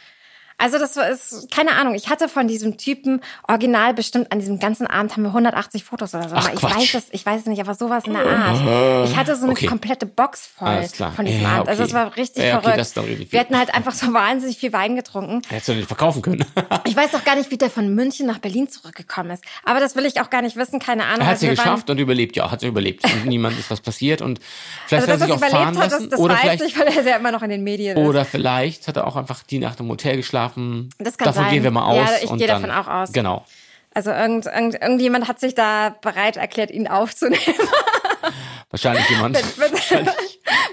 Also 0.62 0.78
das 0.78 0.96
war 0.98 1.10
ist, 1.10 1.50
keine 1.52 1.72
Ahnung. 1.72 1.96
Ich 1.96 2.10
hatte 2.10 2.28
von 2.30 2.48
diesem 2.48 2.78
Typen 2.78 3.22
original 3.48 3.94
bestimmt 3.94 4.32
an 4.32 4.40
diesem 4.40 4.60
ganzen 4.60 4.86
Abend 4.88 5.14
haben 5.14 5.24
wir 5.24 5.30
180 5.30 5.84
Fotos 5.84 6.14
oder 6.14 6.30
so. 6.30 6.36
Ach, 6.36 6.50
ich 6.54 6.60
Quatsch. 6.60 6.76
weiß 6.76 6.94
es, 6.96 7.04
ich 7.12 7.26
weiß 7.26 7.42
es 7.42 7.48
nicht, 7.48 7.62
aber 7.62 7.74
sowas 7.76 8.04
in 8.06 8.14
der 8.14 8.26
Art. 8.28 9.10
Ich 9.10 9.16
hatte 9.16 9.36
so 9.36 9.44
eine 9.44 9.54
Okay. 9.54 9.68
komplette 9.68 10.06
Box 10.06 10.48
voll 10.58 10.86
von 11.16 11.26
diesem 11.26 11.42
Ja, 11.44 11.50
Abend. 11.50 11.70
Also 11.70 11.84
okay. 11.84 11.90
es 11.90 11.94
war 11.96 12.18
richtig 12.18 12.44
Ja, 12.44 12.56
okay, 12.56 12.62
verrückt. 12.64 12.80
das 12.80 12.88
ist 12.90 12.98
richtig 12.98 13.32
wir 13.32 13.40
hatten 13.40 13.58
halt 13.58 13.74
einfach 13.74 13.94
so 13.94 14.14
wahnsinnig 14.14 14.58
viel 14.58 14.74
Wein 14.74 14.96
getrunken. 14.96 15.42
Hättest 15.50 15.70
du 15.70 15.74
nicht 15.74 15.88
verkaufen 15.88 16.22
können. 16.22 16.46
Ich 16.86 16.96
weiß 16.96 17.14
auch 17.16 17.24
gar 17.24 17.36
nicht, 17.36 17.52
wie 17.52 17.58
der 17.58 17.70
von 17.70 17.94
München 17.94 18.26
nach 18.26 18.40
Berlin 18.40 18.68
zurückgekommen 18.68 19.32
ist. 19.32 19.44
Aber 19.64 19.80
das 19.80 19.96
will 19.96 20.06
ich 20.06 20.20
auch 20.22 20.30
gar 20.30 20.42
nicht 20.42 20.56
wissen, 20.56 20.80
keine 20.80 21.04
Ahnung. 21.06 21.22
Er 21.22 21.28
hat 21.28 21.36
es 21.38 21.44
Also 21.44 21.46
ja 21.48 21.52
wir 21.52 21.58
waren- 21.60 21.66
geschafft 21.76 21.90
und 21.90 21.98
überlebt, 22.00 22.36
ja, 22.36 22.50
hat 22.52 22.64
er 22.64 22.70
überlebt. 22.70 23.04
Und 23.04 23.26
niemand 23.28 23.58
ist 23.60 23.70
was 23.70 23.80
passiert 23.82 24.22
und 24.22 24.40
vielleicht 24.88 25.08
Also, 25.10 25.14
hat 25.14 25.22
dass 25.22 25.30
er 25.30 25.36
sich 25.38 25.46
auch 25.46 25.50
fahren 25.52 25.74
überlebt 25.74 25.78
hat, 25.78 25.86
das, 25.86 26.00
lassen. 26.00 26.10
das 26.10 26.20
oder 26.20 26.34
weiß 26.34 26.42
vielleicht, 26.42 26.62
ich, 26.64 26.80
weil 26.80 26.88
er 26.88 27.00
ist 27.00 27.06
ja 27.08 27.16
immer 27.18 27.32
noch 27.32 27.44
in 27.44 27.50
den 27.50 27.64
Medien 27.64 27.98
ist. 27.98 28.08
oder 28.08 28.26
vielleicht 28.26 28.88
hat 28.88 28.98
er 28.98 29.06
auch 29.08 29.16
einfach 29.16 29.44
die 29.44 29.60
Nacht 29.60 29.80
im 29.80 29.88
Hotel 29.90 30.18
geschlafen. 30.18 30.49
Das 30.98 31.18
kann 31.18 31.26
Davon 31.26 31.44
sein. 31.44 31.54
gehen 31.54 31.64
wir 31.64 31.72
mal 31.72 31.86
aus. 31.86 31.96
Ja, 31.98 32.10
ich 32.24 32.38
gehe 32.38 32.48
davon 32.48 32.72
auch 32.72 32.88
aus. 32.88 33.12
Genau. 33.12 33.46
Also 33.94 34.12
irgend, 34.12 34.46
irgend, 34.46 34.76
irgendjemand 34.76 35.28
hat 35.28 35.40
sich 35.40 35.56
da 35.56 35.96
bereit 36.02 36.38
erklärt, 36.38 36.70
ihn 36.72 36.88
aufzunehmen, 36.88 37.42
Wahrscheinlich 38.70 39.10
jemand. 39.10 39.36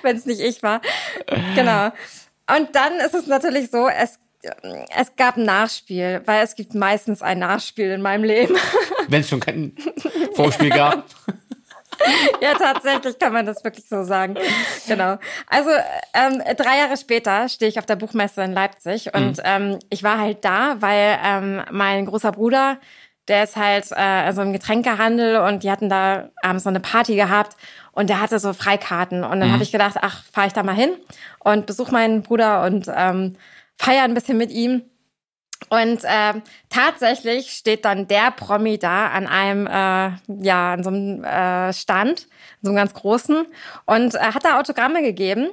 wenn 0.03 0.17
es 0.17 0.27
nicht 0.27 0.41
ich 0.41 0.63
war. 0.63 0.83
Genau. 1.55 1.87
Und 2.55 2.75
dann 2.75 2.95
ist 3.01 3.15
es 3.15 3.27
natürlich 3.27 3.71
so, 3.71 3.89
es, 3.89 4.19
es 4.95 5.17
gab 5.17 5.39
ein 5.39 5.45
Nachspiel, 5.45 6.21
weil 6.27 6.45
es 6.45 6.55
gibt 6.55 6.75
meistens 6.75 7.23
ein 7.23 7.39
Nachspiel 7.39 7.91
in 7.91 8.03
meinem 8.03 8.25
Leben. 8.25 8.55
Wenn 9.09 9.23
es 9.23 9.29
schon 9.31 9.41
kein 9.41 9.75
Vorspiel 10.35 10.69
gab. 10.71 11.07
ja, 12.41 12.55
tatsächlich 12.55 13.19
kann 13.19 13.33
man 13.33 13.47
das 13.47 13.63
wirklich 13.65 13.87
so 13.89 14.03
sagen. 14.03 14.37
Genau. 14.87 15.19
Also 15.49 15.71
ähm, 16.15 16.43
drei 16.57 16.79
Jahre 16.79 16.97
später 16.97 17.49
stehe 17.49 17.69
ich 17.69 17.79
auf 17.79 17.87
der 17.87 17.97
Buchmesse 17.97 18.43
in 18.43 18.53
Leipzig 18.53 19.15
und 19.15 19.41
ähm, 19.45 19.79
ich 19.91 20.03
war 20.03 20.19
halt 20.19 20.45
da, 20.45 20.77
weil 20.81 21.19
ähm, 21.25 21.63
mein 21.71 22.07
großer 22.07 22.33
Bruder, 22.33 22.79
der 23.29 23.45
ist 23.45 23.57
halt 23.57 23.91
äh, 23.93 23.97
also 23.97 24.43
im 24.43 24.53
Getränkehandel 24.53 25.39
und 25.39 25.63
die 25.63 25.71
hatten 25.71 25.89
da 25.89 26.31
abends 26.43 26.65
so 26.65 26.71
eine 26.71 26.81
Party 26.81 27.17
gehabt 27.17 27.57
und 27.93 28.09
der 28.09 28.21
hatte 28.21 28.39
so 28.39 28.53
Freikarten 28.53 29.25
und 29.25 29.41
dann 29.41 29.53
habe 29.53 29.63
ich 29.63 29.73
gedacht, 29.73 29.97
ach, 30.01 30.23
fahre 30.33 30.47
ich 30.47 30.53
da 30.53 30.63
mal 30.63 30.75
hin 30.75 30.91
und 31.41 31.67
besuche 31.67 31.93
meinen 31.93 32.23
Bruder 32.23 32.63
und 32.63 32.91
ähm, 32.95 33.37
feier 33.77 34.05
ein 34.05 34.15
bisschen 34.15 34.39
mit 34.39 34.51
ihm. 34.51 34.83
Und 35.69 36.01
ähm, 36.05 36.43
tatsächlich 36.71 37.51
steht 37.53 37.85
dann 37.85 38.07
der 38.07 38.31
Promi 38.31 38.79
da 38.79 39.09
an 39.09 39.27
einem, 39.27 39.67
äh, 39.67 40.11
ja, 40.45 40.73
an 40.75 40.85
so 40.85 40.91
einem 40.91 41.25
äh, 41.25 41.73
Stand, 41.73 42.29
so 42.63 42.71
einem 42.71 42.77
ganz 42.77 42.95
großen, 42.95 43.47
und 43.85 44.15
äh, 44.15 44.19
hat 44.19 44.45
da 44.45 44.61
Autogramme 44.61 45.03
gegeben. 45.03 45.49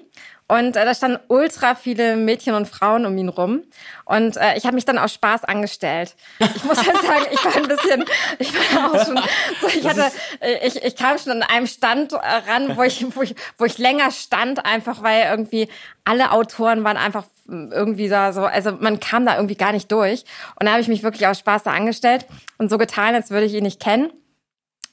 Und 0.47 0.75
äh, 0.75 0.85
da 0.85 0.93
standen 0.93 1.19
ultra 1.29 1.73
viele 1.73 2.15
Mädchen 2.17 2.53
und 2.53 2.67
Frauen 2.67 3.05
um 3.05 3.17
ihn 3.17 3.29
rum. 3.29 3.63
Und 4.05 4.35
äh, 4.37 4.57
ich 4.57 4.65
habe 4.65 4.75
mich 4.75 4.85
dann 4.85 4.97
aus 4.97 5.13
Spaß 5.13 5.45
angestellt. 5.45 6.15
Ich 6.39 6.63
muss 6.65 6.77
halt 6.77 7.01
sagen, 7.01 7.25
ich 7.31 7.45
war 7.45 7.55
ein 7.55 7.67
bisschen, 7.67 8.05
ich 8.39 8.53
war 8.53 8.91
auch 8.91 9.05
schon, 9.05 9.19
so, 9.61 9.67
ich 9.67 9.87
hatte, 9.87 10.11
äh, 10.41 10.67
ich, 10.67 10.83
ich 10.83 10.95
kam 10.95 11.17
schon 11.17 11.31
an 11.31 11.43
einem 11.43 11.65
Stand 11.65 12.11
äh, 12.11 12.17
ran, 12.17 12.75
wo 12.75 12.83
ich, 12.83 13.05
wo 13.15 13.21
ich, 13.21 13.35
wo 13.57 13.65
ich 13.65 13.77
länger 13.77 14.11
stand, 14.11 14.65
einfach 14.65 15.01
weil 15.01 15.23
irgendwie 15.29 15.69
alle 16.03 16.31
Autoren 16.31 16.83
waren 16.83 16.97
einfach 16.97 17.23
irgendwie 17.47 18.07
da 18.09 18.31
so, 18.33 18.45
also 18.45 18.71
man 18.79 18.99
kam 18.99 19.25
da 19.25 19.35
irgendwie 19.35 19.55
gar 19.55 19.71
nicht 19.73 19.91
durch. 19.91 20.23
Und 20.59 20.65
da 20.65 20.71
habe 20.71 20.81
ich 20.81 20.87
mich 20.87 21.03
wirklich 21.03 21.27
aus 21.27 21.39
Spaß 21.39 21.63
da 21.63 21.71
angestellt 21.71 22.25
und 22.57 22.69
so 22.69 22.77
getan, 22.77 23.15
als 23.15 23.29
würde 23.31 23.45
ich 23.45 23.53
ihn 23.53 23.63
nicht 23.63 23.81
kennen 23.81 24.11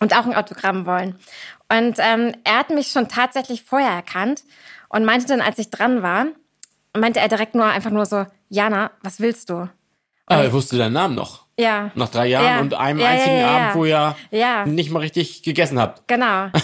und 0.01 0.15
auch 0.17 0.27
ein 0.27 0.35
Autogramm 0.35 0.87
wollen. 0.87 1.17
Und 1.73 1.97
ähm, 1.99 2.35
er 2.45 2.59
hat 2.59 2.71
mich 2.71 2.89
schon 2.91 3.09
tatsächlich 3.09 3.63
vorher 3.63 3.91
erkannt 3.93 4.43
und 4.89 5.05
meinte 5.05 5.27
dann, 5.27 5.41
als 5.41 5.59
ich 5.59 5.71
dran 5.71 6.03
war, 6.03 6.27
meinte 6.97 7.21
er 7.21 7.29
direkt 7.29 7.55
nur 7.55 7.65
einfach 7.67 7.91
nur 7.91 8.07
so, 8.07 8.27
Jana, 8.49 8.91
was 9.03 9.21
willst 9.21 9.51
du? 9.51 9.69
Ah, 10.27 10.43
er 10.43 10.53
wusste 10.53 10.77
deinen 10.79 10.93
Namen 10.95 11.15
noch. 11.15 11.45
Ja. 11.59 11.91
Nach 11.95 12.09
drei 12.09 12.27
Jahren 12.27 12.47
Ja. 12.47 12.61
und 12.61 12.75
einem 12.75 12.99
Ja, 13.01 13.09
einzigen 13.09 13.39
ja. 13.39 13.49
Abend, 13.49 13.75
wo 13.77 13.85
ihr 13.85 14.17
Ja. 14.31 14.65
nicht 14.67 14.91
mal 14.91 15.01
richtig 15.01 15.43
gegessen 15.43 15.79
habt. 15.79 16.07
Genau. 16.09 16.49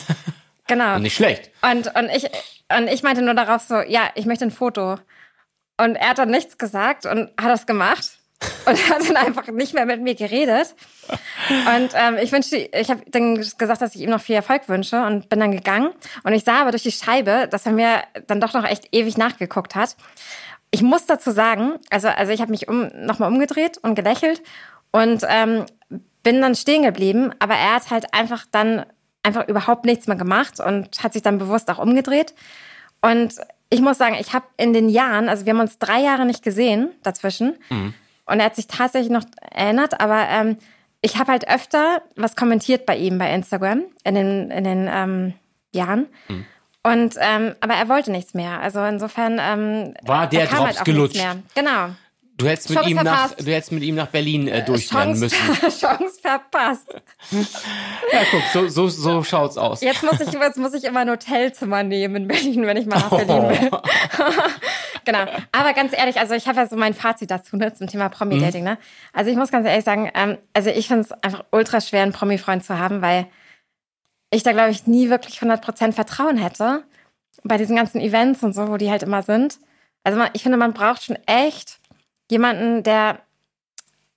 Genau. 0.68 0.98
Nicht 0.98 1.14
schlecht. 1.14 1.52
Und, 1.62 1.94
und, 1.94 2.08
ich, 2.10 2.24
und 2.76 2.88
ich 2.88 3.04
meinte 3.04 3.22
nur 3.22 3.34
darauf 3.34 3.62
so, 3.62 3.76
ja, 3.82 4.10
ich 4.16 4.26
möchte 4.26 4.44
ein 4.44 4.50
Foto. 4.50 4.96
Und 5.78 5.96
er 5.96 6.10
hat 6.10 6.18
dann 6.18 6.30
nichts 6.30 6.58
gesagt 6.58 7.06
und 7.06 7.30
hat 7.40 7.50
das 7.50 7.66
gemacht. 7.66 8.18
Und 8.66 8.90
hat 8.90 9.08
dann 9.08 9.16
einfach 9.16 9.46
nicht 9.48 9.72
mehr 9.72 9.86
mit 9.86 10.02
mir 10.02 10.14
geredet. 10.14 10.74
Und 11.48 11.90
ähm, 11.94 12.18
ich 12.20 12.32
wünschte, 12.32 12.56
ich 12.56 12.90
habe 12.90 13.02
dann 13.06 13.36
gesagt, 13.36 13.80
dass 13.80 13.94
ich 13.94 14.02
ihm 14.02 14.10
noch 14.10 14.20
viel 14.20 14.34
Erfolg 14.34 14.68
wünsche 14.68 15.02
und 15.04 15.28
bin 15.28 15.40
dann 15.40 15.52
gegangen. 15.52 15.90
Und 16.22 16.34
ich 16.34 16.44
sah 16.44 16.60
aber 16.60 16.70
durch 16.70 16.82
die 16.82 16.92
Scheibe, 16.92 17.48
dass 17.50 17.64
er 17.64 17.72
mir 17.72 18.02
dann 18.26 18.40
doch 18.40 18.52
noch 18.52 18.64
echt 18.64 18.88
ewig 18.92 19.16
nachgeguckt 19.16 19.74
hat. 19.74 19.96
Ich 20.70 20.82
muss 20.82 21.06
dazu 21.06 21.30
sagen, 21.30 21.74
also, 21.90 22.08
also 22.08 22.32
ich 22.32 22.40
habe 22.40 22.50
mich 22.50 22.68
um, 22.68 22.88
nochmal 22.94 23.30
umgedreht 23.30 23.78
und 23.78 23.94
gelächelt 23.94 24.42
und 24.90 25.24
ähm, 25.28 25.64
bin 26.22 26.42
dann 26.42 26.54
stehen 26.54 26.82
geblieben, 26.82 27.32
aber 27.38 27.54
er 27.54 27.76
hat 27.76 27.90
halt 27.90 28.12
einfach 28.12 28.44
dann 28.50 28.84
einfach 29.22 29.48
überhaupt 29.48 29.84
nichts 29.84 30.06
mehr 30.06 30.16
gemacht 30.16 30.60
und 30.60 31.02
hat 31.02 31.12
sich 31.12 31.22
dann 31.22 31.38
bewusst 31.38 31.70
auch 31.70 31.78
umgedreht. 31.78 32.34
Und 33.00 33.34
ich 33.70 33.80
muss 33.80 33.98
sagen, 33.98 34.16
ich 34.18 34.32
habe 34.32 34.46
in 34.56 34.72
den 34.72 34.88
Jahren, 34.88 35.28
also 35.28 35.44
wir 35.44 35.52
haben 35.52 35.60
uns 35.60 35.78
drei 35.78 36.00
Jahre 36.00 36.24
nicht 36.24 36.42
gesehen 36.42 36.90
dazwischen 37.02 37.56
und 38.26 38.40
er 38.40 38.46
hat 38.46 38.56
sich 38.56 38.66
tatsächlich 38.66 39.10
noch 39.10 39.24
erinnert, 39.50 40.00
aber 40.00 40.28
ähm, 40.28 40.56
ich 41.00 41.18
habe 41.18 41.32
halt 41.32 41.48
öfter 41.48 42.02
was 42.16 42.36
kommentiert 42.36 42.86
bei 42.86 42.96
ihm 42.96 43.18
bei 43.18 43.32
Instagram 43.32 43.84
in 44.04 44.14
den, 44.14 44.50
in 44.50 44.64
den 44.64 44.88
ähm, 44.92 45.34
Jahren. 45.72 46.06
Und 46.82 47.14
ähm, 47.20 47.54
aber 47.60 47.74
er 47.74 47.88
wollte 47.88 48.12
nichts 48.12 48.32
mehr. 48.34 48.60
Also 48.60 48.84
insofern 48.84 49.38
ähm, 49.40 49.94
War 50.02 50.28
der 50.28 50.46
kam 50.46 50.64
Drops 50.64 50.76
halt 50.76 50.84
gelutscht? 50.84 51.16
Genau. 51.54 51.88
Du 52.38 52.46
hättest 52.46 52.68
mit 52.68 52.78
Chance 52.78 52.90
ihm 52.90 52.96
nach, 53.02 53.32
du 53.32 53.44
hättest 53.44 53.72
mit 53.72 53.82
ihm 53.82 53.94
nach 53.94 54.08
Berlin 54.08 54.46
äh, 54.46 54.62
durchrennen 54.62 55.18
Chance, 55.18 55.36
müssen. 55.36 55.80
Chance 55.80 56.20
verpasst. 56.20 56.86
Ja, 58.12 58.20
guck, 58.30 58.42
so, 58.52 58.68
so, 58.68 58.88
so 58.88 59.22
schaut's 59.24 59.58
aus. 59.58 59.80
Jetzt 59.80 60.02
muss 60.02 60.20
ich, 60.20 60.32
jetzt 60.32 60.58
muss 60.58 60.74
ich 60.74 60.84
immer 60.84 61.00
ein 61.00 61.10
Hotelzimmer 61.10 61.82
nehmen 61.82 62.16
in 62.16 62.28
Berlin, 62.28 62.66
wenn 62.66 62.76
ich 62.76 62.86
mal 62.86 63.00
nach 63.00 63.10
Berlin 63.10 63.48
will. 63.48 63.70
genau. 65.04 65.26
Aber 65.50 65.72
ganz 65.72 65.92
ehrlich, 65.92 66.20
also 66.20 66.34
ich 66.34 66.46
habe 66.46 66.58
ja 66.58 66.66
so 66.66 66.76
mein 66.76 66.94
Fazit 66.94 67.30
dazu, 67.30 67.56
ne, 67.56 67.74
zum 67.74 67.88
Thema 67.88 68.08
Promi-Dating, 68.08 68.62
ne? 68.62 68.78
Also 69.12 69.30
ich 69.30 69.36
muss 69.36 69.50
ganz 69.50 69.66
ehrlich 69.66 69.84
sagen, 69.84 70.10
ähm, 70.14 70.38
also 70.52 70.70
ich 70.70 70.86
finde 70.86 71.02
es 71.02 71.12
einfach 71.12 71.44
ultra 71.50 71.80
schwer, 71.80 72.02
einen 72.02 72.12
Promi-Freund 72.12 72.64
zu 72.64 72.78
haben, 72.78 73.02
weil 73.02 73.26
ich 74.30 74.44
da, 74.44 74.52
glaube 74.52 74.70
ich, 74.70 74.86
nie 74.86 75.10
wirklich 75.10 75.40
100% 75.40 75.92
Vertrauen 75.92 76.36
hätte 76.36 76.84
bei 77.42 77.56
diesen 77.56 77.76
ganzen 77.76 78.00
Events 78.00 78.42
und 78.42 78.54
so, 78.54 78.68
wo 78.68 78.76
die 78.76 78.90
halt 78.90 79.02
immer 79.02 79.22
sind. 79.22 79.58
Also 80.04 80.18
man, 80.18 80.30
ich 80.34 80.42
finde, 80.42 80.58
man 80.58 80.72
braucht 80.72 81.02
schon 81.02 81.16
echt 81.26 81.80
jemanden, 82.30 82.82
der, 82.82 83.20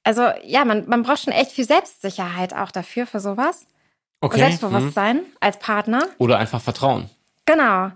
also 0.04 0.30
ja, 0.43 0.65
man, 0.65 0.88
man 0.88 1.04
braucht 1.04 1.24
schon 1.24 1.34
echt 1.34 1.52
viel 1.52 1.65
Selbstsicherheit 1.65 2.54
auch 2.54 2.72
dafür, 2.72 3.06
für 3.06 3.19
sowas. 3.19 3.65
Okay. 4.22 4.38
Mhm. 4.38 4.41
Selbstbewusstsein 4.41 5.22
als 5.39 5.60
Partner. 5.60 6.04
Oder 6.17 6.38
einfach 6.38 6.62
Vertrauen. 6.62 7.10
Genau. 7.45 7.91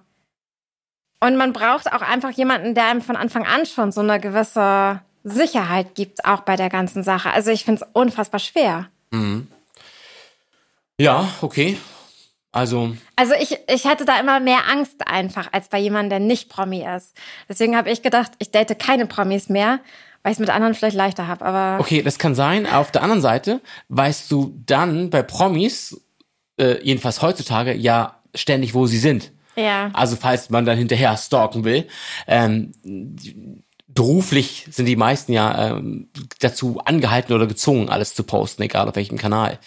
Und 1.19 1.37
man 1.37 1.53
braucht 1.53 1.91
auch 1.91 2.01
einfach 2.01 2.31
jemanden, 2.31 2.75
der 2.75 2.85
einem 2.85 3.01
von 3.01 3.15
Anfang 3.15 3.45
an 3.45 3.65
schon 3.65 3.91
so 3.91 4.01
eine 4.01 4.19
gewisse 4.19 5.01
Sicherheit 5.23 5.95
gibt, 5.95 6.25
auch 6.25 6.41
bei 6.41 6.55
der 6.55 6.69
ganzen 6.69 7.03
Sache. 7.03 7.31
Also 7.31 7.49
ich 7.51 7.63
finde 7.63 7.83
es 7.83 7.89
unfassbar 7.93 8.39
schwer. 8.39 8.89
Ja, 10.97 11.29
okay. 11.41 11.77
Also, 12.53 12.95
Also 13.15 13.33
ich, 13.33 13.57
ich 13.67 13.85
hatte 13.85 14.05
da 14.05 14.19
immer 14.19 14.39
mehr 14.39 14.69
Angst 14.69 15.05
einfach, 15.07 15.49
als 15.51 15.67
bei 15.69 15.79
jemandem, 15.79 16.11
der 16.11 16.19
nicht 16.19 16.49
Promi 16.49 16.85
ist. 16.95 17.13
Deswegen 17.49 17.75
habe 17.75 17.89
ich 17.89 18.03
gedacht, 18.03 18.31
ich 18.37 18.51
date 18.51 18.77
keine 18.79 19.07
Promis 19.07 19.49
mehr, 19.49 19.79
weil 20.21 20.31
ich 20.31 20.35
es 20.35 20.39
mit 20.39 20.51
anderen 20.51 20.75
vielleicht 20.75 20.95
leichter 20.95 21.27
habe. 21.27 21.43
Aber 21.43 21.81
okay, 21.81 22.03
das 22.03 22.19
kann 22.19 22.35
sein. 22.35 22.65
Auf 22.67 22.91
der 22.91 23.01
anderen 23.01 23.21
Seite 23.21 23.59
weißt 23.89 24.31
du 24.31 24.53
dann 24.65 25.09
bei 25.09 25.23
Promis, 25.23 25.99
äh, 26.57 26.81
jedenfalls 26.83 27.23
heutzutage, 27.23 27.73
ja 27.73 28.19
ständig, 28.35 28.73
wo 28.75 28.85
sie 28.85 28.99
sind. 28.99 29.31
ja. 29.55 29.89
Also 29.93 30.15
falls 30.15 30.49
man 30.51 30.65
dann 30.65 30.77
hinterher 30.77 31.17
stalken 31.17 31.63
will. 31.63 31.87
Ähm, 32.27 32.71
beruflich 33.87 34.67
sind 34.69 34.85
die 34.85 34.95
meisten 34.95 35.33
ja 35.33 35.69
ähm, 35.69 36.09
dazu 36.39 36.79
angehalten 36.85 37.33
oder 37.33 37.47
gezwungen, 37.47 37.89
alles 37.89 38.13
zu 38.13 38.23
posten, 38.23 38.61
egal 38.61 38.87
auf 38.87 38.95
welchem 38.95 39.17
Kanal. 39.17 39.59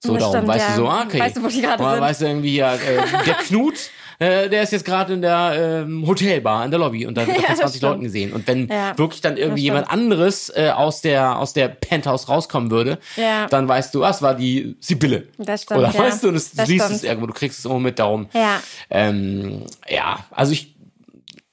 So 0.00 0.12
Das 0.14 0.22
darum, 0.22 0.36
stimmt, 0.36 0.48
weißt 0.48 0.64
ja. 0.68 0.76
du 0.76 0.80
so, 0.82 0.88
ah, 0.88 1.02
okay. 1.06 1.18
Weißt 1.20 1.36
du, 1.36 1.42
wo 1.42 1.48
die 1.48 1.60
gerade 1.60 1.82
sind? 1.82 2.00
Weißt 2.00 2.20
du 2.20 2.26
irgendwie, 2.26 2.56
ja, 2.56 2.74
äh, 2.74 2.78
der 3.26 3.34
Knut, 3.34 3.74
äh, 4.20 4.48
der 4.48 4.62
ist 4.62 4.70
jetzt 4.70 4.84
gerade 4.84 5.12
in 5.12 5.22
der 5.22 5.84
ähm, 5.86 6.06
Hotelbar 6.06 6.64
in 6.64 6.70
der 6.70 6.78
Lobby 6.78 7.04
und 7.04 7.16
da 7.16 7.26
wird 7.26 7.36
er 7.36 7.42
Ja, 7.42 7.48
von 7.48 7.56
das 7.56 7.58
20 7.72 7.76
stimmt. 7.78 7.90
Leuten 7.90 8.02
gesehen. 8.04 8.32
Und 8.32 8.46
wenn 8.46 8.68
Ja, 8.68 8.96
wirklich 8.96 9.20
dann 9.22 9.36
irgendwie 9.36 9.62
das 9.62 9.64
jemand 9.64 9.90
anderes 9.90 10.50
äh, 10.50 10.70
aus 10.70 11.00
der 11.00 11.36
aus 11.38 11.52
der 11.52 11.66
Penthouse 11.68 12.28
rauskommen 12.28 12.70
würde, 12.70 12.98
Ja. 13.16 13.48
dann 13.48 13.66
weißt 13.66 13.92
du, 13.92 14.04
ah, 14.04 14.10
es 14.10 14.22
war 14.22 14.34
die 14.34 14.76
Sibylle. 14.78 15.26
Das 15.36 15.64
stimmt, 15.64 15.80
Oder 15.80 15.92
weißt 15.92 16.22
du, 16.22 16.30
das, 16.30 16.52
du 16.52 16.56
Das 16.58 16.66
siehst 16.68 16.84
stimmt. 16.84 16.96
es 16.98 17.04
irgendwo, 17.04 17.26
du 17.26 17.34
kriegst 17.34 17.58
es 17.58 17.64
immer 17.64 17.80
mit 17.80 17.98
darum. 17.98 18.28
Ja. 18.34 18.60
Ähm, 18.90 19.64
ja, 19.88 20.24
also 20.30 20.52
ich, 20.52 20.76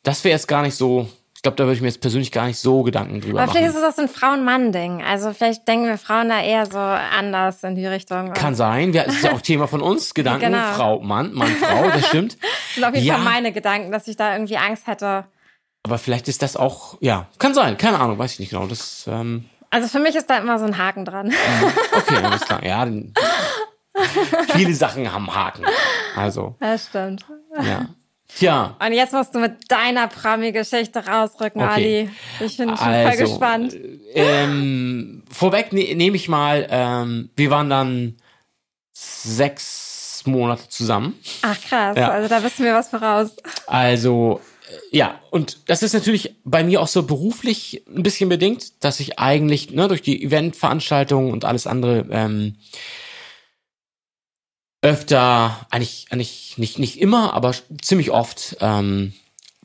das 0.03 0.23
wäre 0.23 0.33
jetzt 0.33 0.47
gar 0.47 0.61
nicht 0.61 0.75
so, 0.75 1.09
glaube, 1.45 1.55
da 1.57 1.63
würde 1.63 1.75
ich 1.75 1.81
mir 1.81 1.87
jetzt 1.87 2.01
persönlich 2.01 2.31
gar 2.31 2.45
nicht 2.47 2.59
so 2.59 2.83
Gedanken 2.83 3.21
drüber 3.21 3.41
Aber 3.41 3.51
vielleicht 3.51 3.67
machen. 3.67 3.77
ist 3.77 3.83
es 3.83 3.89
auch 3.89 3.95
so 3.95 4.01
ein 4.01 4.09
Frauen-Mann-Ding. 4.09 5.01
Also 5.03 5.31
vielleicht 5.31 5.67
denken 5.67 5.85
wir 5.87 5.97
Frauen 5.97 6.27
da 6.29 6.41
eher 6.41 6.65
so 6.65 6.77
anders 6.77 7.63
in 7.63 7.75
die 7.75 7.85
Richtung. 7.85 8.33
Kann 8.33 8.55
sein, 8.55 8.93
wir, 8.93 9.03
das 9.03 9.15
ist 9.15 9.23
ja 9.23 9.31
auch 9.33 9.41
Thema 9.41 9.67
von 9.67 9.81
uns, 9.81 10.13
Gedanken, 10.13 10.51
Genau. 10.51 10.73
Frau, 10.73 10.99
Mann, 11.01 11.33
Mann, 11.33 11.47
Frau, 11.55 11.89
das 11.89 12.07
stimmt. 12.07 12.37
Das 12.75 12.75
sind 12.75 12.83
auf 12.83 12.93
jeden 12.95 13.05
Ja. 13.07 13.13
Fall 13.15 13.23
meine 13.23 13.51
Gedanken, 13.53 13.91
dass 13.91 14.07
ich 14.07 14.17
da 14.17 14.33
irgendwie 14.33 14.57
Angst 14.57 14.85
hätte. 14.87 15.25
Aber 15.83 15.97
vielleicht 15.97 16.27
ist 16.27 16.41
das 16.41 16.57
auch, 16.57 16.97
ja, 16.99 17.27
kann 17.39 17.53
sein, 17.53 17.77
keine 17.77 17.99
Ahnung, 17.99 18.17
weiß 18.17 18.33
ich 18.33 18.39
nicht 18.39 18.49
genau. 18.49 18.65
Das, 18.67 19.05
ähm, 19.07 19.45
Also 19.69 19.87
für 19.87 19.99
mich 19.99 20.15
ist 20.15 20.29
da 20.29 20.39
immer 20.39 20.59
so 20.59 20.65
ein 20.65 20.77
Haken 20.77 21.05
dran. 21.05 21.31
okay, 21.95 22.17
alles 22.23 22.41
klar. 22.41 22.61
Ja, 22.65 22.85
viele 24.53 24.73
Sachen 24.73 25.11
haben 25.13 25.33
Haken. 25.33 25.63
Also, 26.15 26.55
Das 26.59 26.87
stimmt. 26.87 27.25
ja. 27.61 27.85
Tja, 28.27 28.75
Und 28.79 28.93
jetzt 28.93 29.13
musst 29.13 29.33
du 29.33 29.39
mit 29.39 29.71
deiner 29.71 30.07
Promi-Geschichte 30.07 31.05
rausrücken, 31.05 31.61
Okay. 31.61 31.71
Ali. 31.71 32.09
Ich 32.45 32.57
bin 32.57 32.67
schon 32.67 32.77
voll 32.77 32.93
also, 32.93 33.23
gespannt. 33.23 33.75
ähm, 34.13 35.23
vorweg 35.31 35.71
ne, 35.71 35.93
nehme 35.95 36.17
ich 36.17 36.27
mal, 36.27 36.67
ähm, 36.69 37.29
wir 37.35 37.49
waren 37.49 37.69
dann 37.69 38.17
sechs 38.91 40.23
Monate 40.25 40.67
zusammen. 40.69 41.17
Ach 41.43 41.59
krass, 41.61 41.97
ja. 41.97 42.09
also 42.09 42.27
da 42.27 42.43
wissen 42.43 42.65
wir 42.65 42.73
was 42.73 42.89
voraus. 42.89 43.35
Also, 43.67 44.41
äh, 44.91 44.97
ja, 44.97 45.19
und 45.29 45.69
das 45.69 45.83
ist 45.83 45.93
natürlich 45.93 46.35
bei 46.43 46.63
mir 46.63 46.81
auch 46.81 46.87
so 46.87 47.03
beruflich 47.03 47.83
ein 47.87 48.03
bisschen 48.03 48.27
bedingt, 48.27 48.83
dass 48.83 48.99
ich 48.99 49.19
eigentlich 49.19 49.71
ne, 49.71 49.87
durch 49.87 50.01
die 50.01 50.23
Eventveranstaltungen 50.23 51.31
und 51.31 51.45
alles 51.45 51.67
andere 51.67 52.05
ähm, 52.09 52.55
öfter, 54.85 55.65
eigentlich, 55.71 56.05
eigentlich 56.11 56.53
nicht, 56.57 56.77
nicht 56.77 57.01
immer, 57.01 57.33
aber 57.33 57.55
ziemlich 57.81 58.11
oft 58.11 58.57
ähm, 58.61 59.13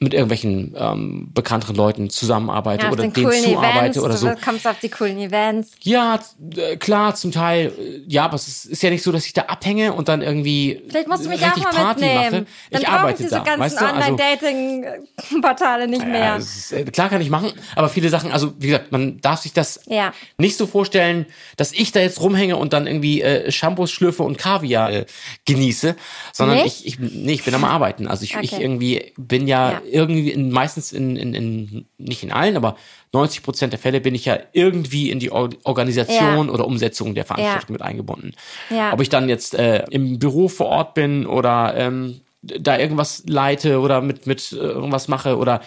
mit 0.03 0.15
irgendwelchen 0.15 0.75
ähm, 0.79 1.29
bekannteren 1.35 1.77
Leuten 1.77 2.09
zusammenarbeite 2.09 2.87
Ja, 2.87 2.93
oder 2.93 3.03
den 3.03 3.13
denen 3.13 3.31
zuarbeite 3.33 3.79
Events, 3.81 3.99
oder 3.99 4.17
so. 4.17 4.29
du 4.29 4.37
kommst 4.43 4.67
auf 4.67 4.79
die 4.79 4.89
coolen 4.89 5.19
Events. 5.19 5.73
Ja, 5.83 6.19
äh, 6.57 6.79
klar, 6.79 7.15
zum 7.15 7.33
Teil, 7.33 7.67
äh, 7.79 8.01
ja, 8.09 8.25
aber 8.25 8.37
es 8.37 8.49
ist, 8.49 8.65
ist 8.65 8.83
ja 8.83 8.89
nicht 8.89 9.03
so, 9.03 9.13
dass 9.13 9.27
ich 9.27 9.35
da 9.35 9.43
abhänge 9.43 9.93
und 9.93 10.09
dann 10.09 10.23
irgendwie 10.23 10.83
Vielleicht 10.89 11.07
musst 11.07 11.27
du 11.27 11.29
mich 11.29 11.41
auch 11.43 11.49
richtig 11.49 11.65
mal 11.65 11.73
Party 11.75 12.01
mitnehmen. 12.01 12.31
mache. 12.31 12.47
Dann 12.71 12.81
ich 12.83 12.89
arbeite 12.89 13.23
ich 13.23 13.29
diese 13.29 13.35
da, 13.37 13.45
ganzen 13.45 13.61
weißt 13.61 13.81
du? 13.81 13.85
Also, 13.85 13.95
Online-Dating-Portale 14.15 15.87
nicht 15.89 16.03
ja, 16.03 16.09
mehr. 16.09 16.37
das 16.37 16.57
ist, 16.57 16.73
äh, 16.73 16.85
klar 16.85 17.09
kann 17.09 17.21
ich 17.21 17.31
machen, 17.31 17.53
aber 17.77 17.89
viele 17.89 18.09
Sachen, 18.09 18.33
also 18.33 18.55
wie 18.59 18.69
gesagt, 18.69 18.93
man 18.93 19.21
darf 19.21 19.41
sich 19.41 19.53
das 19.53 19.81
Ja. 19.87 20.13
nicht 20.39 20.57
so 20.57 20.67
vorstellen, 20.67 21.27
dass 21.57 21.73
ich 21.73 21.93
da 21.93 22.01
jetzt 22.01 22.21
rumhänge 22.21 22.57
und 22.57 22.73
dann 22.73 22.87
irgendwie 22.87 23.23
äh, 23.23 23.51
Shampoos 23.51 23.91
schlürfe 23.91 24.23
und 24.23 24.39
Kaviar 24.39 24.91
äh, 24.93 25.07
genieße, 25.47 25.95
sondern 26.33 26.59
Nicht? 26.59 26.87
ich, 26.87 26.87
ich, 26.87 26.99
nee, 26.99 27.33
ich 27.35 27.45
bin 27.45 27.55
am 27.55 27.65
Arbeiten. 27.65 28.07
Also 28.09 28.25
ich, 28.25 28.35
ich 28.41 28.51
Okay. 28.53 28.63
irgendwie 28.63 29.13
bin 29.17 29.47
ja, 29.47 29.73
Ja. 29.73 29.83
Irgendwie 29.93 30.31
in, 30.31 30.51
meistens 30.51 30.93
in, 30.93 31.17
in, 31.17 31.35
in, 31.35 31.87
nicht 31.99 32.23
in 32.23 32.33
allen, 32.33 32.57
aber 32.57 32.77
90 33.13 33.43
Prozent 33.43 33.73
der 33.73 33.81
Fälle 33.81 34.01
bin 34.01 34.15
ich 34.15 34.25
ja 34.25 34.39
irgendwie 34.53 35.11
in 35.11 35.19
die 35.19 35.31
Or 35.31 35.51
Organisation 35.65 36.47
Ja. 36.47 36.53
oder 36.53 36.67
Umsetzung 36.67 37.15
der 37.15 37.25
Veranstaltung 37.25 37.73
mit 37.73 37.83
eingebunden. 37.83 38.33
Ja. 38.71 38.93
Ob 38.93 39.01
ich 39.01 39.09
dann 39.09 39.29
jetzt 39.29 39.55
äh, 39.55 39.85
im 39.91 40.19
Büro 40.19 40.49
vor 40.49 40.67
Ort 40.67 40.95
bin 40.95 41.27
oder 41.27 41.75
ähm, 41.77 42.21
da 42.43 42.79
irgendwas 42.79 43.23
leite 43.27 43.81
oder 43.81 44.01
mit, 44.01 44.27
mit 44.27 44.53
äh, 44.53 44.57
irgendwas 44.57 45.09
mache 45.09 45.37
oder 45.37 45.61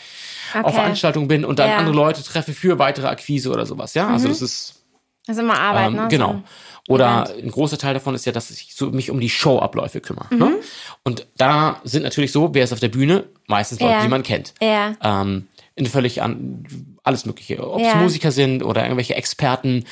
auf 0.53 0.65
Okay. 0.65 0.73
Veranstaltungen 0.73 1.27
bin 1.27 1.45
und 1.45 1.59
dann 1.59 1.69
Ja. 1.69 1.77
andere 1.77 1.95
Leute 1.95 2.23
treffe 2.23 2.53
für 2.53 2.77
weitere 2.79 3.07
Akquise 3.07 3.49
oder 3.51 3.65
sowas. 3.65 3.93
Ja, 3.95 4.07
also 4.09 4.27
das 4.27 4.41
ist 4.41 4.82
Das 5.25 5.37
ist 5.37 5.41
immer 5.43 5.57
Arbeit, 5.59 5.87
ähm, 5.87 5.95
ne? 5.95 6.07
genau. 6.09 6.31
So. 6.33 6.93
Oder 6.93 7.29
ein 7.41 7.49
großer 7.49 7.77
Teil 7.77 7.93
davon 7.93 8.13
ist 8.13 8.25
ja, 8.25 8.33
dass 8.33 8.51
ich 8.51 8.75
so 8.75 8.87
mich 8.87 9.09
um 9.09 9.19
die 9.21 9.29
Showabläufe 9.29 10.01
kümmere. 10.01 10.27
Mhm. 10.31 10.37
Ne? 10.39 10.55
Und 11.03 11.27
da 11.37 11.79
sind 11.85 12.03
natürlich 12.03 12.33
so, 12.33 12.53
wer 12.53 12.63
ist 12.65 12.73
auf 12.73 12.81
der 12.81 12.89
Bühne? 12.89 13.23
Meistens 13.47 13.79
Leute, 13.79 13.93
Ja. 13.93 14.01
die 14.01 14.09
man 14.09 14.23
kennt. 14.23 14.53
Ja. 14.61 14.93
Ähm, 15.01 15.47
in 15.75 15.85
völlig 15.85 16.21
an 16.21 16.65
alles 17.03 17.25
Mögliche. 17.25 17.65
Ob 17.65 17.79
es 17.79 17.87
Ja. 17.87 17.95
Musiker 17.95 18.31
sind 18.31 18.63
oder 18.63 18.83
irgendwelche 18.83 19.15
Experten. 19.15 19.85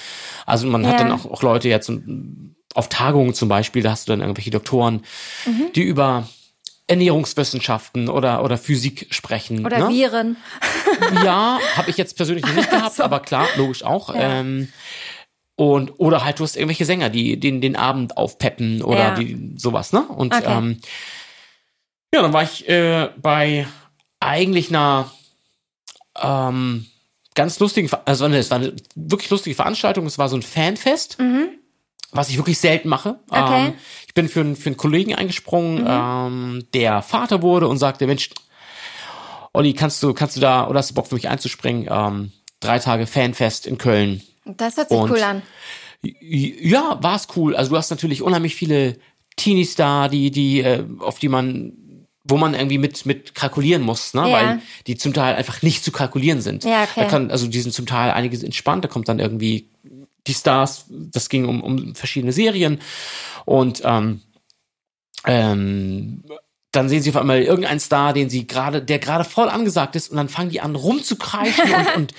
Also 0.45 0.67
man 0.67 0.85
hat 0.85 0.93
Ja. 0.99 1.07
dann 1.07 1.11
auch, 1.13 1.25
auch 1.25 1.41
Leute 1.43 1.69
jetzt 1.69 1.89
auf 2.75 2.89
Tagungen 2.89 3.33
zum 3.33 3.47
Beispiel, 3.49 3.83
da 3.83 3.91
hast 3.91 4.07
du 4.07 4.11
dann 4.11 4.19
irgendwelche 4.21 4.51
Doktoren, 4.51 5.03
Mhm. 5.45 5.71
die 5.75 5.83
über 5.83 6.27
Ernährungswissenschaften 6.87 8.09
oder, 8.09 8.43
oder 8.43 8.57
Physik 8.57 9.07
sprechen. 9.11 9.65
Oder 9.65 9.79
ne? 9.79 9.89
Viren. 9.89 10.37
Ja, 11.23 11.59
habe 11.75 11.89
ich 11.89 11.97
jetzt 11.97 12.15
persönlich 12.17 12.45
nicht 12.53 12.69
gehabt, 12.69 12.99
aber 12.99 13.19
klar, 13.21 13.47
logisch 13.57 13.83
auch. 13.83 14.13
Ja. 14.13 14.39
Ähm, 14.39 14.67
und 15.55 15.91
oder 15.99 16.23
halt 16.25 16.39
du 16.39 16.43
hast 16.43 16.55
irgendwelche 16.55 16.85
Sänger, 16.85 17.09
die 17.09 17.39
den 17.39 17.61
den 17.61 17.75
Abend 17.75 18.17
aufpeppen 18.17 18.81
oder 18.81 18.99
Ja. 19.09 19.15
die 19.15 19.53
sowas, 19.57 19.93
ne? 19.93 20.01
Und 20.07 20.33
Okay. 20.33 20.43
ähm, 20.47 20.79
ja, 22.13 22.21
dann 22.21 22.33
war 22.33 22.43
ich 22.43 22.67
äh, 22.67 23.09
bei 23.21 23.67
eigentlich 24.19 24.69
einer 24.69 25.11
ähm, 26.21 26.85
ganz 27.35 27.59
lustigen, 27.59 27.87
Ver- 27.89 28.01
also 28.05 28.27
ne, 28.27 28.37
es 28.37 28.51
war 28.51 28.59
eine 28.59 28.75
wirklich 28.95 29.29
lustige 29.29 29.55
Veranstaltung. 29.55 30.05
Es 30.05 30.17
war 30.17 30.27
so 30.29 30.35
ein 30.35 30.41
Fanfest, 30.41 31.17
was 32.11 32.29
ich 32.29 32.37
wirklich 32.37 32.59
selten 32.59 32.89
mache. 32.89 33.13
Mhm. 33.13 33.17
Okay. 33.29 33.61
Mhm. 33.61 33.67
Ähm, 33.67 33.73
ich 34.07 34.13
bin 34.13 34.27
für, 34.29 34.41
einen- 34.41 34.55
für 34.55 34.67
einen 34.67 34.77
Kollegen 34.77 35.15
eingesprungen, 35.15 35.85
ähm, 35.87 36.67
der 36.73 37.01
Vater 37.01 37.41
wurde 37.41 37.67
und 37.69 37.77
sagte, 37.77 38.07
Mensch, 38.07 38.29
Olli, 39.53 39.73
kannst 39.73 40.01
du, 40.03 40.13
kannst 40.13 40.35
du 40.37 40.41
da, 40.41 40.67
oder 40.67 40.79
hast 40.79 40.91
du 40.91 40.95
Bock 40.95 41.07
für 41.07 41.15
mich 41.15 41.27
einzuspringen? 41.29 41.87
Ähm, 41.89 42.31
drei 42.59 42.79
Tage 42.79 43.05
Fanfest 43.07 43.65
in 43.67 43.77
Köln. 43.77 44.21
Das 44.45 44.77
hört 44.77 44.89
sich 44.89 44.97
Und- 44.97 45.11
cool 45.11 45.21
an. 45.21 45.41
Ja, 46.03 46.97
war 47.01 47.15
es 47.15 47.27
cool. 47.35 47.55
Also 47.55 47.71
du 47.71 47.77
hast 47.77 47.91
natürlich 47.91 48.23
unheimlich 48.23 48.55
viele 48.55 48.97
Teenies 49.35 49.75
da, 49.75 50.07
die, 50.07 50.31
die, 50.31 50.61
äh, 50.61 50.83
auf 50.99 51.19
die 51.19 51.29
man, 51.29 51.73
wo 52.23 52.37
man 52.37 52.55
irgendwie 52.55 52.79
mit, 52.79 53.05
mit 53.05 53.35
kalkulieren 53.35 53.83
muss, 53.83 54.13
ne? 54.15 54.21
Ja. 54.21 54.31
Weil 54.33 54.61
die 54.87 54.97
zum 54.97 55.13
Teil 55.13 55.35
einfach 55.35 55.61
nicht 55.61 55.83
zu 55.83 55.91
kalkulieren 55.91 56.41
sind. 56.41 56.63
Ja, 56.63 56.83
okay. 56.83 57.01
Da 57.01 57.05
kann, 57.05 57.29
also 57.29 57.47
die 57.47 57.61
sind 57.61 57.71
zum 57.73 57.85
Teil 57.85 58.11
einiges 58.11 58.41
entspannt, 58.41 58.83
da 58.83 58.87
kommt 58.87 59.09
dann 59.09 59.19
irgendwie 59.19 59.67
die 60.27 60.33
Stars, 60.33 60.85
das 60.89 61.29
ging 61.29 61.45
um, 61.45 61.61
um 61.61 61.93
verschiedene 61.95 62.31
Serien 62.31 62.79
und 63.45 63.81
ähm, 63.85 64.21
ähm, 65.25 66.23
dann 66.71 66.89
sehen 66.89 67.01
sie 67.01 67.09
auf 67.09 67.17
einmal 67.17 67.41
irgendeinen 67.41 67.79
Star, 67.79 68.13
den 68.13 68.29
sie 68.29 68.47
gerade, 68.47 68.81
der 68.81 68.99
gerade 68.99 69.23
voll 69.23 69.49
angesagt 69.49 69.95
ist, 69.95 70.09
und 70.09 70.17
dann 70.17 70.29
fangen 70.29 70.49
die 70.49 70.61
an 70.61 70.75
rumzukreischen 70.75 71.73
und, 71.95 71.95
und 71.95 72.13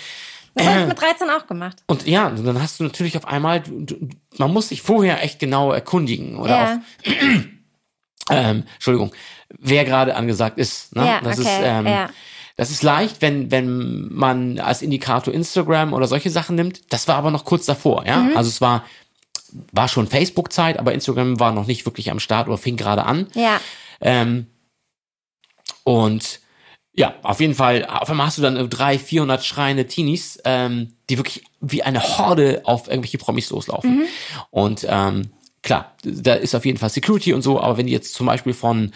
Das 0.54 0.66
habe 0.66 0.80
ich 0.82 0.86
mit 0.88 1.00
13 1.00 1.30
auch 1.30 1.46
gemacht. 1.46 1.82
und 1.86 2.06
ja, 2.06 2.28
dann 2.28 2.60
hast 2.60 2.78
du 2.80 2.84
natürlich 2.84 3.16
auf 3.16 3.26
einmal, 3.26 3.62
man 4.38 4.52
muss 4.52 4.68
sich 4.68 4.82
vorher 4.82 5.22
echt 5.22 5.38
genau 5.38 5.72
erkundigen 5.72 6.36
oder 6.36 6.50
Ja. 6.50 6.74
auf, 6.74 6.78
ähm, 8.30 8.64
Entschuldigung, 8.74 9.12
wer 9.58 9.84
gerade 9.84 10.14
angesagt 10.14 10.58
ist. 10.58 10.94
Ne? 10.94 11.06
Ja, 11.06 11.20
das 11.22 11.38
okay, 11.38 11.48
ist, 11.48 11.60
ähm, 11.64 11.86
ja. 11.86 12.10
das 12.56 12.70
ist 12.70 12.82
leicht, 12.82 13.22
wenn 13.22 13.50
wenn 13.50 14.12
man 14.12 14.58
als 14.58 14.82
Indikator 14.82 15.32
Instagram 15.32 15.92
oder 15.94 16.06
solche 16.06 16.30
Sachen 16.30 16.56
nimmt. 16.56 16.92
Das 16.92 17.08
war 17.08 17.16
aber 17.16 17.30
noch 17.30 17.44
kurz 17.44 17.64
davor, 17.66 18.06
ja. 18.06 18.18
Mhm. 18.18 18.36
Also 18.36 18.48
es 18.50 18.60
war 18.60 18.84
war 19.72 19.88
schon 19.88 20.06
Facebook-Zeit, 20.06 20.78
aber 20.78 20.94
Instagram 20.94 21.38
war 21.40 21.52
noch 21.52 21.66
nicht 21.66 21.84
wirklich 21.84 22.10
am 22.10 22.20
Start 22.20 22.48
oder 22.48 22.56
fing 22.58 22.76
gerade 22.76 23.04
an. 23.04 23.26
Ja. 23.34 23.60
Ähm, 24.00 24.46
und 25.84 26.40
ja, 26.94 27.14
auf 27.22 27.40
jeden 27.40 27.54
Fall, 27.54 27.84
auf 27.86 28.10
einmal 28.10 28.26
hast 28.26 28.38
du 28.38 28.42
dann 28.42 28.54
300, 28.68 29.00
400 29.00 29.44
schreiende 29.44 29.86
Teenies, 29.86 30.38
ähm, 30.44 30.94
die 31.08 31.16
wirklich 31.18 31.44
wie 31.60 31.82
eine 31.82 32.02
Horde 32.02 32.62
auf 32.64 32.88
irgendwelche 32.88 33.18
Promis 33.18 33.48
loslaufen. 33.50 34.02
Und 34.50 34.84
ähm, 34.88 35.30
klar, 35.62 35.94
da 36.04 36.34
ist 36.34 36.54
auf 36.54 36.66
jeden 36.66 36.78
Fall 36.78 36.90
Security 36.90 37.32
und 37.32 37.42
so, 37.42 37.60
aber 37.60 37.76
wenn 37.78 37.86
die 37.86 37.92
jetzt 37.92 38.12
zum 38.14 38.26
Beispiel 38.26 38.52
von 38.52 38.92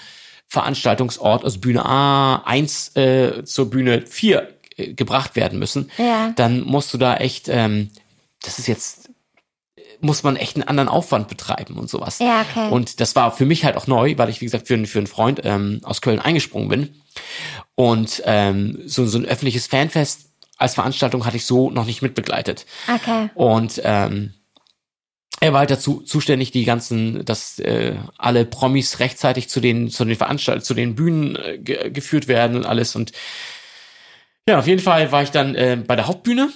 Veranstaltungsort, 0.48 1.44
also 1.44 1.58
Bühne 1.58 1.84
A1 1.86 2.96
äh, 2.98 3.44
zur 3.44 3.70
Bühne 3.70 4.02
4 4.06 4.48
äh, 4.76 4.92
gebracht 4.94 5.34
werden 5.36 5.58
müssen, 5.58 5.90
Ja. 5.98 6.32
dann 6.36 6.60
musst 6.62 6.92
du 6.94 6.98
da 6.98 7.16
echt, 7.16 7.48
ähm, 7.48 7.90
das 8.42 8.58
ist 8.58 8.66
jetzt, 8.68 9.10
muss 10.00 10.22
man 10.22 10.36
echt 10.36 10.56
einen 10.56 10.68
anderen 10.68 10.88
Aufwand 10.88 11.28
betreiben 11.28 11.78
und 11.78 11.88
sowas. 11.88 12.18
Ja, 12.18 12.42
okay. 12.50 12.68
Und 12.70 13.00
das 13.00 13.16
war 13.16 13.32
für 13.34 13.46
mich 13.46 13.64
halt 13.64 13.76
auch 13.76 13.86
neu, 13.86 14.14
weil 14.18 14.28
ich, 14.28 14.40
wie 14.40 14.44
gesagt, 14.44 14.68
für, 14.68 14.74
einen- 14.74 14.86
für 14.86 14.98
einen 14.98 15.06
Freund 15.06 15.40
ähm, 15.44 15.80
aus 15.82 16.00
Köln 16.02 16.18
eingesprungen 16.20 16.68
bin. 16.68 17.02
Und 17.76 18.22
ähm, 18.24 18.82
so, 18.86 19.06
so 19.06 19.18
ein 19.18 19.26
öffentliches 19.26 19.66
Fanfest 19.68 20.30
als 20.56 20.74
Veranstaltung 20.74 21.26
hatte 21.26 21.36
ich 21.36 21.46
so 21.46 21.70
noch 21.70 21.84
nicht 21.84 22.02
mitbegleitet. 22.02 22.66
Okay. 22.92 23.30
Und 23.34 23.80
ähm, 23.84 24.32
er 25.40 25.52
war 25.52 25.60
halt 25.60 25.70
dazu 25.70 26.00
zuständig, 26.00 26.50
die 26.50 26.64
ganzen, 26.64 27.24
dass 27.24 27.58
äh, 27.58 27.96
alle 28.16 28.46
Promis 28.46 29.00
rechtzeitig 29.00 29.48
zu 29.48 29.60
den 29.60 29.90
zu 29.90 30.04
den 30.06 30.16
Veranstaltungen, 30.16 30.64
zu 30.64 30.74
den 30.74 30.94
Bühnen 30.94 31.36
äh, 31.36 31.58
ge 31.58 31.90
geführt 31.90 32.26
werden 32.26 32.56
und 32.56 32.64
alles. 32.64 32.96
Und 32.96 33.12
ja, 34.48 34.58
auf 34.58 34.66
jeden 34.66 34.82
Fall 34.82 35.12
war 35.12 35.22
ich 35.22 35.30
dann 35.30 35.54
äh, 35.54 35.76
bei 35.76 35.96
der 35.96 36.06
Hauptbühne 36.06 36.50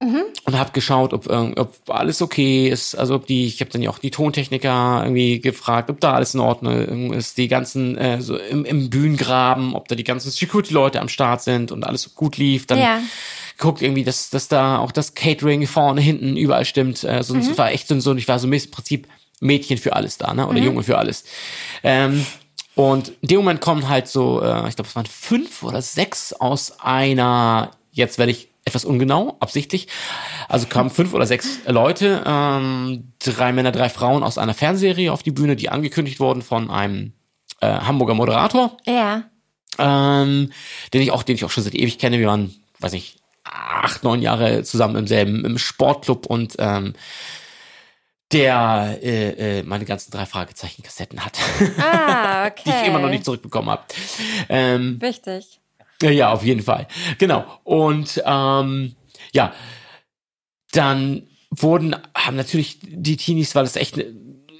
und 0.00 0.58
habe 0.58 0.72
geschaut, 0.72 1.12
ob, 1.14 1.26
äh, 1.30 1.52
ob 1.56 1.74
alles 1.88 2.20
okay 2.20 2.68
ist. 2.68 2.94
Also 2.94 3.14
ob 3.14 3.26
die, 3.26 3.46
ich 3.46 3.60
habe 3.60 3.70
dann 3.70 3.80
ja 3.80 3.88
auch 3.90 3.98
die 3.98 4.10
Tontechniker 4.10 5.00
irgendwie 5.04 5.40
gefragt, 5.40 5.88
ob 5.88 6.00
da 6.00 6.12
alles 6.14 6.34
in 6.34 6.40
Ordnung 6.40 7.12
ist, 7.12 7.38
die 7.38 7.48
ganzen 7.48 7.96
äh, 7.96 8.20
so 8.20 8.36
im, 8.36 8.64
im 8.64 8.90
Bühnengraben, 8.90 9.74
ob 9.74 9.88
da 9.88 9.94
die 9.94 10.04
ganzen 10.04 10.30
Security-Leute 10.30 11.00
am 11.00 11.08
Start 11.08 11.42
sind 11.42 11.72
und 11.72 11.84
alles 11.84 12.14
gut 12.14 12.36
lief. 12.36 12.66
Dann 12.66 12.78
Ja. 12.80 13.00
guckt 13.58 13.80
irgendwie, 13.82 14.04
dass, 14.04 14.28
dass 14.30 14.48
da 14.48 14.78
auch 14.78 14.92
das 14.92 15.14
Catering 15.14 15.66
vorne, 15.66 16.00
hinten, 16.02 16.36
überall 16.36 16.64
stimmt. 16.66 17.02
Äh, 17.04 17.22
sonst 17.22 17.48
Mhm. 17.50 17.58
war 17.58 17.70
echt 17.70 17.88
so, 17.88 17.98
so, 18.00 18.14
ich 18.14 18.28
war 18.28 18.38
so 18.38 18.46
im 18.46 18.70
Prinzip 18.70 19.08
Mädchen 19.40 19.78
für 19.78 19.94
alles 19.94 20.18
da, 20.18 20.34
ne? 20.34 20.46
Oder 20.46 20.58
Mhm. 20.60 20.66
Junge 20.66 20.82
für 20.82 20.98
alles. 20.98 21.24
Ähm, 21.82 22.26
und 22.74 23.12
in 23.22 23.28
dem 23.28 23.36
Moment 23.38 23.60
kommen 23.60 23.88
halt 23.88 24.08
so, 24.08 24.42
äh, 24.42 24.68
ich 24.68 24.74
glaube, 24.76 24.88
es 24.88 24.96
waren 24.96 25.06
fünf 25.06 25.62
oder 25.62 25.80
sechs 25.80 26.32
aus 26.32 26.80
einer, 26.80 27.70
jetzt 27.92 28.18
werde 28.18 28.32
ich 28.32 28.48
etwas 28.64 28.84
ungenau, 28.84 29.36
absichtlich. 29.40 29.88
Also 30.48 30.66
kamen 30.66 30.90
fünf 30.90 31.12
oder 31.14 31.26
sechs 31.26 31.58
Leute, 31.66 32.22
ähm, 32.26 33.12
drei 33.18 33.52
Männer, 33.52 33.72
drei 33.72 33.88
Frauen 33.88 34.22
aus 34.22 34.38
einer 34.38 34.54
Fernserie 34.54 35.12
auf 35.12 35.22
die 35.22 35.32
Bühne, 35.32 35.56
die 35.56 35.68
angekündigt 35.68 36.18
wurden 36.20 36.42
von 36.42 36.70
einem 36.70 37.12
äh, 37.60 37.66
Hamburger 37.68 38.14
Moderator 38.14 38.76
Ja. 38.86 39.24
ähm, 39.78 40.50
den 40.92 41.02
ich 41.02 41.10
auch, 41.10 41.22
den 41.22 41.34
ich 41.34 41.44
auch 41.44 41.50
schon 41.50 41.62
seit 41.64 41.74
ewig 41.74 41.98
kenne. 41.98 42.18
Wir 42.18 42.28
waren, 42.28 42.54
weiß 42.80 42.92
nicht, 42.92 43.18
acht, 43.44 44.02
neun 44.02 44.22
Jahre 44.22 44.62
zusammen 44.64 44.96
im 44.96 45.06
selben 45.06 45.44
im 45.44 45.58
Sportclub 45.58 46.24
und 46.26 46.54
ähm, 46.58 46.94
der 48.32 48.98
äh, 49.02 49.58
äh, 49.58 49.62
meine 49.62 49.84
ganzen 49.84 50.10
drei 50.10 50.24
Fragezeichen 50.26 50.82
Kassetten 50.82 51.24
hat, 51.24 51.38
Ah, 51.78 52.46
okay. 52.46 52.62
die 52.64 52.70
ich 52.70 52.86
immer 52.88 52.98
noch 52.98 53.10
nicht 53.10 53.24
zurückbekommen 53.24 53.68
habe. 53.70 53.82
Ähm, 54.48 54.96
Wichtig. 55.00 55.60
Ja, 56.02 56.10
ja, 56.10 56.32
auf 56.32 56.44
jeden 56.44 56.62
Fall. 56.62 56.86
Genau. 57.18 57.44
Und 57.64 58.22
ähm, 58.24 58.94
ja, 59.32 59.52
dann 60.72 61.28
wurden, 61.50 61.96
haben 62.16 62.36
natürlich 62.36 62.78
die 62.82 63.16
Teenies, 63.16 63.54
weil 63.54 63.64
es 63.64 63.76
echt 63.76 63.96
ne, 63.96 64.06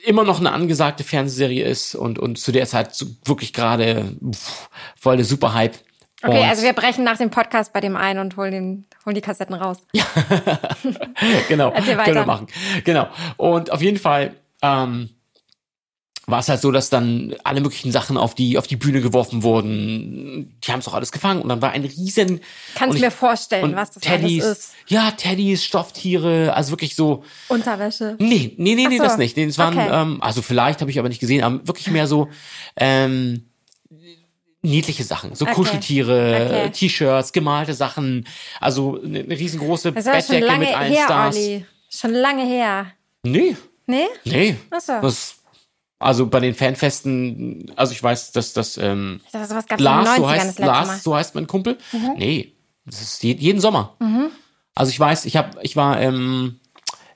immer 0.04 0.24
noch 0.24 0.38
eine 0.38 0.52
angesagte 0.52 1.04
Fernsehserie 1.04 1.64
ist 1.64 1.94
und, 1.94 2.18
und 2.18 2.38
zu 2.38 2.52
der 2.52 2.66
Zeit 2.66 2.94
so 2.94 3.06
wirklich 3.24 3.52
gerade 3.52 4.16
voll 4.98 5.16
der 5.16 5.24
Superhype. 5.24 5.78
Okay, 6.22 6.38
und, 6.38 6.48
also 6.48 6.62
wir 6.62 6.72
brechen 6.72 7.04
nach 7.04 7.18
dem 7.18 7.30
Podcast 7.30 7.72
bei 7.72 7.80
dem 7.80 7.96
ein 7.96 8.18
und 8.18 8.36
holen, 8.36 8.52
den, 8.52 8.86
holen 9.04 9.14
die 9.14 9.20
Kassetten 9.20 9.54
raus. 9.54 9.78
genau, 11.48 11.70
Erzähl 11.72 11.96
weiter. 11.98 12.04
können 12.04 12.16
wir 12.16 12.26
machen. 12.26 12.46
Genau. 12.84 13.08
Und 13.36 13.70
auf 13.70 13.82
jeden 13.82 13.98
Fall 13.98 14.34
ähm, 14.62 15.10
war 16.26 16.40
es 16.40 16.48
halt 16.48 16.60
so, 16.60 16.70
dass 16.70 16.88
dann 16.88 17.34
alle 17.44 17.60
möglichen 17.60 17.92
Sachen 17.92 18.16
auf 18.16 18.34
die 18.34 18.56
auf 18.56 18.66
die 18.66 18.76
Bühne 18.76 19.00
geworfen 19.02 19.42
wurden. 19.42 20.56
Die 20.64 20.72
haben 20.72 20.80
es 20.80 20.88
auch 20.88 20.94
alles 20.94 21.12
gefangen 21.12 21.42
und 21.42 21.48
dann 21.50 21.60
war 21.60 21.72
ein 21.72 21.84
riesen 21.84 22.40
Kannst 22.74 22.94
und 22.94 23.00
mir 23.02 23.08
ich- 23.08 23.14
vorstellen, 23.14 23.76
was 23.76 23.90
das 23.90 24.02
Teddys, 24.02 24.42
alles 24.44 24.58
ist. 24.58 24.72
Ja, 24.86 25.10
Teddys, 25.10 25.64
Stofftiere, 25.64 26.54
also 26.54 26.70
wirklich 26.72 26.94
so. 26.94 27.24
Unterwäsche. 27.48 28.16
Nee, 28.18 28.54
nee, 28.56 28.74
nee, 28.74 28.86
nee, 28.88 28.96
so. 28.96 29.02
das 29.04 29.18
nicht. 29.18 29.36
Nee, 29.36 29.44
es 29.44 29.58
waren, 29.58 29.76
Okay. 29.78 29.88
ähm, 29.92 30.22
also 30.22 30.40
vielleicht 30.40 30.80
habe 30.80 30.90
ich 30.90 30.98
aber 30.98 31.08
nicht 31.10 31.20
gesehen, 31.20 31.42
aber 31.44 31.66
wirklich 31.66 31.90
mehr 31.90 32.06
so 32.06 32.28
ähm, 32.76 33.44
niedliche 34.62 35.04
Sachen, 35.04 35.34
so 35.34 35.44
Okay. 35.44 35.54
Kuscheltiere, 35.54 36.46
Okay. 36.46 36.70
T-Shirts, 36.70 37.32
gemalte 37.32 37.74
Sachen, 37.74 38.26
also 38.60 38.98
eine, 39.04 39.20
eine 39.20 39.38
riesengroße 39.38 39.92
Das 39.92 40.06
war 40.06 40.12
schon 40.14 40.20
Bettdecke 40.40 40.46
lange 40.46 40.64
mit 40.66 40.74
allen 40.76 40.92
her, 40.92 41.04
Stars. 41.04 41.36
Olli. 41.36 41.66
Schon 41.90 42.12
lange 42.12 42.46
her. 42.46 42.86
Nee, 43.24 43.56
Nee? 43.86 44.06
nee. 44.24 44.56
Ach 44.70 44.80
so. 44.80 44.94
Das, 45.02 45.34
also 46.04 46.26
bei 46.26 46.40
den 46.40 46.54
Fanfesten, 46.54 47.72
also 47.76 47.92
ich 47.92 48.02
weiß, 48.02 48.32
dass 48.32 48.52
das 48.52 48.76
ähm, 48.76 49.20
es 49.32 49.34
in 49.50 49.76
den 49.76 49.78
Lars, 49.78 50.08
90ern 50.08 50.16
so 50.16 50.22
das 50.22 50.30
heißt 50.30 50.58
Mal. 50.60 50.64
Mhm. 50.66 50.66
Lars, 50.88 51.02
so 51.02 51.16
heißt 51.16 51.34
mein 51.34 51.46
Kumpel. 51.46 51.78
Nee, 52.16 52.52
das 52.86 53.00
ist 53.02 53.22
je, 53.22 53.32
jeden 53.34 53.60
Sommer. 53.60 53.96
Also 54.74 54.90
ich 54.90 55.00
weiß, 55.00 55.24
ich 55.24 55.36
habe, 55.36 55.58
ich 55.62 55.76
war 55.76 56.00
im 56.00 56.60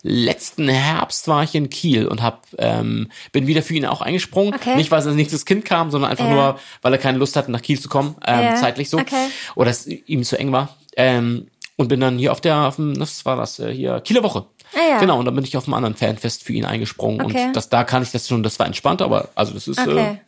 letzten 0.03 0.69
Herbst 0.69 1.27
war 1.29 1.43
ich 1.43 1.55
in 1.55 1.71
Kiel 1.71 2.07
und 2.07 2.23
hab, 2.23 2.47
ähm, 2.59 3.11
bin 3.33 3.47
wieder 3.49 3.63
für 3.63 3.75
ihn 3.75 3.85
auch 3.85 4.01
eingesprungen. 4.01 4.55
Okay. 4.55 4.77
Nicht, 4.77 4.91
weil 4.93 5.03
sein 5.03 5.17
nächstes 5.17 5.45
Kind 5.45 5.65
kam, 5.65 5.91
sondern 5.91 6.11
einfach 6.11 6.27
Ja. 6.27 6.31
nur, 6.35 6.59
weil 6.83 6.93
er 6.93 6.99
keine 6.99 7.19
Lust 7.19 7.35
hatte, 7.37 7.51
nach 7.51 7.63
Kiel 7.63 7.79
zu 7.81 7.89
kommen, 7.89 8.15
ähm, 8.25 8.45
Ja. 8.45 8.55
zeitlich 8.55 8.91
so. 8.91 8.99
Okay. 8.99 9.27
Oder 9.57 9.71
es 9.71 9.87
ihm 9.87 10.23
zu 10.23 10.39
eng 10.39 10.53
war. 10.53 10.77
Ähm, 10.97 11.49
und 11.77 11.89
bin 11.89 12.01
dann 12.01 12.17
hier 12.19 12.33
auf 12.33 12.41
der, 12.41 12.67
auf 12.67 12.77
dem, 12.77 12.99
was 12.99 13.25
war 13.25 13.37
das, 13.37 13.59
äh, 13.59 13.73
hier, 13.73 14.01
Kieler 14.01 14.23
Woche. 14.23 14.47
Ah, 14.79 14.91
ja. 14.91 14.99
Genau, 15.01 15.19
und 15.19 15.25
dann 15.25 15.35
bin 15.35 15.45
ich 15.45 15.57
auf 15.57 15.65
einem 15.65 15.75
anderen 15.75 15.97
Fanfest 15.97 16.45
für 16.45 16.53
ihn 16.53 16.65
eingesprungen. 16.65 17.23
Okay. 17.23 17.47
Und 17.47 17.57
das, 17.57 17.69
da 17.69 17.85
kann 17.85 18.03
ich 18.03 18.11
das 18.13 18.29
schon, 18.29 18.43
das 18.43 18.59
war 18.59 18.67
entspannt, 18.67 19.03
aber 19.03 19.31
also 19.35 19.53
das 19.55 19.67
ist 19.67 19.79
äh, 19.79 19.83
Okay. 19.91 20.21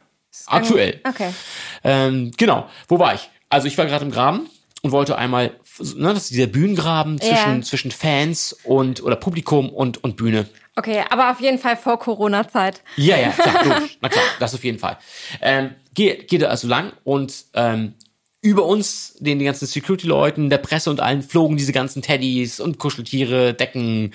aktuell. 0.47 1.01
Okay. 1.07 1.33
Ähm, 1.85 2.33
genau. 2.37 2.69
Wo 2.89 2.99
war 2.99 3.15
ich? 3.15 3.31
Also 3.49 3.67
ich 3.69 3.77
war 3.79 3.87
gerade 3.87 4.05
im 4.05 4.11
Graben 4.11 4.49
und 4.83 4.93
wollte 4.93 5.17
einmal, 5.19 5.53
ne, 5.79 6.15
das 6.15 6.25
ist 6.25 6.31
dieser 6.31 6.47
Bühnengraben 6.47 7.21
zwischen, 7.21 7.57
Ja. 7.57 7.63
zwischen 7.63 7.91
Fans 7.91 8.57
und 8.65 9.03
oder 9.03 9.17
Publikum 9.17 9.69
und, 9.71 10.03
und 10.03 10.17
Bühne. 10.17 10.49
Okay, 10.77 11.05
aber 11.11 11.31
auf 11.31 11.41
jeden 11.41 11.59
Fall 11.59 11.77
vor 11.77 11.99
Corona-Zeit. 11.99 12.81
Ja, 12.97 13.17
ja, 13.19 13.31
klar, 13.31 13.65
logisch. 13.65 13.99
Na 14.01 14.09
klar, 14.09 14.25
das 14.39 14.55
auf 14.55 14.65
jeden 14.65 14.79
Fall. 14.79 14.97
Ähm, 15.43 15.75
geht, 15.95 16.29
geht 16.29 16.43
da 16.43 16.47
also 16.47 16.69
lang 16.69 16.93
und 17.05 17.35
ähm, 17.55 17.95
über 18.43 18.64
uns, 18.64 19.14
den 19.18 19.38
die 19.38 19.45
ganzen 19.45 19.66
Security-Leuten, 19.66 20.49
der 20.51 20.59
Presse 20.59 20.91
und 20.91 21.01
allen 21.01 21.22
flogen 21.22 21.57
diese 21.57 21.72
ganzen 21.72 22.03
Teddys 22.03 22.59
und 22.61 22.78
Kuscheltiere, 22.78 23.53
Decken, 23.55 24.14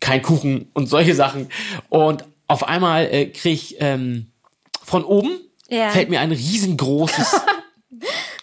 kein 0.00 0.22
Kuchen 0.22 0.68
und 0.72 0.88
solche 0.88 1.14
Sachen. 1.14 1.48
Und 1.88 2.24
auf 2.46 2.66
einmal 2.68 3.06
äh, 3.06 3.26
krieg 3.26 3.54
ich 3.54 3.76
ähm, 3.80 4.26
von 4.84 5.04
oben 5.04 5.40
Ja. 5.68 5.90
fällt 5.90 6.10
mir 6.10 6.20
ein 6.20 6.30
riesengroßes 6.30 7.40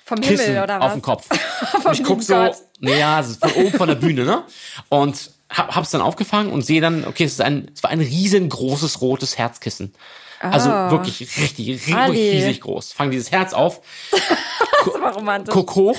Vom 0.03 0.19
Kissen 0.19 0.45
Himmel 0.45 0.63
oder 0.63 0.77
auf 0.81 0.87
was? 0.87 0.93
den 0.93 1.01
Kopf. 1.01 1.29
Und 1.85 1.93
ich 1.93 2.03
guck 2.03 2.21
so, 2.21 2.53
naja, 2.81 3.23
von 3.23 3.51
oben 3.53 3.71
von 3.71 3.87
der 3.87 3.95
Bühne, 3.95 4.25
ne? 4.25 4.43
Und 4.89 5.31
hab, 5.49 5.73
hab's 5.73 5.91
dann 5.91 6.01
aufgefangen 6.01 6.51
und 6.51 6.63
sehe 6.65 6.81
dann, 6.81 7.05
okay, 7.05 7.23
es 7.23 7.33
ist 7.33 7.41
ein, 7.41 7.71
es 7.73 7.81
war 7.83 7.91
ein 7.91 8.01
riesengroßes 8.01 8.99
rotes 9.01 9.37
Herzkissen. 9.37 9.93
Also 10.41 10.69
Oh. 10.71 10.91
wirklich 10.91 11.19
richtig, 11.21 11.69
richtig, 11.69 11.95
riesig 11.95 12.61
groß. 12.61 12.93
Fang 12.93 13.11
dieses 13.11 13.31
Herz 13.31 13.53
auf, 13.53 13.81
Das 14.11 14.93
war 15.01 15.13
romantisch. 15.13 15.53
guck 15.53 15.75
hoch 15.75 15.97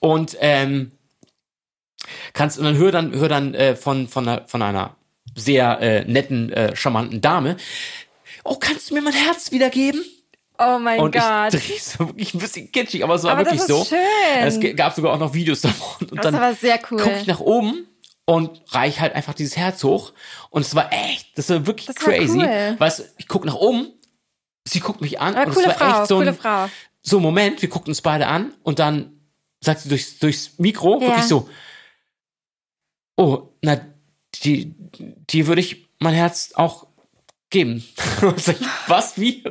und 0.00 0.36
ähm, 0.40 0.92
kannst 2.32 2.58
und 2.58 2.64
dann 2.64 2.76
hör 2.76 2.90
dann 2.92 3.12
hör 3.14 3.28
dann 3.28 3.54
äh, 3.54 3.76
von 3.76 4.08
von 4.08 4.28
einer, 4.28 4.48
von 4.48 4.62
einer 4.62 4.96
sehr 5.36 5.80
äh, 5.80 6.04
netten 6.04 6.52
äh, 6.52 6.74
charmanten 6.74 7.20
Dame. 7.20 7.56
Oh, 8.44 8.56
kannst 8.56 8.90
du 8.90 8.94
mir 8.94 9.02
mein 9.02 9.12
Herz 9.12 9.52
wiedergeben? 9.52 10.04
Oh 10.58 10.78
mein 10.80 10.98
Und 10.98 11.12
Gott. 11.14 11.54
ich 11.54 11.60
drehe 11.66 11.78
so 11.78 11.98
wirklich 12.08 12.34
ein 12.34 12.40
bisschen 12.40 12.72
kitschig, 12.72 13.04
aber 13.04 13.14
es 13.14 13.22
war 13.22 13.32
Aber 13.32 13.42
wirklich 13.42 13.60
das 13.60 13.68
so. 13.68 13.82
ist 13.82 13.88
schön. 13.90 13.98
Es 14.70 14.76
gab 14.76 14.94
sogar 14.94 15.12
auch 15.14 15.18
noch 15.18 15.32
Videos 15.34 15.60
davon. 15.60 16.08
Und 16.08 16.16
Das 16.16 16.24
dann 16.24 16.34
aber 16.34 16.54
sehr 16.54 16.80
cool. 16.90 16.98
gucke 16.98 17.16
ich 17.20 17.26
nach 17.28 17.38
oben 17.40 17.86
und 18.28 18.60
reich 18.74 19.00
halt 19.00 19.14
einfach 19.14 19.32
dieses 19.32 19.56
Herz 19.56 19.82
hoch. 19.84 20.12
Und 20.50 20.60
es 20.60 20.74
war 20.74 20.92
echt, 20.92 21.38
das 21.38 21.48
war 21.48 21.66
wirklich 21.66 21.86
Das 21.86 21.96
war 22.06 22.12
crazy. 22.12 22.36
cool. 22.38 22.76
Weißt 22.78 22.98
du, 22.98 23.04
ich 23.16 23.26
guck 23.26 23.46
nach 23.46 23.54
oben, 23.54 23.88
sie 24.66 24.80
guckt 24.80 25.00
mich 25.00 25.18
an 25.18 25.34
Aber 25.34 25.46
und 25.50 25.56
es 25.56 25.66
war 25.66 25.74
Frau, 25.74 26.00
echt 26.00 26.08
so 26.08 26.18
ein, 26.18 26.34
Frau. 26.34 26.68
so 27.00 27.16
ein 27.16 27.22
Moment, 27.22 27.62
wir 27.62 27.70
guckten 27.70 27.90
uns 27.90 28.02
beide 28.02 28.26
an 28.26 28.52
und 28.64 28.80
dann 28.80 29.18
sagt 29.60 29.80
sie 29.80 29.88
durchs, 29.88 30.18
durchs 30.18 30.58
Mikro 30.58 31.00
Ja. 31.00 31.06
wirklich 31.08 31.24
so, 31.24 31.48
oh, 33.16 33.48
na, 33.62 33.80
die, 34.42 34.74
die 35.30 35.46
würde 35.46 35.62
ich 35.62 35.88
mein 35.98 36.12
Herz 36.12 36.52
auch 36.54 36.86
geben. 37.48 37.82
Und 38.20 38.38
sag 38.38 38.60
ich, 38.60 38.66
Was? 38.88 39.18
Wie? 39.18 39.42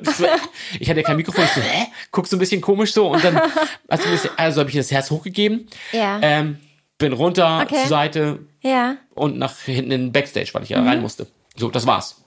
Ich 0.80 0.88
hatte 0.88 1.00
ja 1.00 1.04
kein 1.04 1.18
Mikrofon. 1.18 1.44
Ich 1.46 1.52
so, 1.52 1.62
hä? 1.62 1.88
Guck 2.12 2.28
so 2.28 2.36
ein 2.36 2.40
bisschen 2.40 2.62
komisch 2.62 2.94
so. 2.94 3.08
Und 3.10 3.24
dann, 3.24 3.42
also, 3.88 4.04
also 4.38 4.60
habe 4.60 4.70
ich 4.70 4.76
ihr 4.76 4.82
das 4.82 4.92
Herz 4.92 5.10
hochgegeben, 5.10 5.68
Ja. 5.92 6.20
ähm, 6.22 6.60
bin 6.98 7.14
runter 7.14 7.62
Okay. 7.64 7.76
zur 7.82 7.88
Seite 7.88 8.40
ja. 8.62 8.98
und 9.14 9.38
nach 9.38 9.56
hinten 9.60 9.92
in 9.92 10.02
den 10.08 10.12
Backstage, 10.12 10.50
weil 10.54 10.64
ich 10.64 10.70
ja 10.70 10.82
rein 10.84 11.02
musste. 11.02 11.28
So, 11.56 11.70
das 11.70 11.86
war's. 11.86 12.22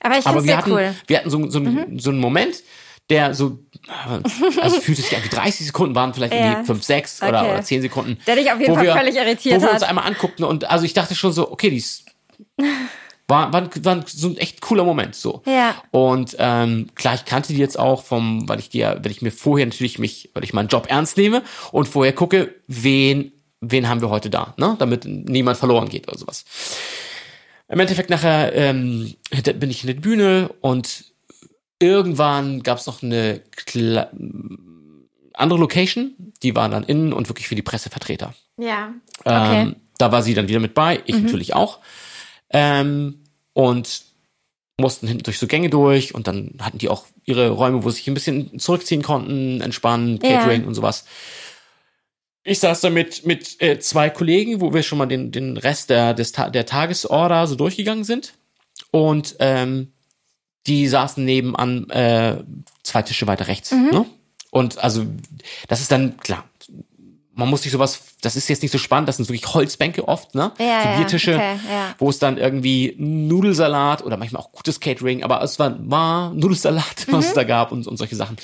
Aber 0.00 0.18
ich 0.18 0.24
finde 0.24 0.38
wir 0.40 0.46
sehr 0.46 0.56
hatten, 0.58 0.72
cool. 0.72 0.94
wir 1.06 1.18
hatten 1.18 1.30
so, 1.30 1.48
so, 1.50 1.58
einen- 1.58 1.98
so 1.98 2.10
einen 2.10 2.18
Moment, 2.18 2.62
der 3.08 3.34
so, 3.34 3.58
also 4.60 4.80
fühlte 4.80 5.02
sich 5.02 5.16
an 5.16 5.22
wie 5.24 5.28
30 5.28 5.66
Sekunden 5.66 5.94
waren, 5.94 6.12
vielleicht 6.12 6.34
Ja. 6.34 6.50
irgendwie 6.50 6.66
5, 6.66 6.82
6 6.82 7.22
oder, 7.22 7.40
Okay. 7.42 7.50
oder 7.52 7.62
10 7.62 7.82
Sekunden. 7.82 8.18
Der 8.26 8.34
dich 8.36 8.50
auf 8.50 8.58
jeden 8.58 8.72
wo 8.72 8.76
Fall 8.76 8.84
wir, 8.86 8.92
völlig 8.96 9.14
irritiert 9.16 9.56
Wo 9.56 9.60
wir 9.62 9.68
hat. 9.68 9.74
uns 9.74 9.82
einmal 9.84 10.06
anguckten 10.06 10.44
und 10.44 10.68
also 10.70 10.84
ich 10.84 10.92
dachte 10.92 11.14
schon 11.14 11.32
so, 11.32 11.50
okay, 11.50 11.70
die 11.70 11.76
ist, 11.76 12.04
war, 13.28 13.52
war, 13.52 13.68
war 13.84 14.04
so 14.06 14.28
ein 14.28 14.36
echt 14.36 14.60
cooler 14.60 14.84
Moment, 14.84 15.14
so. 15.14 15.42
Ja. 15.46 15.74
Und 15.90 16.36
ähm, 16.38 16.88
klar, 16.94 17.14
ich 17.14 17.24
kannte 17.24 17.52
die 17.52 17.58
jetzt 17.58 17.78
auch 17.78 18.04
vom, 18.04 18.48
weil 18.48 18.58
ich 18.60 18.68
die 18.70 18.78
ja, 18.78 19.02
wenn 19.02 19.10
ich 19.10 19.22
mir 19.22 19.32
vorher 19.32 19.66
natürlich 19.66 19.98
mich, 19.98 20.30
weil 20.34 20.44
ich 20.44 20.52
meinen 20.52 20.68
Job 20.68 20.86
ernst 20.88 21.16
nehme 21.16 21.42
und 21.72 21.88
vorher 21.88 22.12
gucke, 22.12 22.54
wen, 22.68 23.32
wen 23.60 23.88
haben 23.88 24.00
wir 24.00 24.10
heute 24.10 24.30
da, 24.30 24.54
ne? 24.56 24.76
Damit 24.78 25.04
niemand 25.04 25.58
verloren 25.58 25.88
geht 25.88 26.08
oder 26.08 26.18
sowas. 26.18 26.44
Im 27.68 27.80
Endeffekt 27.80 28.10
nachher 28.10 28.54
ähm, 28.54 29.14
bin 29.56 29.70
ich 29.70 29.82
in 29.82 29.88
der 29.88 29.94
Bühne 29.94 30.50
und 30.60 31.04
irgendwann 31.78 32.62
gab 32.62 32.78
es 32.78 32.86
noch 32.86 33.02
eine 33.02 33.40
Kla 33.50 34.10
andere 35.34 35.60
Location, 35.60 36.14
die 36.42 36.56
war 36.56 36.68
dann 36.70 36.84
innen 36.84 37.12
und 37.12 37.28
wirklich 37.28 37.46
für 37.46 37.54
die 37.54 37.62
Pressevertreter. 37.62 38.32
Ja. 38.56 38.94
Okay. 39.20 39.64
Mhm. 39.64 39.70
Ähm, 39.70 39.76
da 39.98 40.10
war 40.10 40.22
sie 40.22 40.32
dann 40.32 40.48
wieder 40.48 40.60
mit 40.60 40.72
bei, 40.72 41.02
ich 41.04 41.20
natürlich 41.20 41.54
auch. 41.54 41.80
Ähm, 42.50 43.22
und 43.52 44.02
mussten 44.78 45.08
hinten 45.08 45.24
durch 45.24 45.38
so 45.38 45.46
Gänge 45.46 45.70
durch 45.70 46.14
und 46.14 46.26
dann 46.26 46.52
hatten 46.60 46.78
die 46.78 46.88
auch 46.88 47.06
ihre 47.24 47.50
Räume, 47.50 47.82
wo 47.82 47.90
sie 47.90 47.96
sich 47.96 48.08
ein 48.08 48.14
bisschen 48.14 48.58
zurückziehen 48.58 49.02
konnten, 49.02 49.60
entspannen, 49.60 50.18
Ja. 50.22 50.38
Catering 50.38 50.64
und 50.64 50.74
sowas. 50.74 51.06
Ich 52.46 52.60
saß 52.60 52.80
da 52.80 52.90
mit, 52.90 53.26
mit 53.26 53.60
äh, 53.60 53.80
zwei 53.80 54.08
Kollegen, 54.08 54.60
wo 54.60 54.72
wir 54.72 54.84
schon 54.84 54.98
mal 54.98 55.06
den, 55.06 55.32
den 55.32 55.56
Rest 55.56 55.90
der, 55.90 56.14
des, 56.14 56.30
der 56.30 56.64
Tagesorder 56.64 57.46
so 57.48 57.56
durchgegangen 57.56 58.04
sind. 58.04 58.34
Und 58.92 59.34
ähm, 59.40 59.92
die 60.66 60.86
saßen 60.86 61.24
nebenan 61.24 61.90
äh, 61.90 62.44
zwei 62.84 63.02
Tische 63.02 63.26
weiter 63.26 63.48
rechts. 63.48 63.72
Mhm. 63.72 63.90
Ne? 63.90 64.06
Und 64.50 64.78
also, 64.78 65.04
das 65.66 65.80
ist 65.80 65.90
dann, 65.90 66.18
klar, 66.18 66.44
man 67.36 67.48
muss 67.48 67.62
sich 67.62 67.70
sowas, 67.72 68.00
das 68.22 68.34
ist 68.34 68.48
jetzt 68.48 68.62
nicht 68.62 68.72
so 68.72 68.78
spannend, 68.78 69.08
das 69.08 69.18
sind 69.18 69.28
wirklich 69.28 69.46
Holzbänke 69.54 70.08
oft, 70.08 70.34
ne? 70.34 70.50
Ja, 70.58 70.82
so 70.82 70.88
ja, 70.88 70.96
Biertische, 70.96 71.34
okay, 71.34 71.54
ja. 71.70 71.94
wo 71.98 72.10
es 72.10 72.18
dann 72.18 72.38
irgendwie 72.38 72.94
Nudelsalat 72.98 74.04
oder 74.04 74.16
manchmal 74.16 74.42
auch 74.42 74.50
gutes 74.52 74.80
Catering, 74.80 75.22
aber 75.22 75.42
es 75.42 75.58
war, 75.58 75.74
war 75.88 76.32
Nudelsalat, 76.34 77.06
was 77.08 77.26
es 77.26 77.30
Mhm. 77.32 77.34
da 77.34 77.44
gab 77.44 77.72
und, 77.72 77.86
und 77.86 77.96
solche 77.96 78.16
Sachen. 78.16 78.36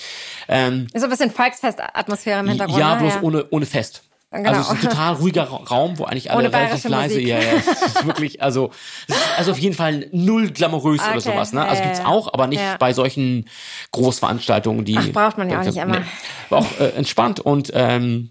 Ähm, 0.48 0.86
So 0.94 1.04
ein 1.04 1.10
bisschen 1.10 1.30
Volksfest-Atmosphäre 1.30 2.40
im 2.40 2.48
Hintergrund. 2.48 2.78
ja, 2.78 2.94
ne? 2.94 3.00
bloß 3.00 3.22
ohne, 3.22 3.46
ohne 3.50 3.66
Fest. 3.66 4.02
Genau. 4.34 4.48
Also 4.48 4.60
es 4.62 4.66
ist 4.68 4.72
ein 4.72 4.80
total 4.90 5.14
ruhiger 5.16 5.42
Ra- 5.44 5.62
Raum, 5.70 5.98
wo 5.98 6.04
eigentlich 6.04 6.30
alle 6.30 6.50
relativ 6.50 6.84
leise, 6.88 7.20
ja, 7.20 7.38
ja, 7.38 7.50
es 7.58 7.66
ist 7.66 8.06
wirklich, 8.06 8.40
also, 8.42 8.70
es 9.08 9.14
ist 9.14 9.22
also 9.38 9.50
auf 9.52 9.58
jeden 9.58 9.74
Fall 9.74 10.06
null 10.12 10.50
glamourös 10.50 11.00
oder 11.02 11.10
Okay, 11.10 11.20
sowas, 11.20 11.52
ne? 11.52 11.60
ja, 11.60 11.66
Also 11.66 11.80
ja, 11.82 11.86
gibt's 11.86 11.98
ja. 11.98 12.06
auch, 12.06 12.32
aber 12.32 12.46
nicht 12.46 12.60
Ja. 12.62 12.76
bei 12.78 12.94
solchen 12.94 13.46
Großveranstaltungen, 13.92 14.84
die. 14.84 14.96
Ach, 14.98 15.08
braucht 15.12 15.38
man 15.38 15.50
ja 15.50 15.60
auch 15.60 15.64
nicht 15.64 15.76
immer. 15.76 16.02
War 16.48 16.58
auch 16.60 16.80
äh, 16.80 16.88
entspannt 16.96 17.40
und, 17.40 17.70
ähm, 17.74 18.30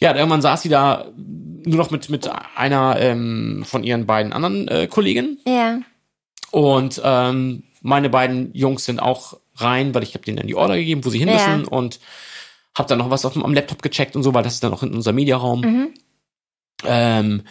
ja, 0.00 0.14
irgendwann 0.14 0.42
saß 0.42 0.62
sie 0.62 0.68
da 0.68 1.06
nur 1.16 1.76
noch 1.78 1.90
mit, 1.90 2.10
mit 2.10 2.30
einer 2.56 2.96
ähm, 3.00 3.64
von 3.66 3.84
ihren 3.84 4.06
beiden 4.06 4.32
anderen 4.32 4.68
äh, 4.68 4.86
Kolleginnen 4.86 5.38
Ja. 5.46 5.80
und 6.50 7.00
ähm, 7.04 7.64
meine 7.80 8.10
beiden 8.10 8.54
Jungs 8.54 8.84
sind 8.84 9.00
auch 9.00 9.38
rein, 9.56 9.94
weil 9.94 10.02
ich 10.02 10.14
habe 10.14 10.24
denen 10.24 10.36
dann 10.38 10.46
die 10.46 10.54
Order 10.56 10.76
gegeben, 10.76 11.04
wo 11.04 11.10
sie 11.10 11.18
hin 11.18 11.28
Ja. 11.28 11.34
müssen 11.34 11.66
und 11.68 12.00
habe 12.76 12.88
dann 12.88 12.98
noch 12.98 13.10
was 13.10 13.24
auf 13.24 13.34
dem, 13.34 13.44
am 13.44 13.54
Laptop 13.54 13.82
gecheckt 13.82 14.16
und 14.16 14.22
so, 14.22 14.34
weil 14.34 14.42
das 14.42 14.54
ist 14.54 14.64
dann 14.64 14.72
auch 14.72 14.82
in 14.82 14.92
unserem 14.94 15.16
Mediaraum. 15.16 15.60
Mhm. 15.60 15.94
Ähm, 16.84 17.42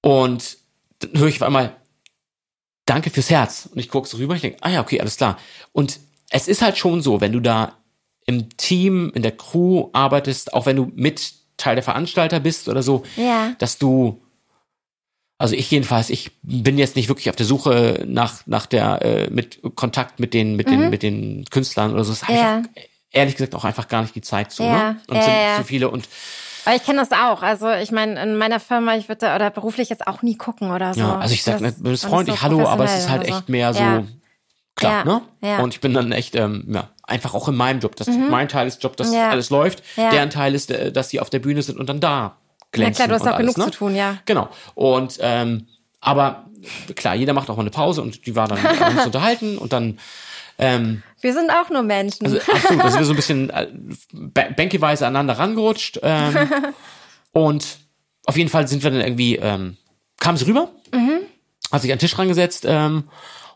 und 0.00 0.58
dann 1.00 1.10
höre 1.18 1.28
ich 1.28 1.36
auf 1.36 1.42
einmal, 1.42 1.76
danke 2.86 3.10
fürs 3.10 3.30
Herz. 3.30 3.68
Und 3.72 3.78
ich 3.78 3.88
gucke 3.88 4.08
so 4.08 4.16
rüber, 4.18 4.34
ich 4.34 4.40
denke, 4.42 4.58
ah 4.60 4.70
ja, 4.70 4.80
okay, 4.80 5.00
alles 5.00 5.16
klar. 5.16 5.38
Und 5.72 5.98
es 6.30 6.48
ist 6.48 6.62
halt 6.62 6.76
schon 6.78 7.02
so, 7.02 7.20
wenn 7.20 7.32
du 7.32 7.40
da 7.40 7.78
im 8.26 8.56
Team, 8.56 9.10
in 9.14 9.22
der 9.22 9.32
Crew 9.36 9.88
arbeitest, 9.92 10.54
auch 10.54 10.66
wenn 10.66 10.76
du 10.76 10.90
mit 10.94 11.32
Teil 11.56 11.74
der 11.76 11.82
Veranstalter 11.84 12.40
bist 12.40 12.68
oder 12.68 12.82
so, 12.82 13.02
Ja. 13.16 13.52
dass 13.58 13.78
du 13.78 14.20
also 15.38 15.56
ich 15.56 15.68
jedenfalls, 15.72 16.08
ich 16.08 16.30
bin 16.42 16.78
jetzt 16.78 16.94
nicht 16.94 17.08
wirklich 17.08 17.28
auf 17.28 17.34
der 17.36 17.46
Suche 17.46 18.04
nach 18.06 18.46
nach 18.46 18.66
der 18.66 19.02
äh, 19.02 19.30
mit 19.30 19.60
Kontakt 19.74 20.20
mit 20.20 20.34
den 20.34 20.54
mit 20.54 20.68
den 20.70 20.88
mit 20.88 21.02
den 21.02 21.44
Künstlern 21.50 21.92
oder 21.92 22.04
so. 22.04 22.12
Das 22.12 22.22
habe 22.22 22.32
Mhm. 22.34 22.38
Ja. 22.38 22.58
ich 22.60 22.66
auch, 22.66 22.86
ehrlich 23.10 23.34
gesagt 23.36 23.54
auch 23.56 23.64
einfach 23.64 23.88
gar 23.88 24.02
nicht 24.02 24.14
die 24.14 24.20
Zeit 24.20 24.52
zu. 24.52 24.62
Ja. 24.62 24.92
Ne? 24.92 25.00
Und 25.08 25.16
Ja, 25.16 25.22
sind 25.22 25.32
ja. 25.34 25.56
so 25.58 25.64
viele 25.64 25.90
und 25.90 26.08
Aber 26.64 26.76
ich 26.76 26.84
kenne 26.84 27.00
das 27.00 27.10
auch. 27.10 27.42
Also 27.42 27.70
ich 27.72 27.90
meine, 27.90 28.22
in 28.22 28.36
meiner 28.36 28.60
Firma, 28.60 28.94
ich 28.96 29.08
würde 29.08 29.34
oder 29.34 29.50
beruflich 29.50 29.88
jetzt 29.88 30.06
auch 30.06 30.22
nie 30.22 30.36
gucken 30.36 30.70
oder 30.70 30.94
so. 30.94 31.00
ja, 31.00 31.18
also 31.18 31.34
ich 31.34 31.42
sag 31.42 31.54
Das- 31.54 31.62
nicht, 31.62 31.76
das 31.84 32.04
und 32.04 32.10
freundlich 32.10 32.36
so 32.36 32.42
Hallo, 32.42 32.68
aber 32.68 32.84
es 32.84 32.94
ist 32.98 33.08
halt 33.10 33.24
echt 33.26 33.48
mehr 33.48 33.74
so 33.74 34.06
klar, 34.76 35.04
ne? 35.04 35.22
ja. 35.42 35.58
Und 35.58 35.74
ich 35.74 35.80
bin 35.80 35.92
dann 35.92 36.12
echt 36.12 36.36
ähm, 36.36 36.66
ja 36.72 36.88
einfach 37.12 37.34
auch 37.34 37.46
in 37.48 37.54
meinem 37.54 37.78
Job, 37.80 37.94
das 37.96 38.08
mein 38.08 38.48
Teil 38.48 38.66
ist 38.66 38.82
Job, 38.82 38.96
dass 38.96 39.08
Mhm. 39.08 39.14
Ja. 39.14 39.30
alles 39.30 39.50
läuft. 39.50 39.82
Ja. 39.96 40.10
Deren 40.10 40.30
Teil 40.30 40.54
ist, 40.54 40.70
äh, 40.70 40.90
dass 40.90 41.10
sie 41.10 41.20
auf 41.20 41.30
der 41.30 41.38
Bühne 41.38 41.62
sind 41.62 41.78
und 41.78 41.88
dann 41.88 42.00
da 42.00 42.36
glänzen. 42.72 42.96
klar, 43.04 43.08
du 43.08 43.14
hast 43.14 43.22
auch 43.30 43.36
alles, 43.38 43.54
genug 43.54 43.66
ne? 43.66 43.72
zu 43.72 43.78
tun, 43.78 43.94
ja. 43.94 44.18
Genau. 44.26 44.48
Und 44.74 45.18
ähm, 45.20 45.66
aber 46.00 46.46
klar, 46.96 47.14
jeder 47.14 47.32
macht 47.32 47.48
auch 47.50 47.56
mal 47.56 47.62
eine 47.62 47.70
Pause 47.70 48.02
und 48.02 48.26
die 48.26 48.34
war 48.34 48.48
dann 48.48 48.58
uns 48.96 49.06
unterhalten 49.06 49.58
und 49.58 49.72
dann 49.72 49.98
ähm, 50.58 51.02
Wir 51.20 51.32
sind 51.32 51.50
auch 51.50 51.70
nur 51.70 51.82
Menschen. 51.82 52.26
also, 52.26 52.38
absolut, 52.38 52.82
also 52.84 52.98
wir 52.98 53.04
so 53.04 53.12
ein 53.12 53.16
bisschen 53.16 53.50
äh, 53.50 53.68
bä- 54.12 54.54
bänkeweise 54.54 55.06
aneinander 55.06 55.38
rangerutscht 55.38 55.98
ähm, 56.02 56.36
und 57.32 57.78
auf 58.26 58.36
jeden 58.36 58.50
Fall 58.50 58.68
sind 58.68 58.82
wir 58.82 58.90
dann 58.90 59.00
irgendwie 59.00 59.36
ähm, 59.36 59.76
kam 60.20 60.36
sie 60.36 60.46
rüber, 60.46 60.70
hat 61.72 61.82
sich 61.82 61.90
an 61.90 61.96
den 61.96 62.00
Tisch 62.00 62.16
rangesetzt 62.18 62.64
ähm, 62.66 63.04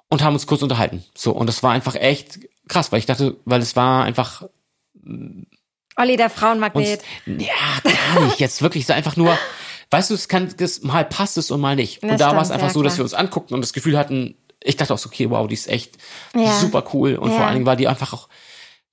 und 0.08 0.22
haben 0.24 0.34
uns 0.34 0.46
kurz 0.46 0.62
unterhalten. 0.62 1.04
So 1.14 1.32
und 1.32 1.46
das 1.46 1.62
war 1.62 1.72
einfach 1.72 1.94
echt 1.94 2.40
krass, 2.68 2.92
weil 2.92 2.98
ich 2.98 3.06
dachte, 3.06 3.36
weil 3.44 3.60
es 3.60 3.76
war 3.76 4.04
einfach 4.04 4.44
Olli, 5.96 6.16
der 6.16 6.30
Frauenmagnet. 6.30 7.00
ja, 7.26 7.80
gar 7.82 8.20
nicht. 8.24 8.38
Jetzt 8.38 8.60
wirklich 8.62 8.86
so 8.86 8.92
einfach 8.92 9.16
nur, 9.16 9.38
weißt 9.90 10.10
du, 10.10 10.14
es 10.14 10.28
kann, 10.28 10.52
das, 10.58 10.82
mal 10.82 11.04
passt 11.04 11.38
es 11.38 11.50
und 11.50 11.60
mal 11.60 11.76
nicht. 11.76 12.02
Das 12.02 12.10
und 12.12 12.20
da 12.20 12.34
war 12.34 12.42
es 12.42 12.50
einfach 12.50 12.70
so, 12.70 12.82
dass 12.82 12.96
wir 12.98 13.04
uns 13.04 13.14
anguckten 13.14 13.54
und 13.54 13.60
das 13.62 13.72
Gefühl 13.72 13.96
hatten, 13.96 14.36
ich 14.62 14.76
dachte 14.76 14.92
auch 14.92 14.98
so, 14.98 15.08
okay, 15.08 15.30
wow, 15.30 15.46
die 15.46 15.54
ist 15.54 15.68
echt 15.68 15.96
Ja. 16.34 16.58
super 16.58 16.84
cool 16.92 17.16
und 17.16 17.30
Ja. 17.30 17.36
vor 17.36 17.44
allen 17.46 17.54
Dingen 17.54 17.66
war 17.66 17.76
die 17.76 17.88
einfach 17.88 18.12
auch 18.12 18.28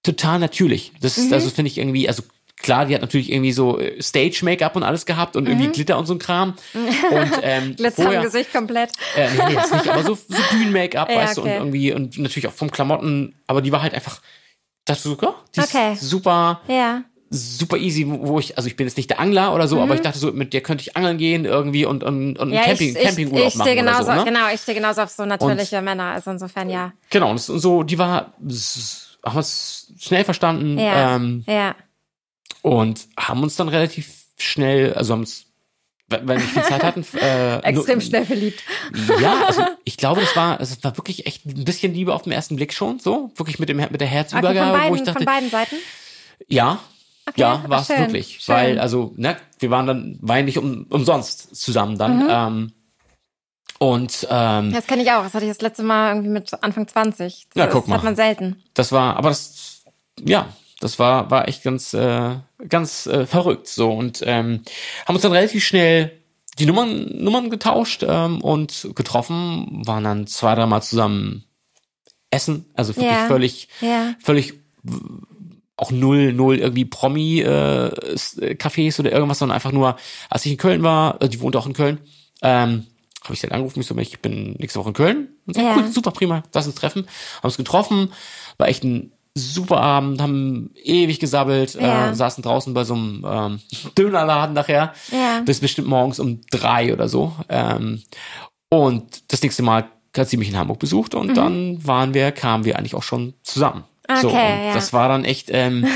total 0.04 0.40
natürlich. 0.40 0.94
Das 1.02 1.18
Mhm. 1.18 1.24
ist, 1.26 1.34
also 1.34 1.50
finde 1.50 1.70
ich 1.72 1.78
irgendwie, 1.78 2.08
also 2.08 2.24
klar, 2.64 2.86
die 2.88 2.95
hat 2.95 3.01
natürlich 3.01 3.32
irgendwie 3.32 3.51
so 3.51 3.78
äh, 3.80 4.01
Stage-Make-up 4.01 4.76
und 4.76 4.82
alles 4.84 5.05
gehabt 5.05 5.36
und 5.36 5.47
irgendwie 5.47 5.68
Glitter 5.68 5.97
und 5.99 6.07
so 6.07 6.14
ein 6.16 6.20
Kram. 6.20 6.55
Und 6.74 7.32
ähm, 7.43 7.76
Glitzer 7.76 8.03
vorher, 8.03 8.20
im 8.22 8.26
Gesicht 8.26 8.51
komplett. 8.51 8.89
äh, 9.16 9.30
nee, 9.30 9.53
das 9.55 9.72
nicht, 9.72 9.88
aber 9.88 10.03
so, 10.03 10.16
so 10.16 10.38
Bühnen-Make-up, 10.51 11.09
Ja, 11.09 11.16
weißt 11.16 11.38
du, 11.38 11.41
und 11.41 11.49
okay. 11.49 11.57
irgendwie, 11.59 11.93
und 11.93 12.18
natürlich 12.18 12.47
auch 12.47 12.53
vom 12.53 12.72
Klamotten, 12.72 13.36
aber 13.45 13.61
die 13.61 13.72
war 13.72 13.84
halt 13.84 13.93
einfach, 13.93 14.22
dachte 14.86 15.01
so, 15.01 15.18
ja, 15.22 15.36
die 15.55 15.59
ist 15.59 15.76
Okay. 15.76 15.95
super, 15.95 16.61
Ja. 16.68 17.03
super 17.30 17.78
easy, 17.78 18.05
wo 18.07 18.39
ich, 18.39 18.57
also 18.57 18.68
ich 18.68 18.76
bin 18.76 18.88
jetzt 18.88 18.95
nicht 18.97 19.09
der 19.09 19.20
Angler 19.20 19.53
oder 19.53 19.68
so, 19.68 19.82
aber 19.82 19.95
ich 19.95 20.01
dachte 20.01 20.18
so, 20.20 20.32
mit 20.32 20.53
der 20.53 20.61
könnte 20.61 20.82
ich 20.84 20.95
angeln 20.95 21.18
gehen 21.18 21.45
irgendwie 21.45 21.86
und, 21.86 22.03
und, 22.03 22.38
und 22.39 22.47
Mhm. 22.49 22.53
Ja, 22.53 22.61
einen 22.61 22.70
Camping, 22.70 22.89
ich, 22.89 22.95
ich, 22.95 23.03
Campingurlaub 23.03 23.47
ich 23.49 23.55
machen 23.55 23.68
stehe 23.68 23.76
genauso, 23.84 24.03
oder 24.03 24.20
so, 24.20 24.26
ne? 24.26 24.32
genau, 24.32 24.47
ich 24.53 24.61
stehe 24.61 24.76
genauso 24.76 25.01
auf 25.01 25.09
so 25.09 25.26
natürliche 25.26 25.82
Männer. 25.82 26.11
Also 26.14 26.32
insofern 26.32 26.70
ja. 26.70 26.93
Genau, 27.09 27.32
und 27.32 27.39
so, 27.39 27.84
die 27.84 27.97
war, 27.97 28.34
haben 29.26 29.38
uns 29.38 29.93
schnell 29.99 30.24
verstanden 30.24 30.78
Ja. 30.80 31.16
ähm, 31.16 31.43
ja. 31.47 31.76
Und 32.62 33.08
haben 33.18 33.44
uns 33.44 33.56
dann 33.56 33.70
relativ 33.70 34.12
schnell, 34.38 34.94
also 34.94 35.14
haben 35.14 35.22
uns, 35.22 35.46
wenn 36.08 36.28
wenn 36.28 36.39
wir 36.39 36.48
viel 36.48 36.64
Zeit 36.64 36.84
hatten, 36.84 37.06
äh, 37.20 37.58
Extrem 37.60 37.98
nur- 38.00 38.02
schnell 38.02 38.26
verliebt. 38.26 38.62
Ja, 39.22 39.46
also 39.46 39.64
ich 39.84 39.98
glaube, 39.98 40.22
das 40.22 40.36
war, 40.36 40.60
es 40.62 40.84
war 40.84 40.98
wirklich 40.98 41.26
echt 41.26 41.46
ein 41.46 41.64
bisschen 41.66 41.94
Liebe 41.94 42.14
auf 42.14 42.24
den 42.24 42.32
ersten 42.32 42.56
Blick 42.56 42.74
schon, 42.74 43.00
so 43.00 43.32
wirklich 43.36 43.60
mit 43.60 43.70
dem 43.70 43.78
mit 43.78 43.89
der 44.02 44.08
Okay, 44.08 44.16
Herzübergabe, 44.16 44.60
von, 44.72 44.72
beiden, 44.80 44.91
wo 44.91 44.96
ich 44.96 45.04
dachte, 45.04 45.20
von 45.20 45.26
beiden 45.26 45.50
Seiten? 45.50 45.76
ja, 46.48 46.80
ja, 47.38 47.64
war 47.68 47.82
es 47.82 47.89
wirklich, 47.89 48.39
schön. 48.41 48.54
weil 48.56 48.80
also 48.80 49.14
ne, 49.16 49.38
wir 49.60 49.70
waren 49.72 49.88
dann 49.88 50.18
war 50.22 50.38
ja 50.38 50.44
nicht 50.44 50.58
um, 50.58 50.86
umsonst 50.89 51.56
zusammen 51.56 51.98
dann. 51.98 52.18
Mhm. 52.24 52.28
Ähm, 52.30 52.74
und 53.80 54.28
ähm, 54.30 54.72
Das 54.72 54.88
kenne 54.88 55.04
ich 55.04 55.12
auch. 55.12 55.24
Das 55.24 55.34
hatte 55.34 55.46
ich 55.46 55.52
das 55.52 55.62
letzte 55.62 55.84
Mal 55.84 56.10
irgendwie 56.12 56.30
mit 56.30 56.54
Anfang 56.64 56.88
20. 56.88 57.48
Das, 57.54 57.60
Ja, 57.60 57.68
guck 57.68 57.84
das 57.84 57.88
mal. 57.89 57.96
hat 57.98 58.04
man 58.04 58.16
selten. 58.16 58.62
das 58.74 58.91
war, 58.91 59.16
aber 59.18 59.30
das, 59.30 59.84
ja, 60.20 60.48
das 60.84 61.00
war 61.00 61.32
war 61.32 61.48
echt 61.48 61.64
ganz 61.64 61.94
äh, 61.94 62.36
ganz 62.68 63.06
äh, 63.08 63.26
verrückt 63.26 63.68
so 63.68 63.92
und 63.92 64.22
ähm, 64.26 64.62
haben 65.06 65.16
uns 65.16 65.24
dann 65.24 65.32
relativ 65.32 65.64
schnell 65.64 66.12
die 66.60 66.66
Nummern 66.66 67.10
Nummern 67.18 67.50
getauscht 67.50 68.04
ähm, 68.08 68.42
und 68.42 68.90
getroffen, 68.96 69.82
waren 69.86 70.04
dann 70.04 70.28
zwei 70.28 70.54
dreimal 70.56 70.84
zusammen 70.84 71.46
essen, 72.30 72.66
also 72.76 72.96
wirklich 72.96 73.10
Ja. 73.18 73.28
völlig 73.28 73.68
Ja. 73.82 74.16
völlig 74.20 74.54
auch 75.76 75.92
null, 75.92 76.34
null 76.34 76.60
irgendwie 76.60 76.86
Promi 76.86 77.40
äh, 77.42 77.88
äh, 77.88 78.92
oder 79.00 79.12
irgendwas, 79.12 79.40
sondern 79.40 79.56
einfach 79.56 79.72
nur, 79.72 79.96
als 80.30 80.46
ich 80.46 80.52
in 80.52 80.58
Köln 80.58 80.84
war, 80.84 81.22
äh, 81.22 81.30
die 81.30 81.40
wohnt 81.42 81.56
auch 81.56 81.66
in 81.66 81.74
Köln, 81.74 82.00
ähm, 82.42 82.86
habe 83.24 83.34
ich 83.34 83.40
sie 83.40 83.48
dann 83.48 83.56
angerufen, 83.56 83.80
ich 83.80 83.88
so, 83.88 83.98
ich 83.98 84.20
bin 84.20 84.54
nächste 84.60 84.80
Woche 84.80 84.90
in 84.90 84.94
Köln. 84.94 85.28
Und 85.48 85.56
so, 85.56 85.62
Ja. 85.62 85.76
cool, 85.78 85.88
super, 85.92 86.12
prima, 86.12 86.44
lass 86.54 86.68
uns 86.68 86.76
treffen. 86.76 87.08
Haben 87.38 87.46
uns 87.46 87.58
getroffen, 87.58 88.12
war 88.58 88.68
echt 88.68 88.84
ein 88.84 89.12
super 89.36 89.82
Abend, 89.82 90.22
haben 90.22 90.72
ewig 90.84 91.20
gesabbelt, 91.20 91.74
Ja. 91.76 92.12
äh, 92.12 92.16
saßen 92.16 92.44
draußen 92.44 92.74
bei 92.74 92.84
so 92.84 92.94
einem 92.94 93.26
ähm, 93.28 93.60
Dönerladen 93.98 94.54
nachher, 94.54 94.94
Ja. 95.12 95.42
bis 95.42 95.60
bestimmt 95.60 95.88
morgens 95.88 96.20
um 96.20 96.42
drei 96.52 96.94
oder 96.94 97.10
so. 97.10 97.36
Ähm, 97.50 98.04
und 98.70 99.32
das 99.32 99.42
nächste 99.42 99.64
Mal 99.64 99.86
hat 100.16 100.30
sie 100.30 100.38
mich 100.38 100.50
in 100.50 100.58
Hamburg 100.58 100.80
besucht 100.80 101.16
und 101.16 101.36
dann 101.36 101.86
waren 101.86 102.14
wir, 102.14 102.32
kamen 102.32 102.66
wir 102.66 102.78
eigentlich 102.78 102.94
auch 102.96 103.04
schon 103.04 103.34
zusammen. 103.44 103.84
so, 104.22 104.28
und 104.28 104.34
Mhm. 104.36 104.40
Okay, 104.40 104.68
ja. 104.68 104.74
das 104.76 104.94
war 104.94 105.08
dann 105.10 105.26
echt, 105.26 105.48
ähm, 105.50 105.88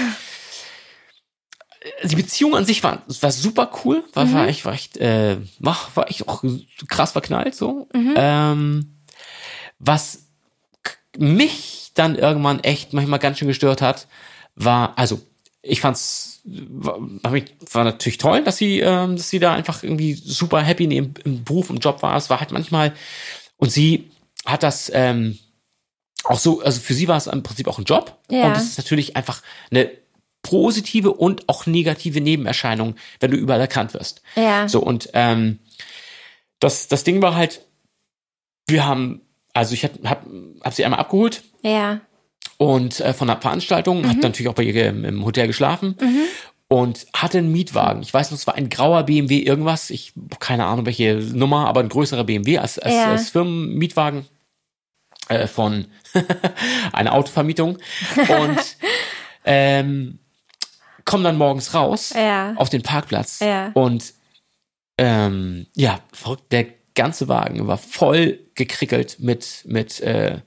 die 2.04 2.16
Beziehung 2.16 2.56
an 2.56 2.66
sich 2.66 2.84
war, 2.84 3.04
war 3.22 3.32
super 3.32 3.72
cool, 3.86 4.04
war, 4.14 4.26
Mhm. 4.26 4.34
war 4.34 4.48
echt, 4.48 4.66
war 4.66 4.74
echt, 4.74 4.98
äh, 4.98 5.38
war, 5.60 5.78
war 5.96 6.10
echt 6.10 6.28
auch 6.28 6.44
krass 6.88 7.12
verknallt, 7.12 7.56
so. 7.56 7.88
Mhm. 7.94 8.14
Ähm, 8.16 8.98
was 9.80 10.28
mich 11.18 11.77
dann 12.00 12.16
irgendwann 12.16 12.60
echt 12.62 12.94
manchmal 12.94 13.20
ganz 13.20 13.40
schön 13.40 13.48
gestört 13.48 13.82
hat, 13.82 14.08
war, 14.56 14.98
also, 14.98 15.22
ich 15.62 15.82
fand's, 15.82 16.42
war, 16.46 16.98
war 17.00 17.84
natürlich 17.84 18.18
toll, 18.18 18.44
dass 18.44 18.58
sie, 18.58 18.80
ähm, 18.80 19.16
dass 19.18 19.30
sie 19.30 19.40
da 19.40 19.54
einfach 19.54 19.84
irgendwie 19.84 20.14
super 20.14 20.62
happy 20.62 20.86
in 20.86 20.92
ihrem 20.92 21.14
im 21.24 21.44
Beruf, 21.44 21.70
im 21.70 21.80
Job 21.80 22.02
war. 22.02 22.16
Es 22.16 22.30
war 22.30 22.40
halt 22.40 22.52
manchmal, 22.52 22.94
und 23.58 23.72
sie 23.72 24.10
hat 24.46 24.64
das, 24.64 24.92
ähm, 24.94 25.38
auch 26.24 26.40
so, 26.40 26.62
also 26.62 26.80
für 26.80 26.94
sie 26.94 27.08
war 27.08 27.18
es 27.18 27.28
im 27.28 27.44
Prinzip 27.44 27.68
auch 27.68 27.78
ein 27.78 27.86
Job. 27.86 28.18
Ja. 28.30 28.48
Und 28.48 28.56
das 28.56 28.64
ist 28.64 28.78
natürlich 28.78 29.16
einfach 29.16 29.42
eine 29.72 29.92
positive 30.42 31.14
und 31.14 31.48
auch 31.50 31.66
negative 31.66 32.22
Nebenerscheinung, 32.22 32.96
wenn 33.20 33.32
du 33.32 33.38
überall 33.38 33.60
erkannt 33.60 33.94
wirst. 33.94 34.22
Ja. 34.36 34.68
So, 34.68 34.80
und 34.80 35.10
ähm, 35.14 35.60
das, 36.60 36.88
das 36.88 37.04
Ding 37.04 37.22
war 37.22 37.36
halt, 37.36 37.62
wir 38.68 38.86
haben, 38.86 39.22
also 39.54 39.74
ich 39.74 39.84
hab, 39.84 39.92
hab, 40.04 40.26
hab 40.62 40.74
sie 40.74 40.86
einmal 40.86 41.00
abgeholt 41.00 41.44
Ja. 41.62 42.00
und 42.58 43.00
äh, 43.02 43.14
von 43.14 43.28
der 43.28 43.38
Veranstaltung, 43.42 44.00
Mhm. 44.00 44.08
dann 44.08 44.20
natürlich 44.20 44.48
auch 44.50 44.54
bei 44.56 44.64
ihr 44.64 44.88
im, 44.90 45.24
Hotel 45.26 45.48
geschlafen 45.48 45.96
und 46.70 47.06
hatte 47.16 47.38
einen 47.38 47.52
Mietwagen. 47.52 48.02
Ich 48.02 48.14
weiß 48.14 48.32
noch, 48.32 48.38
es 48.38 48.48
war 48.48 48.56
ein 48.56 48.70
grauer 48.70 49.04
BMW 49.04 49.40
irgendwas, 49.40 49.90
ich 49.90 50.14
keine 50.40 50.66
Ahnung 50.66 50.86
welche 50.86 51.16
Nummer, 51.16 51.68
aber 51.68 51.80
ein 51.82 51.90
größerer 51.90 52.24
BMW 52.24 52.58
als, 52.58 52.80
als, 52.80 52.94
Ja. 52.94 53.06
als 53.12 53.30
Firmenmietwagen 53.30 54.26
äh, 55.30 55.48
von 55.48 55.86
einer 56.94 57.14
Autovermietung 57.14 57.78
und 58.18 58.78
ähm, 59.46 60.20
komm 61.06 61.24
dann 61.24 61.38
morgens 61.38 61.74
raus 61.74 62.14
Ja. 62.16 62.54
auf 62.56 62.70
den 62.70 62.82
Parkplatz 62.82 63.40
Ja. 63.40 63.72
und 63.74 64.14
ähm, 64.98 65.68
ja, 65.76 66.00
verrückt, 66.12 66.52
der 66.52 66.66
ganze 66.96 67.28
Wagen 67.28 67.68
war 67.68 67.78
voll 67.78 68.40
gekrickelt 68.56 69.18
mit 69.20 69.62
mit 69.66 70.00
äh, 70.02 70.40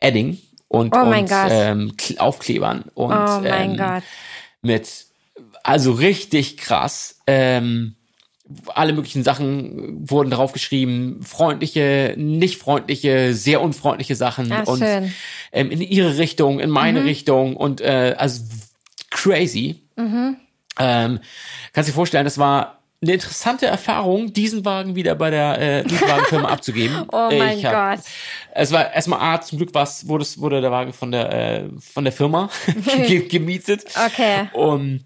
Edding 0.00 0.38
und, 0.68 0.94
Oh 0.94 1.00
und 1.00 1.30
ähm, 1.30 1.92
Kl- 1.96 2.18
Aufklebern 2.18 2.84
und 2.94 3.12
Oh 3.12 3.40
mein 3.42 3.72
ähm, 3.72 3.76
Gott. 3.76 4.02
mit 4.62 4.88
also 5.62 5.92
richtig 5.92 6.56
krass. 6.56 7.20
Ähm, 7.26 7.94
alle 8.74 8.92
möglichen 8.92 9.22
Sachen 9.22 10.10
wurden 10.10 10.30
drauf 10.30 10.52
geschrieben, 10.52 11.22
freundliche, 11.22 12.14
nicht 12.18 12.58
freundliche, 12.58 13.32
sehr 13.34 13.62
unfreundliche 13.62 14.16
Sachen 14.16 14.52
Ah, 14.52 14.64
und 14.64 14.82
ähm, 15.52 15.70
in 15.70 15.80
ihre 15.80 16.18
Richtung, 16.18 16.60
in 16.60 16.68
meine 16.68 17.04
Richtung 17.04 17.56
und 17.56 17.80
äh, 17.80 18.14
also 18.18 18.42
crazy. 19.10 19.80
Mhm. 19.96 20.36
Ähm, 20.78 21.20
kannst 21.72 21.88
dir 21.88 21.94
vorstellen, 21.94 22.24
das 22.24 22.36
war 22.36 22.83
eine 23.04 23.14
interessante 23.14 23.66
Erfahrung, 23.66 24.32
diesen 24.32 24.64
Wagen 24.64 24.94
wieder 24.96 25.14
bei 25.14 25.30
der 25.30 25.84
äh, 25.84 25.84
abzugeben. 26.36 27.04
Oh 27.12 27.28
mein 27.30 27.58
Ich 27.58 27.64
hab- 27.64 27.96
Gott. 27.98 28.04
Es 28.54 28.72
war 28.72 28.92
erstmal 28.92 29.20
A, 29.20 29.40
zum 29.40 29.58
Glück 29.58 29.74
war's, 29.74 30.08
wurde, 30.08 30.24
wurde 30.36 30.60
der 30.60 30.70
Wagen 30.70 30.92
von 30.92 31.12
der 31.12 31.32
äh, 31.32 31.64
von 31.80 32.04
der 32.04 32.12
Firma 32.12 32.48
ge- 33.06 33.28
gemietet. 33.28 33.84
Okay. 34.06 34.48
Um, 34.52 35.00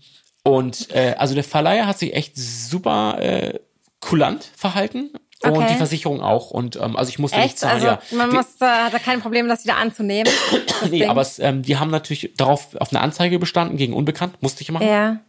und 0.45 0.91
äh, 0.95 1.15
also 1.19 1.35
der 1.35 1.45
Verleiher 1.45 1.87
hat 1.87 1.99
sich 1.99 2.15
echt 2.15 2.37
super 2.37 3.19
äh, 3.21 3.59
kulant 4.01 4.49
verhalten. 4.57 5.11
Und 5.45 5.53
Okay. 5.53 5.67
die 5.71 5.75
Versicherung 5.77 6.21
auch. 6.21 6.51
Und 6.51 6.75
ähm, 6.77 6.97
also 6.97 7.11
ich 7.11 7.21
musste 7.21 7.37
Echt? 7.39 7.61
zahlen. 7.61 7.75
Also 7.75 7.87
ja. 7.87 8.01
man 8.11 8.31
Die- 8.31 8.37
muss, 8.37 8.47
äh, 8.61 8.65
hat 8.65 8.93
da 8.93 8.99
kein 8.99 9.21
Problem, 9.21 9.47
das 9.47 9.63
wieder 9.65 9.77
anzunehmen. 9.77 10.33
Das 10.81 10.91
nee, 10.91 11.01
Ding. 11.01 11.09
aber 11.11 11.21
es, 11.23 11.39
ähm, 11.41 11.63
die 11.63 11.77
haben 11.77 11.91
natürlich 11.91 12.33
darauf 12.37 12.75
auf 12.77 12.91
eine 12.91 13.01
Anzeige 13.01 13.39
bestanden 13.41 13.77
gegen 13.77 13.93
Unbekannt, 13.95 14.41
musste 14.43 14.63
ich 14.63 14.71
machen. 14.73 14.87
ja. 14.87 15.21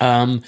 Ähm, 0.00 0.42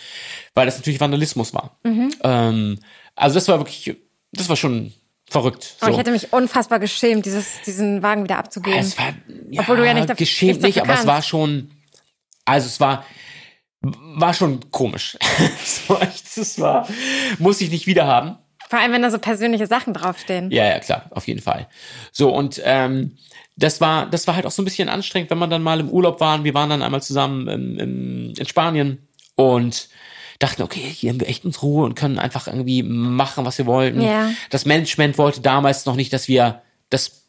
weil 0.55 0.67
das 0.67 0.79
natürlich 0.79 1.01
Vandalismus 1.01 1.55
war. 1.55 1.79
Ähm, 1.85 2.79
also 3.15 3.35
das 3.35 3.49
war 3.49 3.59
wirklich, 3.59 3.97
das 4.33 4.49
war 4.49 4.57
schon 4.57 4.93
verrückt. 5.29 5.77
Oh, 5.81 5.87
So. 5.87 5.93
ich 5.93 5.99
hätte 5.99 6.11
mich 6.11 6.33
unfassbar 6.33 6.79
geschämt, 6.79 7.25
dieses, 7.27 7.63
diesen 7.63 8.03
Wagen 8.03 8.25
wieder 8.25 8.39
abzugeben. 8.39 8.79
es 8.81 8.99
war, 8.99 9.15
ja, 9.51 9.61
Obwohl 9.63 9.77
du 9.79 9.87
ja 9.87 9.95
nicht 9.95 10.11
daf- 10.11 10.17
geschämt 10.17 10.63
nicht, 10.63 10.77
dafür 10.79 10.91
aber 10.93 11.01
es 11.01 11.07
war 11.07 11.23
schon, 11.23 11.71
also 12.45 12.67
es 12.67 12.81
war, 12.81 13.05
war 13.81 14.35
schon 14.35 14.71
komisch. 14.71 15.17
es 15.63 15.89
war 15.89 16.03
echt, 16.03 16.37
es 16.37 16.59
war, 16.61 16.87
muss 17.39 17.61
ich 17.61 17.71
nicht 17.71 17.87
wieder 17.87 18.07
haben. 18.07 18.37
Vor 18.69 18.79
allem, 18.79 18.93
wenn 18.93 19.03
da 19.03 19.11
so 19.11 19.19
persönliche 19.19 19.67
Sachen 19.67 19.93
draufstehen. 19.93 20.51
Ja, 20.51 20.65
ja, 20.65 20.79
klar, 20.81 21.07
auf 21.11 21.27
jeden 21.29 21.43
Fall. 21.43 21.69
So, 22.11 22.31
und 22.35 22.61
ähm, 22.65 23.17
das 23.57 23.83
war, 23.83 24.07
das 24.09 24.27
war 24.27 24.35
halt 24.35 24.47
auch 24.47 24.51
so 24.51 24.63
ein 24.63 24.65
bisschen 24.65 24.89
anstrengend, 24.89 25.31
wenn 25.31 25.37
man 25.39 25.51
dann 25.51 25.63
mal 25.63 25.79
im 25.81 25.91
Urlaub 25.91 26.21
waren. 26.21 26.43
Wir 26.45 26.55
waren 26.55 26.71
dann 26.71 26.83
einmal 26.83 27.03
zusammen 27.03 27.49
im, 27.49 27.79
im, 27.79 28.35
in 28.39 28.47
Spanien 28.47 29.09
und 29.35 29.89
dachten, 30.39 30.63
okay, 30.63 30.81
hier 30.81 31.11
haben 31.11 31.21
wir 31.21 31.29
echt 31.29 31.45
uns 31.45 31.63
Ruhe 31.63 31.85
und 31.85 31.95
können 31.95 32.19
einfach 32.19 32.47
irgendwie 32.49 32.83
machen, 32.83 33.45
was 33.45 33.59
wir 33.59 33.67
wollten. 33.67 34.01
Ja. 34.01 34.31
Das 34.51 34.67
Management 34.67 35.19
wollte 35.19 35.41
damals 35.41 35.87
noch 35.87 35.95
nicht, 35.95 36.13
dass 36.13 36.27
wir 36.29 36.63
das 36.91 37.23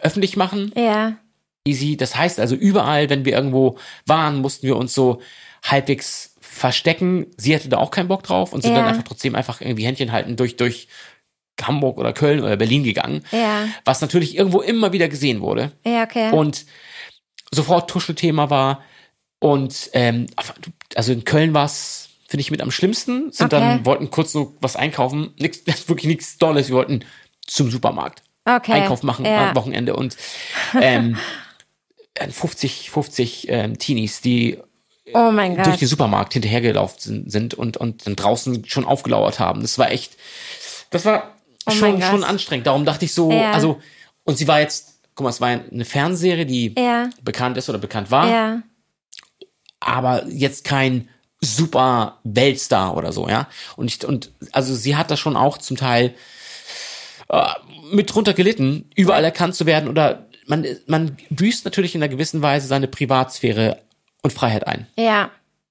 öffentlich 0.00 0.36
machen. 0.36 0.72
Ja. 0.76 1.16
Easy. 1.64 1.96
Das 1.96 2.16
heißt 2.16 2.40
also, 2.40 2.54
überall, 2.54 3.08
wenn 3.10 3.24
wir 3.24 3.32
irgendwo 3.32 3.78
waren, 4.06 4.38
mussten 4.38 4.66
wir 4.66 4.76
uns 4.76 4.94
so 4.94 5.20
halbwegs 5.64 6.34
verstecken. 6.40 7.26
Sie 7.36 7.54
hatte 7.54 7.68
da 7.68 7.78
auch 7.78 7.90
keinen 7.90 8.08
Bock 8.08 8.22
drauf 8.22 8.52
und 8.52 8.62
sind 8.62 8.72
Ja. 8.72 8.78
dann 8.78 8.88
einfach 8.88 9.04
trotzdem 9.04 9.34
einfach 9.34 9.60
irgendwie 9.60 9.84
Händchen 9.84 10.12
halten 10.12 10.36
durch, 10.36 10.56
durch 10.56 10.88
Hamburg 11.60 11.98
oder 11.98 12.12
Köln 12.12 12.40
oder 12.40 12.56
Berlin 12.56 12.84
gegangen. 12.84 13.22
Ja. 13.32 13.66
Was 13.84 14.00
natürlich 14.00 14.36
irgendwo 14.36 14.60
immer 14.60 14.92
wieder 14.92 15.08
gesehen 15.08 15.40
wurde. 15.40 15.72
Ja, 15.84 16.04
okay. 16.04 16.32
Und 16.32 16.66
sofort 17.50 17.88
Tuschelthema 17.90 18.50
war. 18.50 18.82
Und 19.40 19.90
ähm, 19.92 20.26
also 20.94 21.12
in 21.12 21.24
Köln 21.24 21.54
war 21.54 21.64
es, 21.66 22.08
finde 22.28 22.40
ich, 22.40 22.50
mit 22.50 22.60
am 22.60 22.70
schlimmsten. 22.70 23.30
Sind 23.32 23.52
Okay. 23.52 23.60
dann, 23.60 23.86
wollten 23.86 24.10
kurz 24.10 24.32
so 24.32 24.56
was 24.60 24.76
einkaufen. 24.76 25.32
Nix, 25.38 25.60
wirklich 25.88 26.06
nichts 26.06 26.38
Dolles. 26.38 26.68
Wir 26.68 26.76
wollten 26.76 27.04
zum 27.46 27.70
Supermarkt. 27.70 28.22
okay. 28.44 28.72
Einkauf 28.72 29.02
machen 29.02 29.24
ja. 29.24 29.50
am 29.50 29.56
Wochenende 29.56 29.94
und 29.96 30.16
ähm, 30.80 31.16
50, 32.30 32.90
50 32.90 33.48
ähm, 33.48 33.78
Teenies, 33.78 34.20
die 34.20 34.58
Oh 35.14 35.30
mein 35.30 35.56
Gott. 35.56 35.66
durch 35.66 35.78
den 35.78 35.88
Supermarkt 35.88 36.34
hinterhergelaufen 36.34 36.98
sind, 37.00 37.32
sind 37.32 37.54
und, 37.54 37.76
und 37.78 38.06
dann 38.06 38.14
draußen 38.16 38.64
schon 38.66 38.84
aufgelauert 38.84 39.38
haben. 39.38 39.62
Das 39.62 39.78
war 39.78 39.90
echt, 39.90 40.16
das 40.90 41.04
war 41.06 41.34
Oh 41.66 41.70
schon, 41.70 42.02
schon 42.02 42.24
anstrengend. 42.24 42.66
Darum 42.66 42.84
dachte 42.84 43.04
ich 43.04 43.14
so, 43.14 43.30
Ja. 43.32 43.52
also, 43.52 43.80
und 44.24 44.36
sie 44.36 44.46
war 44.48 44.60
jetzt, 44.60 45.00
guck 45.14 45.24
mal, 45.24 45.30
es 45.30 45.40
war 45.40 45.48
eine 45.48 45.84
Fernsehserie, 45.84 46.44
die 46.44 46.74
Ja. 46.78 47.08
bekannt 47.22 47.56
ist 47.56 47.68
oder 47.70 47.78
bekannt 47.78 48.10
war, 48.10 48.28
Ja. 48.28 48.62
Aber 49.80 50.26
jetzt 50.28 50.64
kein 50.64 51.08
super 51.40 52.18
Weltstar 52.24 52.96
oder 52.96 53.12
so, 53.12 53.28
ja. 53.28 53.48
Und 53.76 53.86
ich, 53.86 54.04
und 54.04 54.32
also 54.52 54.74
sie 54.74 54.96
hat 54.96 55.10
da 55.10 55.16
schon 55.16 55.36
auch 55.36 55.58
zum 55.58 55.76
Teil 55.76 56.14
äh, 57.28 57.46
mit 57.92 58.12
drunter 58.12 58.34
gelitten, 58.34 58.90
überall 58.96 59.24
erkannt 59.24 59.54
zu 59.54 59.66
werden 59.66 59.88
oder 59.88 60.26
man, 60.46 60.66
man 60.86 61.16
büßt 61.30 61.64
natürlich 61.64 61.94
in 61.94 62.02
einer 62.02 62.08
gewissen 62.08 62.42
Weise 62.42 62.66
seine 62.66 62.88
Privatsphäre 62.88 63.82
und 64.22 64.32
Freiheit 64.32 64.66
ein. 64.66 64.86
Ja. 64.96 65.30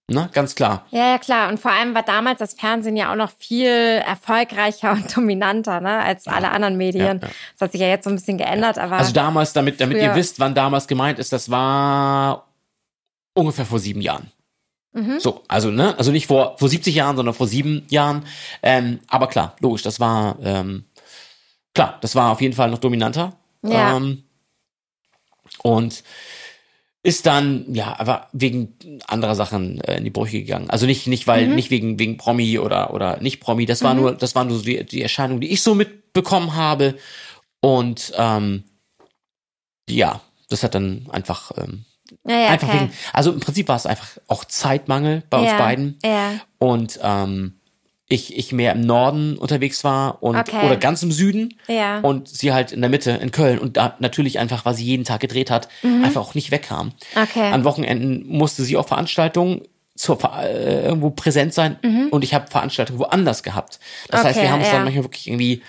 Ne? 0.10 0.30
Ganz 0.32 0.56
klar. 0.56 0.86
Ja, 0.92 1.10
ja, 1.10 1.18
klar. 1.18 1.50
Und 1.50 1.60
vor 1.60 1.72
allem 1.72 1.94
war 1.94 2.04
damals 2.04 2.40
das 2.40 2.54
Fernsehen 2.54 2.96
ja 2.96 3.12
auch 3.12 3.18
noch 3.18 3.32
viel 3.38 3.68
erfolgreicher 3.68 4.92
und 4.94 5.18
dominanter, 5.18 5.82
ne, 5.82 6.00
als 6.00 6.28
alle 6.28 6.52
anderen 6.52 6.78
Medien. 6.78 7.20
Ja, 7.20 7.28
ja. 7.28 7.34
Das 7.54 7.62
hat 7.62 7.72
sich 7.74 7.82
ja 7.82 7.88
jetzt 7.88 8.06
so 8.06 8.10
ein 8.10 8.16
bisschen 8.16 8.38
geändert, 8.38 8.78
aber. 8.78 8.98
Also 8.98 9.12
damals, 9.12 9.52
damit, 9.52 9.82
damit 9.82 9.98
ihr 9.98 10.16
wisst, 10.16 10.40
wann 10.40 10.56
damals 10.56 10.88
gemeint 10.88 11.20
ist, 11.20 11.34
das 11.34 11.52
war 11.52 12.47
ungefähr 13.38 13.66
vor 13.66 13.80
sieben 13.80 14.02
Jahren. 14.02 14.32
Mhm. 14.94 15.20
So, 15.20 15.44
also, 15.48 15.70
ne, 15.70 15.98
also 15.98 16.12
nicht 16.12 16.28
vor, 16.28 16.58
vor 16.58 16.70
70 16.70 16.96
Jahren, 16.96 17.16
sondern 17.16 17.36
vor 17.36 17.48
sieben 17.48 17.86
Jahren. 17.90 18.26
Ähm, 18.64 19.00
aber 19.08 19.28
klar, 19.28 19.56
logisch, 19.60 19.84
das 19.84 20.00
war, 20.00 20.38
ähm, 20.42 20.86
klar, 21.74 21.98
das 22.02 22.16
war 22.16 22.32
auf 22.32 22.42
jeden 22.42 22.56
Fall 22.56 22.72
noch 22.72 22.80
dominanter. 22.80 23.38
Ja. 23.64 23.96
Ähm, 23.96 24.24
und 25.62 26.04
ist 27.04 27.26
dann, 27.26 27.74
ja, 27.74 27.98
aber 28.00 28.28
wegen 28.34 28.76
anderer 29.08 29.36
Sachen 29.36 29.80
äh, 29.82 29.98
in 29.98 30.04
die 30.04 30.10
Brüche 30.10 30.40
gegangen. 30.40 30.70
Also 30.70 30.86
nicht, 30.86 31.08
nicht, 31.08 31.28
weil, 31.28 31.48
nicht 31.48 31.70
wegen, 31.70 32.00
wegen 32.00 32.18
Promi 32.18 32.60
oder, 32.60 32.94
oder 32.94 33.22
nicht 33.22 33.40
Promi. 33.40 33.66
Das 33.66 33.84
war 33.84 33.94
nur, 33.94 34.14
das 34.14 34.36
war 34.36 34.44
nur 34.44 34.58
so 34.58 34.64
die, 34.64 34.84
die 34.84 35.02
Erscheinung, 35.02 35.40
die 35.40 35.52
ich 35.52 35.62
so 35.62 35.74
mitbekommen 35.74 36.56
habe. 36.56 36.96
Und, 37.62 38.12
ähm, 38.18 38.64
ja, 39.90 40.22
das 40.50 40.64
hat 40.64 40.76
dann 40.76 41.08
einfach, 41.10 41.52
ähm, 41.56 41.86
ja, 42.28 42.48
einfach 42.50 42.68
okay. 42.70 42.80
wegen, 42.82 42.92
also 43.14 43.32
im 43.32 43.40
Prinzip 43.40 43.68
war 43.68 43.76
es 43.76 43.86
einfach 43.86 44.08
auch 44.28 44.46
Zeitmangel 44.46 45.24
bei 45.30 45.40
uns 45.40 45.52
beiden 45.58 45.98
Ja. 46.06 46.32
und 46.60 47.00
ähm, 47.02 47.54
ich, 48.10 48.38
ich 48.38 48.54
mehr 48.54 48.72
im 48.72 48.82
Norden 48.82 49.38
unterwegs 49.38 49.84
war 49.84 50.24
und 50.24 50.38
Okay. 50.38 50.66
oder 50.66 50.78
ganz 50.78 51.04
im 51.04 51.12
Süden 51.12 51.56
Ja. 51.68 52.00
und 52.00 52.30
sie 52.30 52.54
halt 52.54 52.72
in 52.72 52.80
der 52.82 52.90
Mitte 52.90 53.12
in 53.12 53.32
Köln 53.32 53.60
und 53.60 53.76
da 53.76 53.96
natürlich 54.00 54.40
einfach, 54.40 54.64
weil 54.66 54.76
sie 54.76 54.86
jeden 54.86 55.04
Tag 55.04 55.20
gedreht 55.20 55.52
hat, 55.52 55.68
einfach 55.84 56.22
auch 56.22 56.34
nicht 56.34 56.52
wegkam. 56.52 56.88
Mhm. 56.88 57.22
Okay. 57.22 57.52
An 57.52 57.64
Wochenenden 57.66 58.26
musste 58.28 58.64
sie 58.64 58.78
auf 58.78 58.88
Veranstaltungen 58.88 59.62
zur, 59.96 60.20
äh, 60.42 60.86
irgendwo 60.86 61.10
präsent 61.10 61.54
sein 61.54 61.78
und 62.12 62.24
ich 62.24 62.34
habe 62.34 62.48
Veranstaltungen 62.48 63.00
woanders 63.00 63.44
gehabt. 63.44 63.80
Das 64.10 64.24
heißt, 64.24 64.36
Mhm. 64.38 64.40
Okay, 64.40 64.42
wir 64.48 64.52
haben 64.52 64.60
uns 64.60 64.68
ja. 64.70 64.74
dann 64.76 64.84
manchmal 64.86 65.04
wirklich 65.04 65.28
irgendwie 65.28 65.64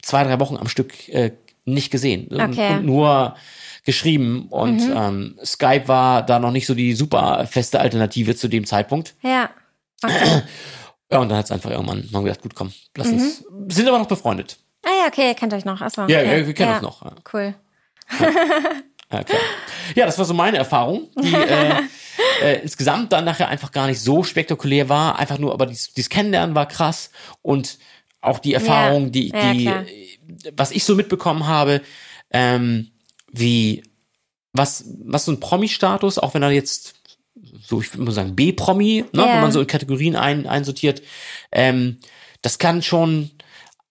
zwei, 0.00 0.24
drei 0.24 0.40
Wochen 0.40 0.56
am 0.56 0.68
Stück 0.68 1.08
äh, 1.10 1.32
nicht 1.66 1.90
gesehen 1.90 2.28
und, 2.28 2.40
Okay. 2.40 2.70
Mhm. 2.70 2.78
und 2.78 2.86
nur 2.86 3.34
geschrieben 3.88 4.48
und 4.50 4.80
ähm, 4.82 5.38
Skype 5.42 5.88
war 5.88 6.20
da 6.22 6.38
noch 6.38 6.50
nicht 6.50 6.66
so 6.66 6.74
die 6.74 6.92
super 6.92 7.46
feste 7.50 7.80
Alternative 7.80 8.36
zu 8.36 8.46
dem 8.48 8.66
Zeitpunkt. 8.66 9.14
Ja. 9.22 9.48
Ja, 11.10 11.20
und 11.20 11.30
dann 11.30 11.38
hat 11.38 11.46
es 11.46 11.50
einfach 11.52 11.70
irgendwann 11.70 12.06
mal 12.10 12.22
gedacht, 12.22 12.42
gut, 12.42 12.54
komm, 12.54 12.70
lass 12.94 13.06
Mhm. 13.06 13.14
uns. 13.14 13.42
Sind 13.68 13.88
aber 13.88 13.98
noch 13.98 14.08
befreundet. 14.08 14.58
Ah 14.84 14.90
ja, 15.00 15.06
okay, 15.06 15.28
ihr 15.28 15.34
kennt 15.34 15.54
euch 15.54 15.64
noch. 15.64 15.80
Achso. 15.80 16.02
Ja, 16.02 16.18
okay. 16.18 16.40
ja, 16.40 16.46
wir 16.46 16.52
kennen 16.52 16.68
ja. 16.68 16.74
uns 16.74 16.82
noch. 16.82 17.02
Ja. 17.02 17.12
Cool. 17.32 17.54
Ja, 19.10 19.24
klar. 19.24 19.40
ja, 19.94 20.04
das 20.04 20.18
war 20.18 20.26
so 20.26 20.34
meine 20.34 20.58
Erfahrung, 20.58 21.08
die 21.16 21.32
äh, 21.32 21.76
äh, 22.42 22.60
insgesamt 22.60 23.10
dann 23.14 23.24
nachher 23.24 23.48
einfach 23.48 23.72
gar 23.72 23.86
nicht 23.86 24.02
so 24.02 24.22
spektakulär 24.22 24.90
war. 24.90 25.18
Einfach 25.18 25.38
nur, 25.38 25.54
aber 25.54 25.64
dieses, 25.64 25.94
dieses 25.94 26.10
Kennenlernen 26.10 26.54
war 26.54 26.68
krass 26.68 27.08
und 27.40 27.78
auch 28.20 28.38
die 28.38 28.52
Erfahrung, 28.52 29.10
die, 29.10 29.28
ja, 29.30 29.52
die, 29.54 29.66
äh, 29.66 30.52
was 30.54 30.72
ich 30.72 30.84
so 30.84 30.94
mitbekommen 30.94 31.46
habe, 31.46 31.80
ähm, 32.32 32.90
wie 33.32 33.82
was, 34.52 34.84
was 35.04 35.24
so 35.26 35.32
ein 35.32 35.40
Promi-Status, 35.40 36.18
auch 36.18 36.34
wenn 36.34 36.42
er 36.42 36.50
jetzt 36.50 36.94
so, 37.66 37.80
ich 37.80 37.92
würde 37.92 38.04
mal 38.04 38.12
sagen, 38.12 38.34
B-Promi, 38.34 39.04
ne, 39.12 39.22
Ja. 39.22 39.34
wenn 39.34 39.40
man 39.40 39.52
so 39.52 39.60
in 39.60 39.66
Kategorien 39.66 40.16
ein, 40.16 40.46
einsortiert, 40.46 41.02
ähm, 41.52 41.98
das 42.42 42.58
kann 42.58 42.82
schon, 42.82 43.30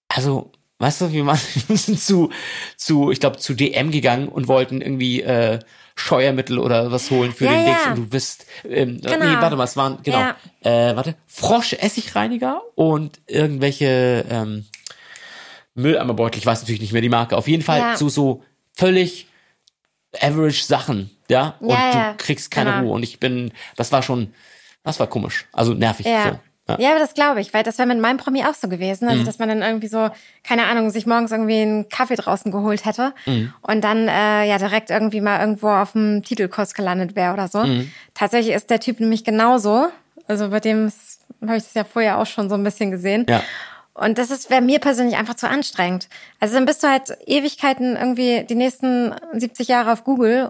also, 0.10 0.52
weißt 0.80 1.02
du, 1.02 1.12
wir, 1.14 1.26
waren, 1.26 1.40
wir 1.68 1.78
sind 1.78 2.00
zu, 2.00 2.30
zu, 2.76 3.12
ich 3.12 3.20
glaube, 3.20 3.38
zu 3.38 3.54
DM 3.54 3.92
gegangen 3.92 4.28
und 4.28 4.48
wollten 4.48 4.82
irgendwie 4.82 5.22
äh, 5.22 5.60
Scheuermittel 5.96 6.60
oder 6.60 6.92
was 6.92 7.10
holen 7.10 7.32
für 7.32 7.46
Ja, 7.46 7.52
den 7.52 7.66
ja. 7.66 7.72
Dings 7.74 7.88
und 7.88 7.96
du 7.96 8.10
bist, 8.10 8.46
ähm, 8.68 9.00
Genau. 9.02 9.24
nee, 9.26 9.36
warte 9.40 9.56
mal, 9.56 9.64
es 9.64 9.78
waren, 9.78 10.00
genau, 10.04 10.20
Ja. 10.20 10.36
äh, 10.62 10.96
warte, 10.96 11.16
Frosch-Essigreiniger 11.28 12.62
und 12.76 13.20
irgendwelche 13.28 14.26
ähm, 14.30 14.66
Mülleimerbeutel, 15.76 16.40
ich 16.40 16.46
weiß 16.46 16.62
natürlich 16.62 16.82
nicht 16.82 16.94
mehr 16.94 17.02
die 17.02 17.10
Marke, 17.10 17.38
auf 17.38 17.48
jeden 17.48 17.64
Fall 17.64 17.80
Ja. 17.80 17.98
so, 17.98 18.10
so 18.10 18.44
völlig 18.78 19.28
average 20.22 20.64
Sachen, 20.64 21.10
ja, 21.30 21.56
und 21.60 21.70
Ja, 21.70 21.92
du 21.92 21.98
ja, 21.98 22.14
kriegst 22.18 22.50
keine 22.52 22.72
genau. 22.72 22.84
Ruhe 22.84 22.94
und 22.96 23.04
ich 23.04 23.20
bin, 23.20 23.52
das 23.76 23.92
war 23.92 24.02
schon, 24.04 24.34
das 24.84 25.00
war 25.00 25.08
komisch, 25.08 25.46
also 25.52 25.74
nervig, 25.74 26.06
Ja. 26.06 26.24
so. 26.24 26.30
Ja. 26.70 26.78
Ja, 26.80 26.90
aber 26.92 27.00
das 27.00 27.14
glaube 27.14 27.40
ich, 27.40 27.54
weil 27.54 27.64
das 27.64 27.78
wäre 27.78 27.88
mit 27.88 27.98
meinem 28.02 28.18
Promi 28.18 28.44
auch 28.44 28.54
so 28.54 28.68
gewesen. 28.68 29.06
Mhm. 29.06 29.12
Also, 29.12 29.24
dass 29.24 29.40
man 29.40 29.48
dann 29.48 29.62
irgendwie 29.62 29.88
so, 29.88 30.10
keine 30.44 30.66
Ahnung, 30.66 30.90
sich 30.90 31.06
morgens 31.06 31.32
irgendwie 31.32 31.62
einen 31.62 31.88
Kaffee 31.88 32.16
draußen 32.18 32.52
geholt 32.52 32.84
hätte 32.84 33.14
Mhm. 33.26 33.54
und 33.62 33.82
dann 33.86 34.10
äh, 34.10 34.44
ja 34.50 34.58
direkt 34.58 34.90
irgendwie 34.90 35.22
mal 35.22 35.40
irgendwo 35.40 35.70
auf 35.70 35.94
dem 35.94 36.24
Titelkurs 36.24 36.74
gelandet 36.74 37.16
wäre 37.16 37.32
oder 37.34 37.48
so. 37.48 37.64
Mhm. 37.64 37.90
Tatsächlich 38.14 38.54
ist 38.54 38.70
der 38.70 38.82
Typ 38.82 39.00
nämlich 39.00 39.24
genauso. 39.24 39.88
Also 40.28 40.50
bei 40.50 40.60
dem 40.60 40.92
habe 41.42 41.56
ich 41.56 41.64
das 41.64 41.74
ja 41.74 41.86
vorher 41.86 42.18
auch 42.20 42.26
schon 42.26 42.50
so 42.50 42.56
ein 42.56 42.64
bisschen 42.66 42.92
gesehen. 42.92 43.26
Ja. 43.30 43.42
Und 43.98 44.18
das 44.20 44.30
ist 44.32 44.50
wäre 44.50 44.62
mir 44.62 44.80
persönlich 44.80 45.16
einfach 45.18 45.34
zu 45.36 45.50
anstrengend. 45.50 46.08
Also 46.40 46.54
dann 46.56 46.66
bist 46.66 46.84
du 46.84 46.88
halt 46.88 47.18
Ewigkeiten 47.26 47.96
irgendwie 47.96 48.46
die 48.48 48.56
nächsten 48.56 49.14
70 49.34 49.68
Jahre 49.68 49.92
auf 49.92 50.04
Google 50.04 50.50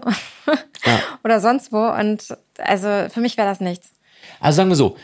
oder 1.24 1.40
sonst 1.40 1.72
wo. 1.72 1.86
Und 1.88 2.36
also 2.58 3.08
für 3.12 3.20
mich 3.20 3.36
wäre 3.36 3.48
das 3.48 3.60
nichts. 3.60 3.90
Also 4.40 4.56
sagen 4.58 4.68
wir 4.68 4.76
so, 4.76 4.96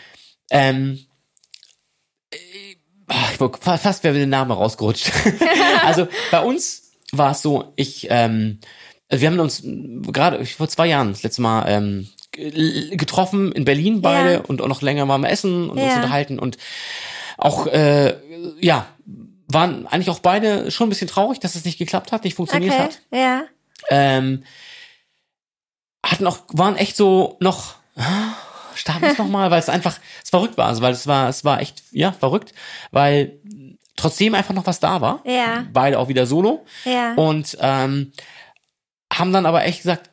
ähm, 0.51 0.99
äh, 2.31 2.37
ich 3.33 3.39
fast 3.61 4.05
wäre 4.05 4.15
der 4.15 4.27
Name 4.27 4.55
rausgerutscht. 4.55 5.11
also 5.85 6.07
bei 6.31 6.41
uns 6.41 6.93
war 7.13 7.33
es 7.33 7.43
so, 7.43 7.73
ich, 7.77 8.09
ähm, 8.11 8.59
wir 9.11 9.29
haben 9.31 9.39
uns 9.41 9.63
gerade 9.65 10.45
vor 10.47 10.69
zwei 10.69 10.87
Jahren 10.87 11.11
das 11.13 11.23
letzte 11.23 11.43
Mal 11.43 11.65
ähm, 11.69 12.09
ge- 12.33 12.97
getroffen 12.97 13.53
in 13.53 13.65
Berlin 13.65 14.01
beide 14.03 14.33
Ja. 14.35 14.41
und 14.41 14.61
auch 14.63 14.69
noch 14.69 14.83
länger 14.83 15.07
waren 15.09 15.21
wir 15.23 15.31
essen 15.31 15.71
und 15.71 15.79
uns 15.79 15.89
Ja. 15.93 15.97
unterhalten 15.97 16.39
und 16.39 16.59
auch 17.37 17.67
äh, 17.67 18.15
ja 18.61 18.87
waren 19.49 19.87
eigentlich 19.87 20.11
auch 20.11 20.21
beide 20.21 20.71
schon 20.71 20.87
ein 20.87 20.91
bisschen 20.91 21.09
traurig, 21.09 21.39
dass 21.41 21.55
es 21.55 21.65
nicht 21.65 21.79
geklappt 21.79 22.13
hat, 22.13 22.25
nicht 22.25 22.37
funktioniert 22.37 22.73
Okay, 22.75 22.83
hat. 22.83 23.01
ja. 23.11 23.45
Ähm, 23.91 24.45
hatten 26.05 26.27
auch, 26.27 26.41
waren 26.49 26.77
echt 26.77 26.97
so 26.97 27.37
noch, 27.41 27.77
ah, 27.97 28.35
starten 28.75 29.05
es 29.05 29.19
nochmal, 29.19 29.51
weil 29.51 29.61
es 29.61 29.69
einfach, 29.69 29.99
es 30.23 30.31
verrückt 30.31 30.57
war, 30.59 30.69
also 30.69 30.83
weil 30.83 30.93
es 30.93 31.07
war, 31.07 31.29
es 31.29 31.45
war 31.45 31.61
echt, 31.61 31.83
ja, 31.91 32.13
verrückt, 32.13 32.53
weil 32.91 33.41
trotzdem 33.97 34.35
einfach 34.35 34.55
noch 34.55 34.67
was 34.67 34.81
da 34.81 35.01
war. 35.01 35.23
Ja. 35.25 35.67
Beide 35.73 35.99
auch 35.99 36.09
wieder 36.09 36.27
solo. 36.27 36.67
Ja. 36.85 37.15
Und 37.15 37.57
ähm, 37.61 38.13
haben 39.13 39.33
dann 39.33 39.47
aber 39.47 39.65
echt 39.65 39.83
gesagt, 39.83 40.11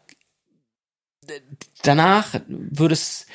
danach 1.82 2.36
würde 2.48 2.94
es 2.94 3.26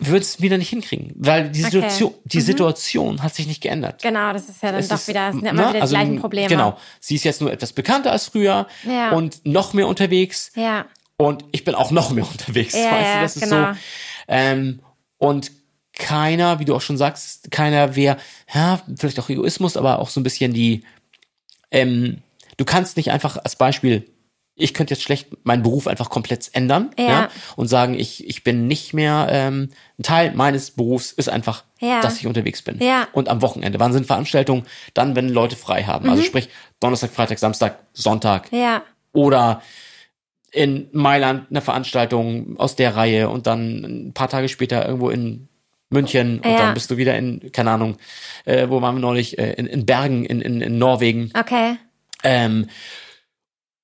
würde 0.00 0.20
es 0.20 0.40
wieder 0.40 0.58
nicht 0.58 0.70
hinkriegen, 0.70 1.12
weil 1.16 1.50
die 1.50 1.60
Okay. 1.60 1.70
Situation, 1.70 2.14
die 2.24 2.38
Mhm. 2.38 2.42
Situation 2.42 3.22
hat 3.22 3.34
sich 3.34 3.46
nicht 3.46 3.60
geändert. 3.62 4.02
Genau, 4.02 4.32
das 4.32 4.48
ist 4.48 4.62
ja 4.62 4.72
dann 4.72 4.80
Es 4.80 4.88
doch 4.88 4.96
ist, 4.96 5.06
wieder, 5.08 5.28
es 5.28 5.34
sind 5.36 5.44
ja 5.44 5.52
ne, 5.52 5.58
immer 5.60 5.68
wieder 5.68 5.78
die 5.78 5.82
also, 5.82 5.94
gleichen 5.94 6.20
Probleme. 6.20 6.48
Genau. 6.48 6.76
Sie 7.00 7.14
ist 7.14 7.24
jetzt 7.24 7.40
nur 7.40 7.52
etwas 7.52 7.72
bekannter 7.72 8.10
als 8.10 8.26
früher 8.26 8.66
Ja. 8.84 9.12
und 9.12 9.44
noch 9.46 9.72
mehr 9.72 9.86
unterwegs 9.86 10.50
Ja, 10.56 10.86
und 11.16 11.44
ich 11.52 11.64
bin 11.64 11.74
auch 11.76 11.92
noch 11.92 12.10
mehr 12.10 12.26
unterwegs. 12.30 12.74
Ja, 12.74 12.90
weißt 12.90 13.14
du, 13.16 13.20
das 13.20 13.36
ist 13.36 13.42
genau. 13.50 13.72
so. 13.72 13.78
Ähm, 14.28 14.80
und 15.18 15.52
keiner, 15.92 16.58
wie 16.58 16.64
du 16.64 16.74
auch 16.74 16.80
schon 16.80 16.96
sagst, 16.98 17.52
keiner 17.52 17.94
wäre, 17.94 18.16
ja, 18.52 18.80
vielleicht 18.96 19.20
auch 19.20 19.28
Egoismus, 19.28 19.76
aber 19.76 20.00
auch 20.00 20.08
so 20.08 20.18
ein 20.18 20.24
bisschen 20.24 20.52
die, 20.52 20.82
ähm, 21.70 22.18
du 22.56 22.64
kannst 22.64 22.96
nicht 22.96 23.12
einfach 23.12 23.36
als 23.36 23.54
Beispiel, 23.54 24.10
ich 24.56 24.72
könnte 24.72 24.94
jetzt 24.94 25.02
schlecht 25.02 25.28
meinen 25.44 25.62
Beruf 25.64 25.86
einfach 25.88 26.10
komplett 26.10 26.48
ändern 26.52 26.90
Ja. 26.98 27.04
ja. 27.08 27.28
und 27.56 27.66
sagen, 27.68 27.94
ich, 27.94 28.26
ich 28.28 28.44
bin 28.44 28.68
nicht 28.68 28.94
mehr, 28.94 29.26
ähm, 29.30 29.70
ein 29.98 30.02
Teil 30.04 30.32
meines 30.34 30.70
Berufs 30.70 31.10
ist 31.10 31.28
einfach, 31.28 31.64
Ja. 31.80 32.00
dass 32.00 32.18
ich 32.20 32.26
unterwegs 32.26 32.62
bin. 32.62 32.78
Ja. 32.80 33.08
Und 33.12 33.28
am 33.28 33.42
Wochenende. 33.42 33.80
Wann 33.80 33.92
sind 33.92 34.06
Veranstaltungen? 34.06 34.62
Dann, 34.94 35.16
wenn 35.16 35.28
Leute 35.28 35.56
frei 35.56 35.82
haben. 35.84 36.08
Also 36.08 36.22
sprich, 36.22 36.48
Donnerstag, 36.80 37.10
Freitag, 37.10 37.38
Samstag, 37.40 37.78
Sonntag 37.92 38.52
ja, 38.52 38.82
oder 39.12 39.60
in 40.52 40.88
Mailand 40.92 41.50
eine 41.50 41.60
Veranstaltung 41.60 42.56
aus 42.58 42.76
der 42.76 42.94
Reihe 42.94 43.28
und 43.30 43.48
dann 43.48 44.08
ein 44.08 44.12
paar 44.14 44.28
Tage 44.28 44.48
später 44.48 44.86
irgendwo 44.86 45.10
in 45.10 45.48
München 45.90 46.38
und 46.38 46.46
Ja. 46.50 46.58
dann 46.58 46.74
bist 46.74 46.90
du 46.92 46.96
wieder 46.96 47.16
in, 47.18 47.50
keine 47.52 47.72
Ahnung, 47.72 47.96
äh, 48.44 48.68
wo 48.68 48.80
waren 48.80 48.94
wir 48.96 49.00
neulich, 49.00 49.36
äh, 49.38 49.52
in, 49.54 49.66
in 49.66 49.84
Bergen 49.84 50.24
in, 50.24 50.40
in, 50.40 50.60
in 50.60 50.78
Norwegen. 50.78 51.32
okay. 51.38 51.76
Ähm, 52.22 52.68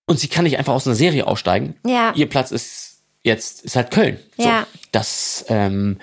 und 0.07 0.19
sie 0.19 0.29
kann 0.29 0.45
nicht 0.45 0.59
einfach 0.59 0.75
aus 0.75 0.87
einer 0.87 0.97
Serie 0.97 1.27
aussteigen. 1.27 1.77
Ja. 1.87 2.13
Ihr 2.15 2.29
Platz 2.29 2.51
ist 2.51 3.03
jetzt 3.23 3.63
ist 3.65 3.77
halt 3.77 3.91
Köln. 3.91 4.19
So, 4.37 4.45
Ja. 4.45 4.67
Das, 4.93 5.45
ähm, 5.49 5.99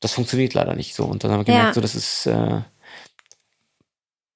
das 0.00 0.12
funktioniert 0.12 0.52
leider 0.54 0.74
nicht 0.74 0.94
so. 0.94 1.04
Und 1.04 1.22
dann 1.24 1.30
haben 1.30 1.40
wir 1.40 1.44
gemerkt, 1.44 1.68
Ja. 1.68 1.74
so, 1.74 1.80
das 1.80 1.94
ist, 1.94 2.26
äh, 2.26 2.60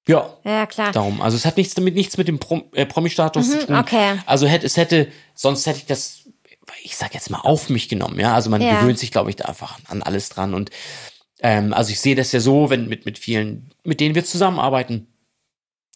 ja, 0.07 0.33
Ja, 0.43 0.65
klar. 0.65 0.91
darum. 0.91 1.21
Also 1.21 1.37
es 1.37 1.45
hat 1.45 1.57
nichts 1.57 1.73
damit, 1.75 1.93
nichts 1.95 2.17
mit 2.17 2.27
dem 2.27 2.39
Prom 2.39 2.63
äh, 2.73 2.85
Promi-Status 2.85 3.51
zu 3.51 3.65
tun. 3.65 3.75
Mhm, 3.75 3.81
okay. 3.81 4.19
Also 4.25 4.47
hätte, 4.47 4.65
es 4.65 4.75
hätte, 4.77 5.11
sonst 5.35 5.65
hätte 5.67 5.77
ich 5.79 5.85
das, 5.85 6.23
ich 6.83 6.95
sag 6.95 7.13
jetzt 7.13 7.29
mal, 7.29 7.39
auf 7.41 7.69
mich 7.69 7.89
genommen, 7.89 8.19
ja. 8.19 8.33
Also 8.33 8.49
man 8.49 8.61
Ja. 8.61 8.79
gewöhnt 8.79 8.97
sich, 8.97 9.11
glaube 9.11 9.29
ich, 9.29 9.35
da 9.35 9.45
einfach 9.45 9.77
an 9.87 10.01
alles 10.01 10.29
dran. 10.29 10.53
Und 10.53 10.71
ähm, 11.41 11.73
also 11.73 11.91
ich 11.91 11.99
sehe 11.99 12.15
das 12.15 12.31
ja 12.31 12.39
so, 12.39 12.69
wenn 12.69 12.87
mit, 12.87 13.05
mit 13.05 13.19
vielen, 13.19 13.71
mit 13.83 13.99
denen 13.99 14.15
wir 14.15 14.25
zusammenarbeiten, 14.25 15.07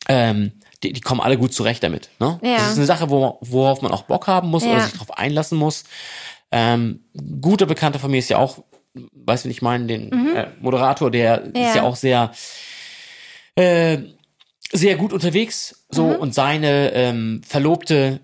ähm, 0.07 0.51
die, 0.87 0.93
die 0.93 1.01
kommen 1.01 1.21
alle 1.21 1.37
gut 1.37 1.53
zurecht 1.53 1.83
damit. 1.83 2.09
Ne? 2.19 2.39
Ja. 2.43 2.57
Das 2.57 2.71
ist 2.71 2.77
eine 2.77 2.85
Sache, 2.85 3.09
wo, 3.09 3.37
worauf 3.41 3.81
man 3.81 3.91
auch 3.91 4.03
Bock 4.03 4.27
haben 4.27 4.49
muss 4.49 4.63
oder 4.63 4.73
Ja. 4.73 4.79
sich 4.81 4.93
darauf 4.93 5.17
einlassen 5.17 5.57
muss. 5.57 5.83
Ähm, 6.51 7.01
guter 7.41 7.65
Bekannter 7.65 7.99
von 7.99 8.11
mir 8.11 8.17
ist 8.19 8.29
ja 8.29 8.37
auch, 8.37 8.63
weißt 8.93 9.45
du, 9.45 9.49
ich 9.49 9.61
meine, 9.61 9.87
den 9.87 10.11
äh, 10.35 10.47
Moderator, 10.61 11.11
der 11.11 11.41
ist 11.43 11.47
Mhm. 11.55 11.61
Ja. 11.61 11.75
ja 11.75 11.83
auch 11.83 11.95
sehr, 11.95 12.31
äh, 13.55 13.97
sehr 14.71 14.95
gut 14.95 15.13
unterwegs. 15.13 15.85
So 15.89 16.05
Mhm. 16.07 16.15
und 16.15 16.33
seine 16.33 16.91
ähm, 16.93 17.41
Verlobte 17.47 18.19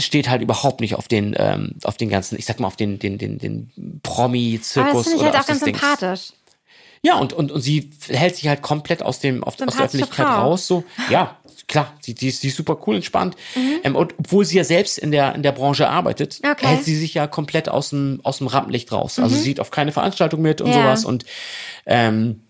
steht 0.00 0.28
halt 0.28 0.42
überhaupt 0.42 0.80
nicht 0.80 0.94
auf 0.96 1.06
den, 1.06 1.34
ähm, 1.38 1.74
auf 1.84 1.96
den 1.96 2.08
ganzen, 2.08 2.38
ich 2.38 2.46
sag 2.46 2.58
mal, 2.60 2.66
auf 2.66 2.76
den, 2.76 2.98
den, 2.98 3.18
den, 3.18 3.38
den 3.38 3.70
das 3.76 4.00
Promi-Zirkus 4.02 5.02
finde 5.04 5.16
ich 5.16 5.22
oder 5.22 5.32
halt 5.32 5.42
auch 5.44 5.46
ganz 5.48 5.60
sympathisch. 5.60 6.32
Ja, 7.04 7.16
und, 7.18 7.32
und, 7.32 7.50
und 7.50 7.60
sie 7.60 7.90
hält 8.08 8.36
sich 8.36 8.46
halt 8.48 8.62
komplett 8.62 9.02
aus 9.02 9.18
dem, 9.18 9.42
auf, 9.42 9.54
aus 9.54 9.56
der 9.76 9.84
Öffentlichkeit 9.86 10.26
Frau. 10.26 10.42
raus, 10.50 10.66
so. 10.68 10.84
Ja, 11.10 11.36
klar, 11.68 11.94
sie, 12.00 12.14
die, 12.14 12.28
ist, 12.28 12.42
die 12.42 12.48
ist 12.48 12.56
super 12.56 12.78
cool, 12.86 12.96
entspannt. 12.96 13.36
Mhm. 13.54 13.80
Ähm, 13.84 13.96
und 13.96 14.14
obwohl 14.18 14.44
sie 14.44 14.56
ja 14.56 14.64
selbst 14.64 14.98
in 14.98 15.10
der, 15.10 15.34
in 15.34 15.42
der 15.42 15.52
Branche 15.52 15.88
arbeitet, 15.88 16.40
Okay. 16.44 16.64
Mhm. 16.64 16.68
hält 16.70 16.84
sie 16.84 16.96
sich 16.96 17.14
ja 17.14 17.26
komplett 17.26 17.68
aus 17.68 17.90
dem, 17.90 18.20
aus 18.24 18.38
dem 18.38 18.46
Rampenlicht 18.48 18.90
raus. 18.92 19.18
Also 19.18 19.34
sie 19.36 19.42
sieht 19.42 19.60
auf 19.60 19.70
keine 19.70 19.92
Veranstaltung 19.92 20.42
mit 20.42 20.60
und 20.60 20.68
Ja. 20.70 20.82
sowas 20.82 21.04
und, 21.04 21.24
ähm, 21.86 22.42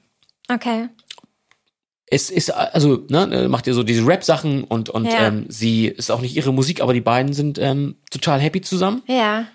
Okay. 0.51 0.89
es 2.07 2.29
ist, 2.31 2.51
also, 2.51 3.07
ne, 3.09 3.47
macht 3.49 3.67
ihr 3.67 3.75
so 3.75 3.83
diese 3.83 4.07
Rap-Sachen 4.07 4.65
und, 4.65 4.91
und 4.91 5.07
Ja. 5.13 5.29
ähm, 5.29 5.47
sie 5.49 5.87
ist 5.87 6.11
auch 6.11 6.21
nicht 6.21 6.37
ihre 6.37 6.53
Musik, 6.53 6.81
aber 6.83 6.93
die 6.93 7.01
beiden 7.01 7.33
sind 7.33 7.59
ähm, 7.59 7.97
total 8.11 8.41
happy 8.41 8.61
zusammen. 8.61 9.03
Ja. 9.07 9.47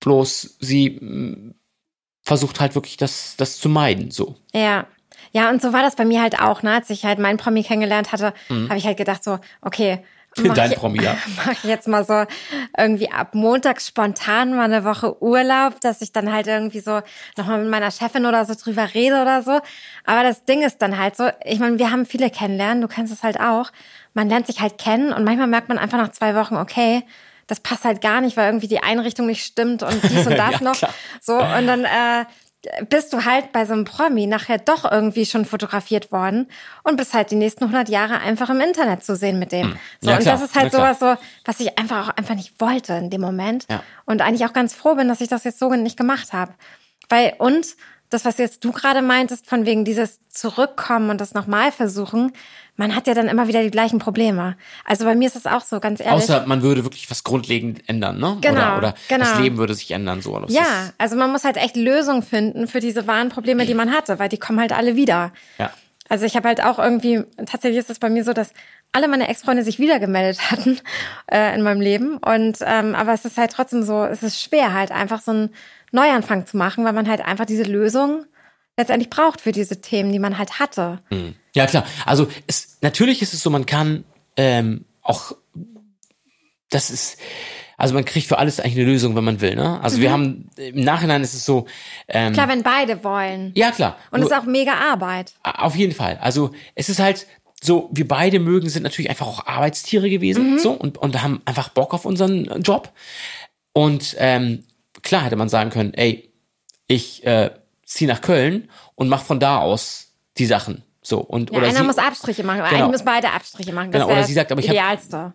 Bloß 0.00 0.58
sie 0.60 0.90
mh, 1.00 1.54
versucht 2.22 2.60
halt 2.60 2.74
wirklich 2.74 2.96
das, 2.98 3.34
das 3.36 3.58
zu 3.58 3.68
meiden, 3.68 4.10
so. 4.10 4.36
Ja. 4.54 4.86
Ja, 5.32 5.50
und 5.50 5.60
so 5.62 5.72
war 5.72 5.82
das 5.82 5.96
bei 5.96 6.04
mir 6.04 6.22
halt 6.22 6.40
auch, 6.40 6.62
ne? 6.62 6.72
Als 6.74 6.90
ich 6.90 7.04
halt 7.04 7.18
meinen 7.18 7.36
Promi 7.38 7.62
kennengelernt 7.62 8.12
hatte, 8.12 8.32
Mhm. 8.48 8.68
habe 8.68 8.78
ich 8.78 8.86
halt 8.86 8.96
gedacht 8.96 9.22
so, 9.24 9.38
okay, 9.62 10.04
mach 10.36 10.54
Dein 10.54 10.72
ich, 10.72 10.78
Promi, 10.78 11.02
ja. 11.02 11.16
mach 11.36 11.52
ich 11.52 11.64
jetzt 11.64 11.88
mal 11.88 12.04
so 12.04 12.24
irgendwie 12.76 13.10
ab 13.10 13.34
Montag 13.34 13.80
spontan 13.80 14.54
mal 14.54 14.64
eine 14.64 14.84
Woche 14.84 15.20
Urlaub, 15.22 15.80
dass 15.80 16.00
ich 16.00 16.12
dann 16.12 16.32
halt 16.32 16.46
irgendwie 16.46 16.80
so 16.80 17.00
nochmal 17.36 17.60
mit 17.60 17.70
meiner 17.70 17.90
Chefin 17.90 18.24
oder 18.26 18.44
so 18.44 18.54
drüber 18.54 18.94
rede 18.94 19.20
oder 19.20 19.42
so. 19.42 19.60
Aber 20.04 20.22
das 20.22 20.44
Ding 20.44 20.62
ist 20.62 20.80
dann 20.82 20.98
halt 20.98 21.16
so, 21.16 21.28
ich 21.44 21.58
meine, 21.58 21.78
wir 21.78 21.90
haben 21.90 22.06
viele 22.06 22.30
kennenlernen, 22.30 22.80
du 22.82 22.88
kennst 22.88 23.12
es 23.12 23.22
halt 23.22 23.40
auch. 23.40 23.70
Man 24.14 24.28
lernt 24.28 24.46
sich 24.46 24.60
halt 24.60 24.78
kennen 24.78 25.12
und 25.12 25.24
manchmal 25.24 25.46
merkt 25.48 25.68
man 25.68 25.78
einfach 25.78 25.98
nach 25.98 26.10
zwei 26.12 26.34
Wochen, 26.34 26.56
okay, 26.56 27.02
das 27.46 27.60
passt 27.60 27.84
halt 27.84 28.00
gar 28.00 28.20
nicht, 28.20 28.36
weil 28.36 28.46
irgendwie 28.46 28.68
die 28.68 28.82
Einrichtung 28.82 29.26
nicht 29.26 29.44
stimmt 29.44 29.82
und 29.82 30.02
dies 30.10 30.26
und 30.26 30.36
das 30.38 30.60
Ja, 30.60 30.62
noch. 30.62 30.76
So, 31.20 31.34
und 31.38 31.66
dann 31.66 31.84
äh, 31.84 32.24
bist 32.88 33.12
du 33.12 33.24
halt 33.24 33.52
bei 33.52 33.64
so 33.66 33.72
einem 33.72 33.84
Promi 33.84 34.26
nachher 34.26 34.58
doch 34.58 34.90
irgendwie 34.90 35.26
schon 35.26 35.44
fotografiert 35.44 36.12
worden 36.12 36.48
und 36.82 36.96
bist 36.96 37.14
halt 37.14 37.30
die 37.30 37.36
nächsten 37.36 37.64
100 37.64 37.88
Jahre 37.88 38.20
einfach 38.20 38.50
im 38.50 38.60
Internet 38.60 39.04
zu 39.04 39.16
sehen 39.16 39.38
mit 39.38 39.52
dem. 39.52 39.72
So, 40.00 40.08
Hm. 40.08 40.08
Ja, 40.08 40.16
und 40.16 40.22
klar, 40.22 40.34
das 40.34 40.42
ist 40.42 40.54
halt 40.54 40.72
ja, 40.72 40.78
sowas 40.78 40.98
so, 40.98 41.22
was 41.44 41.60
ich 41.60 41.78
einfach 41.78 42.08
auch 42.08 42.16
einfach 42.16 42.34
nicht 42.34 42.60
wollte 42.60 42.94
in 42.94 43.10
dem 43.10 43.20
Moment. 43.20 43.66
Ja. 43.68 43.82
Und 44.04 44.22
eigentlich 44.22 44.46
auch 44.46 44.52
ganz 44.52 44.74
froh 44.74 44.94
bin, 44.94 45.08
dass 45.08 45.20
ich 45.20 45.28
das 45.28 45.44
jetzt 45.44 45.58
so 45.58 45.68
nicht 45.74 45.96
gemacht 45.96 46.32
habe. 46.32 46.54
Weil, 47.08 47.34
und 47.38 47.76
das, 48.10 48.24
was 48.24 48.38
jetzt 48.38 48.64
du 48.64 48.72
gerade 48.72 49.02
meintest, 49.02 49.46
von 49.46 49.66
wegen 49.66 49.84
dieses 49.84 50.18
Zurückkommen 50.28 51.10
und 51.10 51.20
das 51.20 51.34
nochmal 51.34 51.72
versuchen, 51.72 52.32
man 52.76 52.94
hat 52.94 53.06
ja 53.06 53.14
dann 53.14 53.28
immer 53.28 53.48
wieder 53.48 53.62
die 53.62 53.70
gleichen 53.70 53.98
Probleme. 53.98 54.56
Also 54.84 55.04
bei 55.04 55.14
mir 55.14 55.26
ist 55.26 55.36
es 55.36 55.46
auch 55.46 55.62
so, 55.62 55.80
ganz 55.80 56.00
ehrlich. 56.00 56.24
Außer 56.24 56.46
man 56.46 56.62
würde 56.62 56.84
wirklich 56.84 57.10
was 57.10 57.24
grundlegend 57.24 57.88
ändern, 57.88 58.18
ne? 58.18 58.38
Genau, 58.40 58.60
oder 58.60 58.78
oder 58.78 58.94
genau. 59.08 59.24
das 59.24 59.38
Leben 59.40 59.58
würde 59.58 59.74
sich 59.74 59.90
ändern, 59.90 60.22
so. 60.22 60.38
Das 60.38 60.52
Ja, 60.52 60.90
also 60.96 61.16
man 61.16 61.32
muss 61.32 61.44
halt 61.44 61.56
echt 61.56 61.76
Lösungen 61.76 62.22
finden 62.22 62.68
für 62.68 62.80
diese 62.80 63.06
wahren 63.06 63.30
Probleme, 63.30 63.66
die 63.66 63.74
man 63.74 63.92
hatte, 63.92 64.18
weil 64.18 64.28
die 64.28 64.38
kommen 64.38 64.60
halt 64.60 64.72
alle 64.72 64.96
wieder. 64.96 65.32
ja. 65.58 65.70
Also 66.08 66.24
ich 66.24 66.36
habe 66.36 66.48
halt 66.48 66.64
auch 66.64 66.78
irgendwie, 66.78 67.22
tatsächlich 67.44 67.78
ist 67.78 67.90
es 67.90 67.98
bei 67.98 68.08
mir 68.08 68.24
so, 68.24 68.32
dass 68.32 68.52
alle 68.92 69.08
meine 69.08 69.28
Ex-Freunde 69.28 69.62
sich 69.62 69.78
wieder 69.78 70.00
gemeldet 70.00 70.50
hatten 70.50 70.80
äh, 71.30 71.54
in 71.54 71.62
meinem 71.62 71.80
Leben. 71.80 72.16
Und 72.16 72.58
ähm, 72.62 72.94
aber 72.94 73.12
es 73.12 73.24
ist 73.24 73.36
halt 73.36 73.52
trotzdem 73.52 73.82
so, 73.82 74.04
es 74.04 74.22
ist 74.22 74.40
schwer 74.40 74.72
halt 74.72 74.90
einfach 74.90 75.20
so 75.20 75.32
einen 75.32 75.50
Neuanfang 75.92 76.46
zu 76.46 76.56
machen, 76.56 76.84
weil 76.84 76.92
man 76.92 77.08
halt 77.08 77.20
einfach 77.20 77.46
diese 77.46 77.64
Lösung 77.64 78.24
letztendlich 78.76 79.10
braucht 79.10 79.40
für 79.40 79.52
diese 79.52 79.80
Themen, 79.80 80.12
die 80.12 80.18
man 80.18 80.38
halt 80.38 80.60
hatte. 80.60 81.00
Ja, 81.54 81.66
klar. 81.66 81.84
Also 82.06 82.28
es, 82.46 82.78
natürlich 82.80 83.22
ist 83.22 83.34
es 83.34 83.42
so, 83.42 83.50
man 83.50 83.66
kann 83.66 84.04
ähm, 84.36 84.84
auch, 85.02 85.32
das 86.70 86.90
ist, 86.90 87.18
also 87.76 87.94
man 87.94 88.04
kriegt 88.04 88.26
für 88.28 88.38
alles 88.38 88.60
eigentlich 88.60 88.76
eine 88.76 88.84
Lösung, 88.84 89.16
wenn 89.16 89.24
man 89.24 89.40
will. 89.40 89.54
Ne? 89.56 89.80
Also 89.82 90.00
wir 90.00 90.12
haben, 90.12 90.50
im 90.56 90.84
Nachhinein 90.84 91.22
ist 91.22 91.34
es 91.34 91.44
so, 91.44 91.66
ähm, 92.08 92.28
Mhm. 92.30 92.32
Klar, 92.34 92.48
wenn 92.48 92.62
beide 92.62 93.02
wollen. 93.04 93.52
ja 93.56 93.70
klar. 93.72 93.96
Und 94.10 94.20
es 94.20 94.26
ist 94.26 94.36
auch 94.36 94.44
mega 94.44 94.74
Arbeit. 94.74 95.32
Auf 95.42 95.74
jeden 95.74 95.94
Fall. 95.94 96.18
Also 96.20 96.52
es 96.74 96.88
ist 96.88 97.00
halt 97.00 97.26
so, 97.60 97.88
wir 97.92 98.06
beide 98.06 98.38
mögen, 98.38 98.68
sind 98.68 98.84
natürlich 98.84 99.10
einfach 99.10 99.26
auch 99.26 99.46
Arbeitstiere 99.46 100.08
gewesen 100.10 100.52
Mhm. 100.54 100.58
so 100.58 100.70
und, 100.72 100.98
und 100.98 101.20
haben 101.22 101.40
einfach 101.44 101.70
Bock 101.70 101.94
auf 101.94 102.04
unseren 102.04 102.62
Job. 102.62 102.92
Und 103.72 104.14
ähm, 104.18 104.64
klar 105.08 105.24
hätte 105.24 105.36
man 105.36 105.48
sagen 105.48 105.70
können, 105.70 105.92
ey, 105.94 106.32
ich 106.86 107.24
äh, 107.26 107.50
ziehe 107.84 108.08
nach 108.08 108.20
Köln 108.20 108.70
und 108.94 109.08
mach 109.08 109.22
von 109.22 109.40
da 109.40 109.58
aus 109.58 110.12
die 110.36 110.46
Sachen. 110.46 110.84
So, 111.02 111.18
und, 111.20 111.50
Ja, 111.50 111.58
oder 111.58 111.66
einer 111.68 111.78
sie, 111.78 111.84
muss 111.84 111.98
Abstriche 111.98 112.44
machen, 112.44 112.58
Genau. 112.58 112.68
eigentlich 112.68 112.90
müssen 112.92 113.04
beide 113.04 113.30
Abstriche 113.32 113.72
machen. 113.72 113.90
Das 113.90 114.02
Genau, 114.02 114.12
oder 114.12 114.24
sie 114.24 114.34
sagt, 114.34 114.52
aber 114.52 114.60
ich 114.60 114.68
hab- 114.68 114.74
Idealste. 114.74 115.32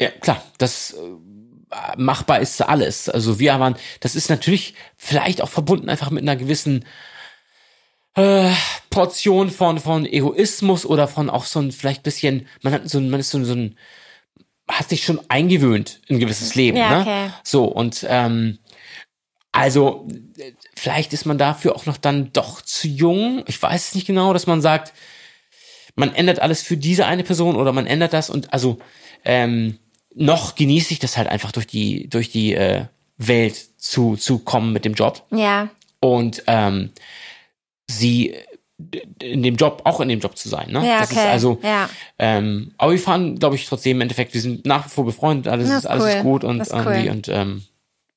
Ja, 0.00 0.10
klar, 0.10 0.42
das 0.58 0.92
äh, 0.92 1.96
machbar 1.96 2.40
ist 2.40 2.60
alles. 2.62 3.08
Also 3.08 3.38
wir 3.38 3.58
waren, 3.58 3.76
das 4.00 4.14
ist 4.14 4.28
natürlich 4.28 4.74
vielleicht 4.96 5.40
auch 5.40 5.48
verbunden 5.48 5.88
einfach 5.88 6.10
mit 6.10 6.22
einer 6.22 6.36
gewissen 6.36 6.84
äh, 8.16 8.50
Portion 8.90 9.50
von 9.50 9.78
von 9.80 10.06
Egoismus 10.06 10.84
oder 10.86 11.08
von 11.08 11.30
auch 11.30 11.44
so 11.46 11.60
ein 11.60 11.72
vielleicht 11.72 12.02
bisschen, 12.02 12.46
man 12.62 12.72
hat 12.72 12.88
so 12.88 12.98
ein, 12.98 13.10
man 13.10 13.20
ist 13.20 13.30
so, 13.30 13.42
so 13.44 13.54
ein 13.54 13.76
hat 14.68 14.88
sich 14.88 15.04
schon 15.04 15.20
eingewöhnt 15.28 16.00
in 16.06 16.16
ein 16.16 16.20
gewisses 16.20 16.54
Leben, 16.54 16.76
Ja, 16.76 16.90
ne? 16.90 17.00
okay. 17.00 17.30
So 17.42 17.64
und 17.64 18.04
ähm, 18.08 18.58
also 19.52 20.06
vielleicht 20.74 21.12
ist 21.12 21.26
man 21.26 21.38
dafür 21.38 21.76
auch 21.76 21.86
noch 21.86 21.96
dann 21.96 22.32
doch 22.32 22.60
zu 22.62 22.88
jung. 22.88 23.44
Ich 23.46 23.62
weiß 23.62 23.88
es 23.88 23.94
nicht 23.94 24.06
genau, 24.06 24.32
dass 24.32 24.46
man 24.46 24.60
sagt, 24.60 24.92
man 25.94 26.12
ändert 26.14 26.40
alles 26.40 26.62
für 26.62 26.76
diese 26.76 27.06
eine 27.06 27.22
Person 27.22 27.54
oder 27.54 27.72
man 27.72 27.86
ändert 27.86 28.12
das 28.12 28.30
und 28.30 28.52
also 28.52 28.78
ähm, 29.24 29.78
noch 30.14 30.54
genieße 30.56 30.92
ich 30.92 30.98
das 30.98 31.16
halt 31.16 31.28
einfach 31.28 31.52
durch 31.52 31.66
die 31.66 32.08
durch 32.08 32.30
die 32.32 32.54
äh, 32.54 32.86
Welt 33.16 33.56
zu 33.78 34.16
zu 34.16 34.38
kommen 34.40 34.72
mit 34.72 34.84
dem 34.84 34.94
Job 34.94 35.22
Ja, 35.30 35.68
und 36.00 36.42
ähm, 36.48 36.90
sie 37.86 38.34
in 39.22 39.42
dem 39.42 39.56
Job 39.56 39.82
auch 39.84 40.00
in 40.00 40.08
dem 40.08 40.20
Job 40.20 40.36
zu 40.36 40.48
sein. 40.48 40.70
Ne? 40.70 40.86
ja, 40.86 41.00
das 41.00 41.10
okay. 41.12 41.20
ist 41.20 41.26
also 41.26 41.58
ja. 41.62 41.88
ähm, 42.18 42.72
aber 42.76 42.92
wir 42.92 42.98
fahren, 42.98 43.38
glaube 43.38 43.54
ich, 43.54 43.66
trotzdem 43.66 43.98
im 43.98 44.00
Endeffekt, 44.02 44.34
wir 44.34 44.40
sind 44.40 44.66
nach 44.66 44.86
wie 44.86 44.90
vor 44.90 45.04
befreundet, 45.04 45.52
alles 45.52 45.70
ist 45.70 45.86
alles 45.86 46.04
cool. 46.04 46.10
ist 46.10 46.22
gut 46.22 46.44
und 46.44 46.66
irgendwie 46.68 47.08
cool. 47.08 47.10
und 47.10 47.28
ähm, 47.28 47.64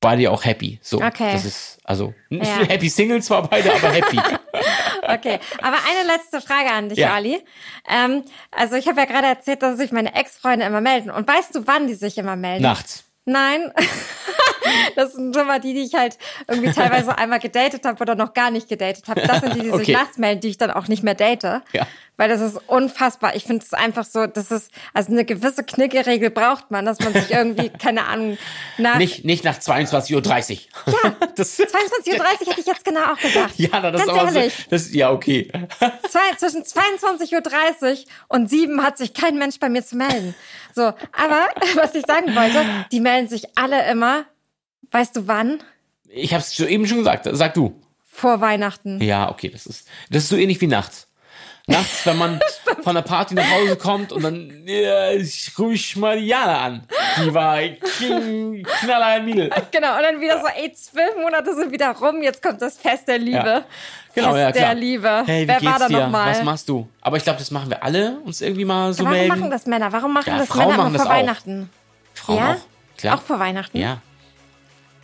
beide 0.01 0.31
auch 0.31 0.45
happy. 0.45 0.79
So, 0.81 0.97
Okay. 1.01 1.31
das 1.31 1.45
ist 1.45 1.77
also 1.83 2.13
Ja. 2.29 2.43
happy 2.67 2.89
Single 2.89 3.21
zwar 3.21 3.47
beide, 3.47 3.73
aber 3.73 3.89
happy. 3.89 4.19
Okay, 5.09 5.39
aber 5.61 5.77
eine 5.77 6.05
letzte 6.05 6.41
Frage 6.41 6.69
an 6.71 6.89
dich, 6.89 6.97
Ja. 6.97 7.15
Olli. 7.15 7.39
Ähm, 7.87 8.23
also 8.51 8.75
ich 8.75 8.89
habe 8.89 8.99
ja 8.99 9.05
gerade 9.05 9.27
erzählt, 9.27 9.61
dass 9.61 9.77
sich 9.77 9.93
meine 9.93 10.13
Ex-Freunde 10.13 10.65
immer 10.65 10.81
melden. 10.81 11.11
Und 11.11 11.25
weißt 11.25 11.55
du, 11.55 11.65
wann 11.65 11.87
die 11.87 11.93
sich 11.93 12.17
immer 12.17 12.35
melden? 12.35 12.63
Nachts. 12.63 13.05
Nein. 13.23 13.71
Das 14.95 15.13
sind 15.13 15.35
schon 15.35 15.47
mal 15.47 15.59
die, 15.59 15.73
die 15.73 15.83
ich 15.83 15.93
halt 15.93 16.17
irgendwie 16.47 16.71
teilweise 16.71 17.17
einmal 17.17 17.39
gedatet 17.39 17.85
habe 17.85 18.01
oder 18.01 18.15
noch 18.15 18.33
gar 18.33 18.51
nicht 18.51 18.67
gedatet 18.69 19.07
habe. 19.07 19.21
Das 19.21 19.41
sind 19.41 19.55
die, 19.55 19.59
die 19.61 19.65
sich 19.71 19.73
Okay. 19.77 19.93
nachts 19.93 20.17
melden, 20.17 20.41
die 20.41 20.49
ich 20.49 20.57
dann 20.57 20.71
auch 20.71 20.87
nicht 20.87 21.03
mehr 21.03 21.15
date. 21.15 21.43
Ja. 21.43 21.87
Weil 22.19 22.29
das 22.29 22.41
ist 22.41 22.57
unfassbar. 22.65 23.35
Ich 23.35 23.43
finde 23.43 23.63
es 23.63 23.73
einfach 23.73 24.03
so, 24.03 24.25
das 24.25 24.49
ist, 24.49 24.71
also 24.93 25.11
eine 25.11 25.23
gewisse 25.23 25.63
Knickeregel 25.63 26.31
braucht 26.31 26.71
man, 26.71 26.83
dass 26.83 26.99
man 26.99 27.13
sich 27.13 27.31
irgendwie, 27.31 27.69
keine 27.81 28.05
Ahnung, 28.05 28.39
nach 28.79 28.97
Nicht, 28.97 29.23
nicht 29.23 29.43
nach 29.43 29.57
22.30 29.59 30.15
Uhr. 30.15 30.93
Ja. 31.03 31.15
Das, 31.35 31.59
22.30 31.59 32.19
Uhr 32.19 32.25
hätte 32.25 32.59
ich 32.59 32.65
jetzt 32.65 32.83
genau 32.83 33.13
auch 33.13 33.17
gesagt. 33.17 33.53
ja, 33.57 33.69
na, 33.73 33.91
das 33.91 34.07
Ganz 34.07 34.11
ist 34.11 34.19
aber 34.19 34.31
so, 34.31 34.51
das, 34.71 34.93
ja, 34.93 35.11
okay. 35.11 35.51
Zwei, 36.09 36.35
zwischen 36.37 36.63
22.30 36.63 37.91
Uhr 37.91 37.97
und 38.29 38.49
7 38.49 38.81
hat 38.83 38.97
sich 38.97 39.13
kein 39.13 39.37
Mensch 39.37 39.59
bei 39.59 39.69
mir 39.69 39.85
zu 39.85 39.97
melden. 39.97 40.33
So, 40.73 40.81
aber 40.81 41.49
was 41.75 41.93
ich 41.93 42.03
sagen 42.07 42.35
wollte, 42.35 42.65
die 42.91 42.99
melden 42.99 43.27
sich 43.27 43.45
alle 43.55 43.85
immer, 43.91 44.25
weißt 44.91 45.15
du 45.15 45.27
wann? 45.27 45.61
Ich 46.09 46.33
hab's 46.33 46.55
so 46.55 46.65
eben 46.65 46.87
schon 46.87 46.99
gesagt, 46.99 47.27
sag 47.31 47.53
du. 47.53 47.79
Vor 48.11 48.41
Weihnachten. 48.41 49.01
Ja, 49.01 49.29
okay, 49.29 49.49
das 49.49 49.65
ist, 49.65 49.87
das 50.09 50.23
ist 50.23 50.29
so 50.29 50.37
ähnlich 50.37 50.59
wie 50.61 50.67
nachts. 50.67 51.07
Nachts, 51.69 52.05
wenn 52.05 52.17
man 52.17 52.39
von 52.81 52.95
der 52.95 53.01
Party 53.01 53.35
nach 53.35 53.49
Hause 53.51 53.75
kommt 53.75 54.13
und 54.13 54.23
dann 54.23 54.63
ja, 54.65 55.11
ich 55.11 55.51
ruhig 55.59 55.97
mal 55.97 56.17
die 56.17 56.27
Jana 56.27 56.61
an. 56.61 56.83
Die 57.21 57.33
war 57.33 57.59
King, 57.97 58.63
knaller 58.63 59.21
Mädel. 59.21 59.49
Genau, 59.71 59.97
und 59.97 60.03
dann 60.03 60.21
wieder 60.21 60.39
so, 60.39 60.47
ey, 60.47 60.71
zwölf 60.71 61.15
Monate 61.17 61.53
sind 61.53 61.71
wieder 61.71 61.91
rum, 61.91 62.23
jetzt 62.23 62.41
kommt 62.41 62.61
das 62.61 62.77
Fest 62.77 63.07
der 63.09 63.17
Liebe. 63.17 63.35
Ja. 63.35 63.65
Genau, 64.15 64.31
Fest 64.33 64.39
ja, 64.39 64.51
klar. 64.51 64.65
der 64.67 64.75
Liebe. 64.75 65.23
Hey, 65.25 65.43
wie 65.43 65.47
Wer 65.49 65.59
geht's 65.59 65.71
war 65.71 65.79
da 65.79 65.89
nochmal? 65.89 66.31
Was 66.31 66.43
machst 66.43 66.69
du? 66.69 66.87
Aber 67.01 67.17
ich 67.17 67.23
glaube, 67.23 67.39
das 67.39 67.51
machen 67.51 67.69
wir 67.69 67.83
alle, 67.83 68.17
uns 68.23 68.39
irgendwie 68.41 68.65
mal 68.65 68.93
so 68.93 69.03
Warum 69.03 69.17
melden. 69.17 69.37
machen 69.37 69.51
das 69.51 69.65
Männer? 69.65 69.91
Warum 69.91 70.13
machen 70.13 70.29
Ja, 70.29 70.37
das 70.39 70.47
Frauen 70.47 70.69
Männer 70.69 70.83
machen 70.83 70.95
vor. 70.95 71.09
Weihnachten? 71.09 71.69
Frauen 72.13 72.37
ja? 72.37 72.53
auch. 72.53 72.97
Klar. 72.97 73.15
Auch 73.17 73.21
vor 73.21 73.39
Weihnachten? 73.39 73.77
Ja. 73.77 74.01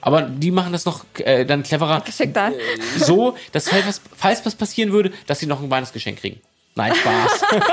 Aber 0.05 0.21
die 0.23 0.51
machen 0.51 0.73
das 0.73 0.83
noch 0.83 1.05
äh, 1.19 1.45
dann 1.45 1.63
cleverer. 1.63 2.01
Geschickter. 2.01 2.51
So, 2.97 3.37
dass 3.53 3.69
falls 3.69 3.87
was, 3.87 4.01
falls 4.17 4.45
was 4.45 4.53
passieren 4.53 4.91
würde, 4.91 5.13
dass 5.27 5.39
sie 5.39 5.45
noch 5.45 5.63
ein 5.63 5.69
Weihnachtsgeschenk 5.69 6.19
kriegen. 6.19 6.41
Nein, 6.75 6.93
Spaß. 6.93 7.41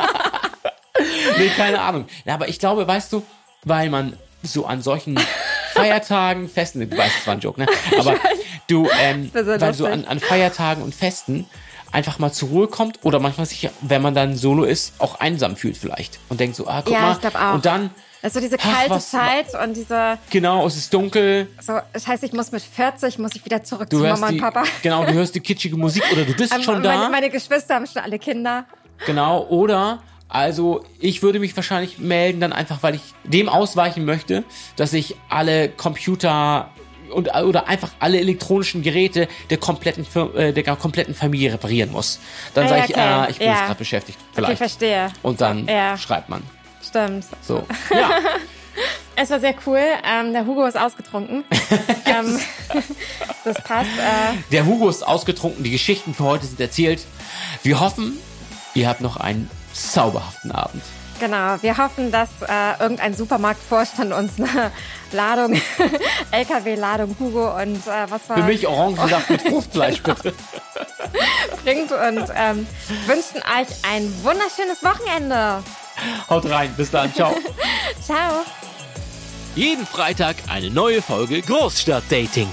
nee, 1.39 1.49
keine 1.57 1.81
Ahnung. 1.81 2.07
Ja, 2.24 2.35
aber 2.35 2.49
ich 2.49 2.61
glaube, 2.61 2.87
weißt 2.87 3.12
du, 3.12 3.24
weil 3.64 3.91
man 3.91 4.16
so 4.45 4.64
an 4.64 4.81
solchen 4.81 5.18
Feiertagen, 5.74 6.49
Festen, 6.49 6.89
du 6.89 6.97
weißt, 6.97 7.14
es 7.20 7.26
war 7.26 7.35
ein 7.35 7.41
Joke, 7.41 7.61
ne? 7.61 7.66
Aber 7.99 8.14
du, 8.68 8.89
ähm, 9.01 9.28
weil 9.33 9.74
so 9.74 9.87
lustig. 9.87 9.87
an, 9.87 10.05
an 10.05 10.20
Feiertagen 10.20 10.85
und 10.85 10.95
Festen 10.95 11.47
einfach 11.91 12.20
mal 12.20 12.33
zur 12.33 12.51
Ruhe 12.51 12.68
kommt 12.68 13.01
oder 13.03 13.18
manchmal 13.18 13.47
sich, 13.47 13.68
wenn 13.81 14.03
man 14.03 14.14
dann 14.14 14.37
solo 14.37 14.62
ist, 14.62 14.95
auch 14.99 15.18
einsam 15.18 15.57
fühlt 15.57 15.76
vielleicht 15.76 16.20
und 16.28 16.39
denkt 16.39 16.55
so, 16.55 16.68
ah, 16.68 16.83
guck 16.85 16.93
Ja, 16.95 17.18
mal. 17.33 17.55
Und 17.55 17.66
dann, 17.66 17.91
Also 18.23 18.39
diese 18.41 18.57
Ach, 18.61 18.75
kalte 18.75 18.91
was- 18.91 19.11
Zeit 19.11 19.47
und 19.62 19.75
diese, 19.75 20.18
genau, 20.31 20.66
es 20.66 20.77
ist 20.77 20.93
dunkel, 20.93 21.49
so, 21.61 21.79
das 21.93 22.07
heißt, 22.07 22.23
ich 22.23 22.33
muss 22.33 22.53
mit 22.53 22.62
40, 22.62 23.18
muss 23.18 23.35
ich 23.35 23.45
wieder 23.45 23.62
zurück 23.64 23.89
du 23.89 23.99
zu 23.99 24.03
Mama 24.05 24.29
die, 24.29 24.35
und 24.35 24.41
Papa. 24.41 24.64
genau, 24.83 25.05
du 25.05 25.12
hörst 25.14 25.35
die 25.35 25.41
kitschige 25.41 25.77
Musik 25.77 26.05
oder 26.12 26.25
du 26.25 26.35
bist 26.35 26.55
Ähm, 26.55 26.62
schon 26.62 26.83
da. 26.83 26.97
Meine, 26.97 27.11
meine 27.11 27.31
Geschwister 27.31 27.77
haben 27.77 27.87
schon 27.87 28.03
alle 28.03 28.18
Kinder. 28.18 28.66
Genau, 29.07 29.47
oder 29.49 30.03
also 30.29 30.85
ich 31.01 31.23
würde 31.23 31.39
mich 31.41 31.57
wahrscheinlich 31.57 31.99
melden, 31.99 32.41
dann 32.41 32.53
einfach, 32.53 32.83
weil 32.83 32.95
ich 32.97 33.03
dem 33.25 33.49
ausweichen 33.49 34.05
möchte, 34.05 34.45
dass 34.77 34.93
ich 34.93 35.16
alle 35.31 35.71
Computer 35.71 36.71
und 37.12 37.35
oder 37.35 37.66
einfach 37.68 37.91
alle 37.99 38.21
elektronischen 38.21 38.83
Geräte 38.83 39.27
der 39.49 39.57
kompletten 39.59 40.07
äh, 40.37 40.53
der 40.53 40.62
kompletten 40.77 41.14
Familie 41.14 41.53
reparieren 41.55 41.91
muss. 41.91 42.21
Dann 42.55 42.66
Ah, 42.66 42.68
sage 42.68 42.81
ja, 42.81 42.85
ich, 42.85 42.91
okay. 42.95 43.25
äh, 43.27 43.31
ich 43.33 43.39
bin 43.39 43.47
Ja. 43.49 43.53
jetzt 43.55 43.62
gerade 43.64 43.79
beschäftigt. 43.79 44.18
Okay, 44.21 44.31
Vielleicht. 44.35 44.59
verstehe. 44.59 45.09
und 45.23 45.41
dann 45.41 45.66
Ja. 45.66 45.97
schreibt 45.97 46.29
man. 46.29 46.43
Stimmt. 46.91 47.24
So. 47.43 47.66
Ja. 47.95 48.11
Es 49.16 49.28
war 49.30 49.41
sehr 49.41 49.55
cool. 49.66 49.80
Ähm, 50.05 50.32
der 50.32 50.47
Hugo 50.47 50.64
ist 50.64 50.78
ausgetrunken. 50.78 51.45
ähm, 52.07 52.41
das 53.45 53.57
passt. 53.62 53.91
Äh, 53.99 54.36
Der 54.51 54.64
Hugo 54.64 54.88
ist 54.88 55.07
ausgetrunken, 55.07 55.62
die 55.64 55.70
Geschichten 55.72 56.14
für 56.14 56.24
heute 56.24 56.47
sind 56.47 56.59
erzählt. 56.61 57.03
Wir 57.62 57.80
hoffen, 57.80 58.16
ihr 58.74 58.88
habt 58.88 59.01
noch 59.03 59.16
einen 59.18 59.51
zauberhaften 59.74 60.53
Abend. 60.53 60.82
genau. 61.18 61.57
Wir 61.61 61.76
hoffen, 61.76 62.11
dass 62.12 62.28
äh, 62.49 62.80
irgendein 62.80 63.12
Supermarktvorstand 63.14 64.12
uns 64.14 64.32
eine 64.41 64.70
Ladung, 65.12 65.61
LKW-Ladung 66.30 67.14
Hugo 67.18 67.55
und 67.61 67.76
äh, 67.86 68.07
was 68.09 68.26
war 68.28 68.36
Für 68.38 68.45
mich 68.45 68.66
Orangensaft 68.66 69.28
mit 69.28 69.43
Fruchtfleisch, 69.43 70.03
bitte. 70.03 70.32
bringt 71.64 71.91
und 71.93 72.24
ähm, 72.34 72.66
wünschen 73.07 73.38
euch 73.43 73.68
ein 73.93 74.11
wunderschönes 74.22 74.82
Wochenende. 74.82 75.62
Haut 76.28 76.48
rein. 76.48 76.72
Bis 76.76 76.90
dann. 76.90 77.12
Ciao. 77.14 77.34
Ciao. 78.03 78.44
Jeden 79.55 79.86
Freitag 79.86 80.36
eine 80.48 80.70
neue 80.70 81.03
Folge 81.03 81.42
Großstadtdating. 81.42 82.48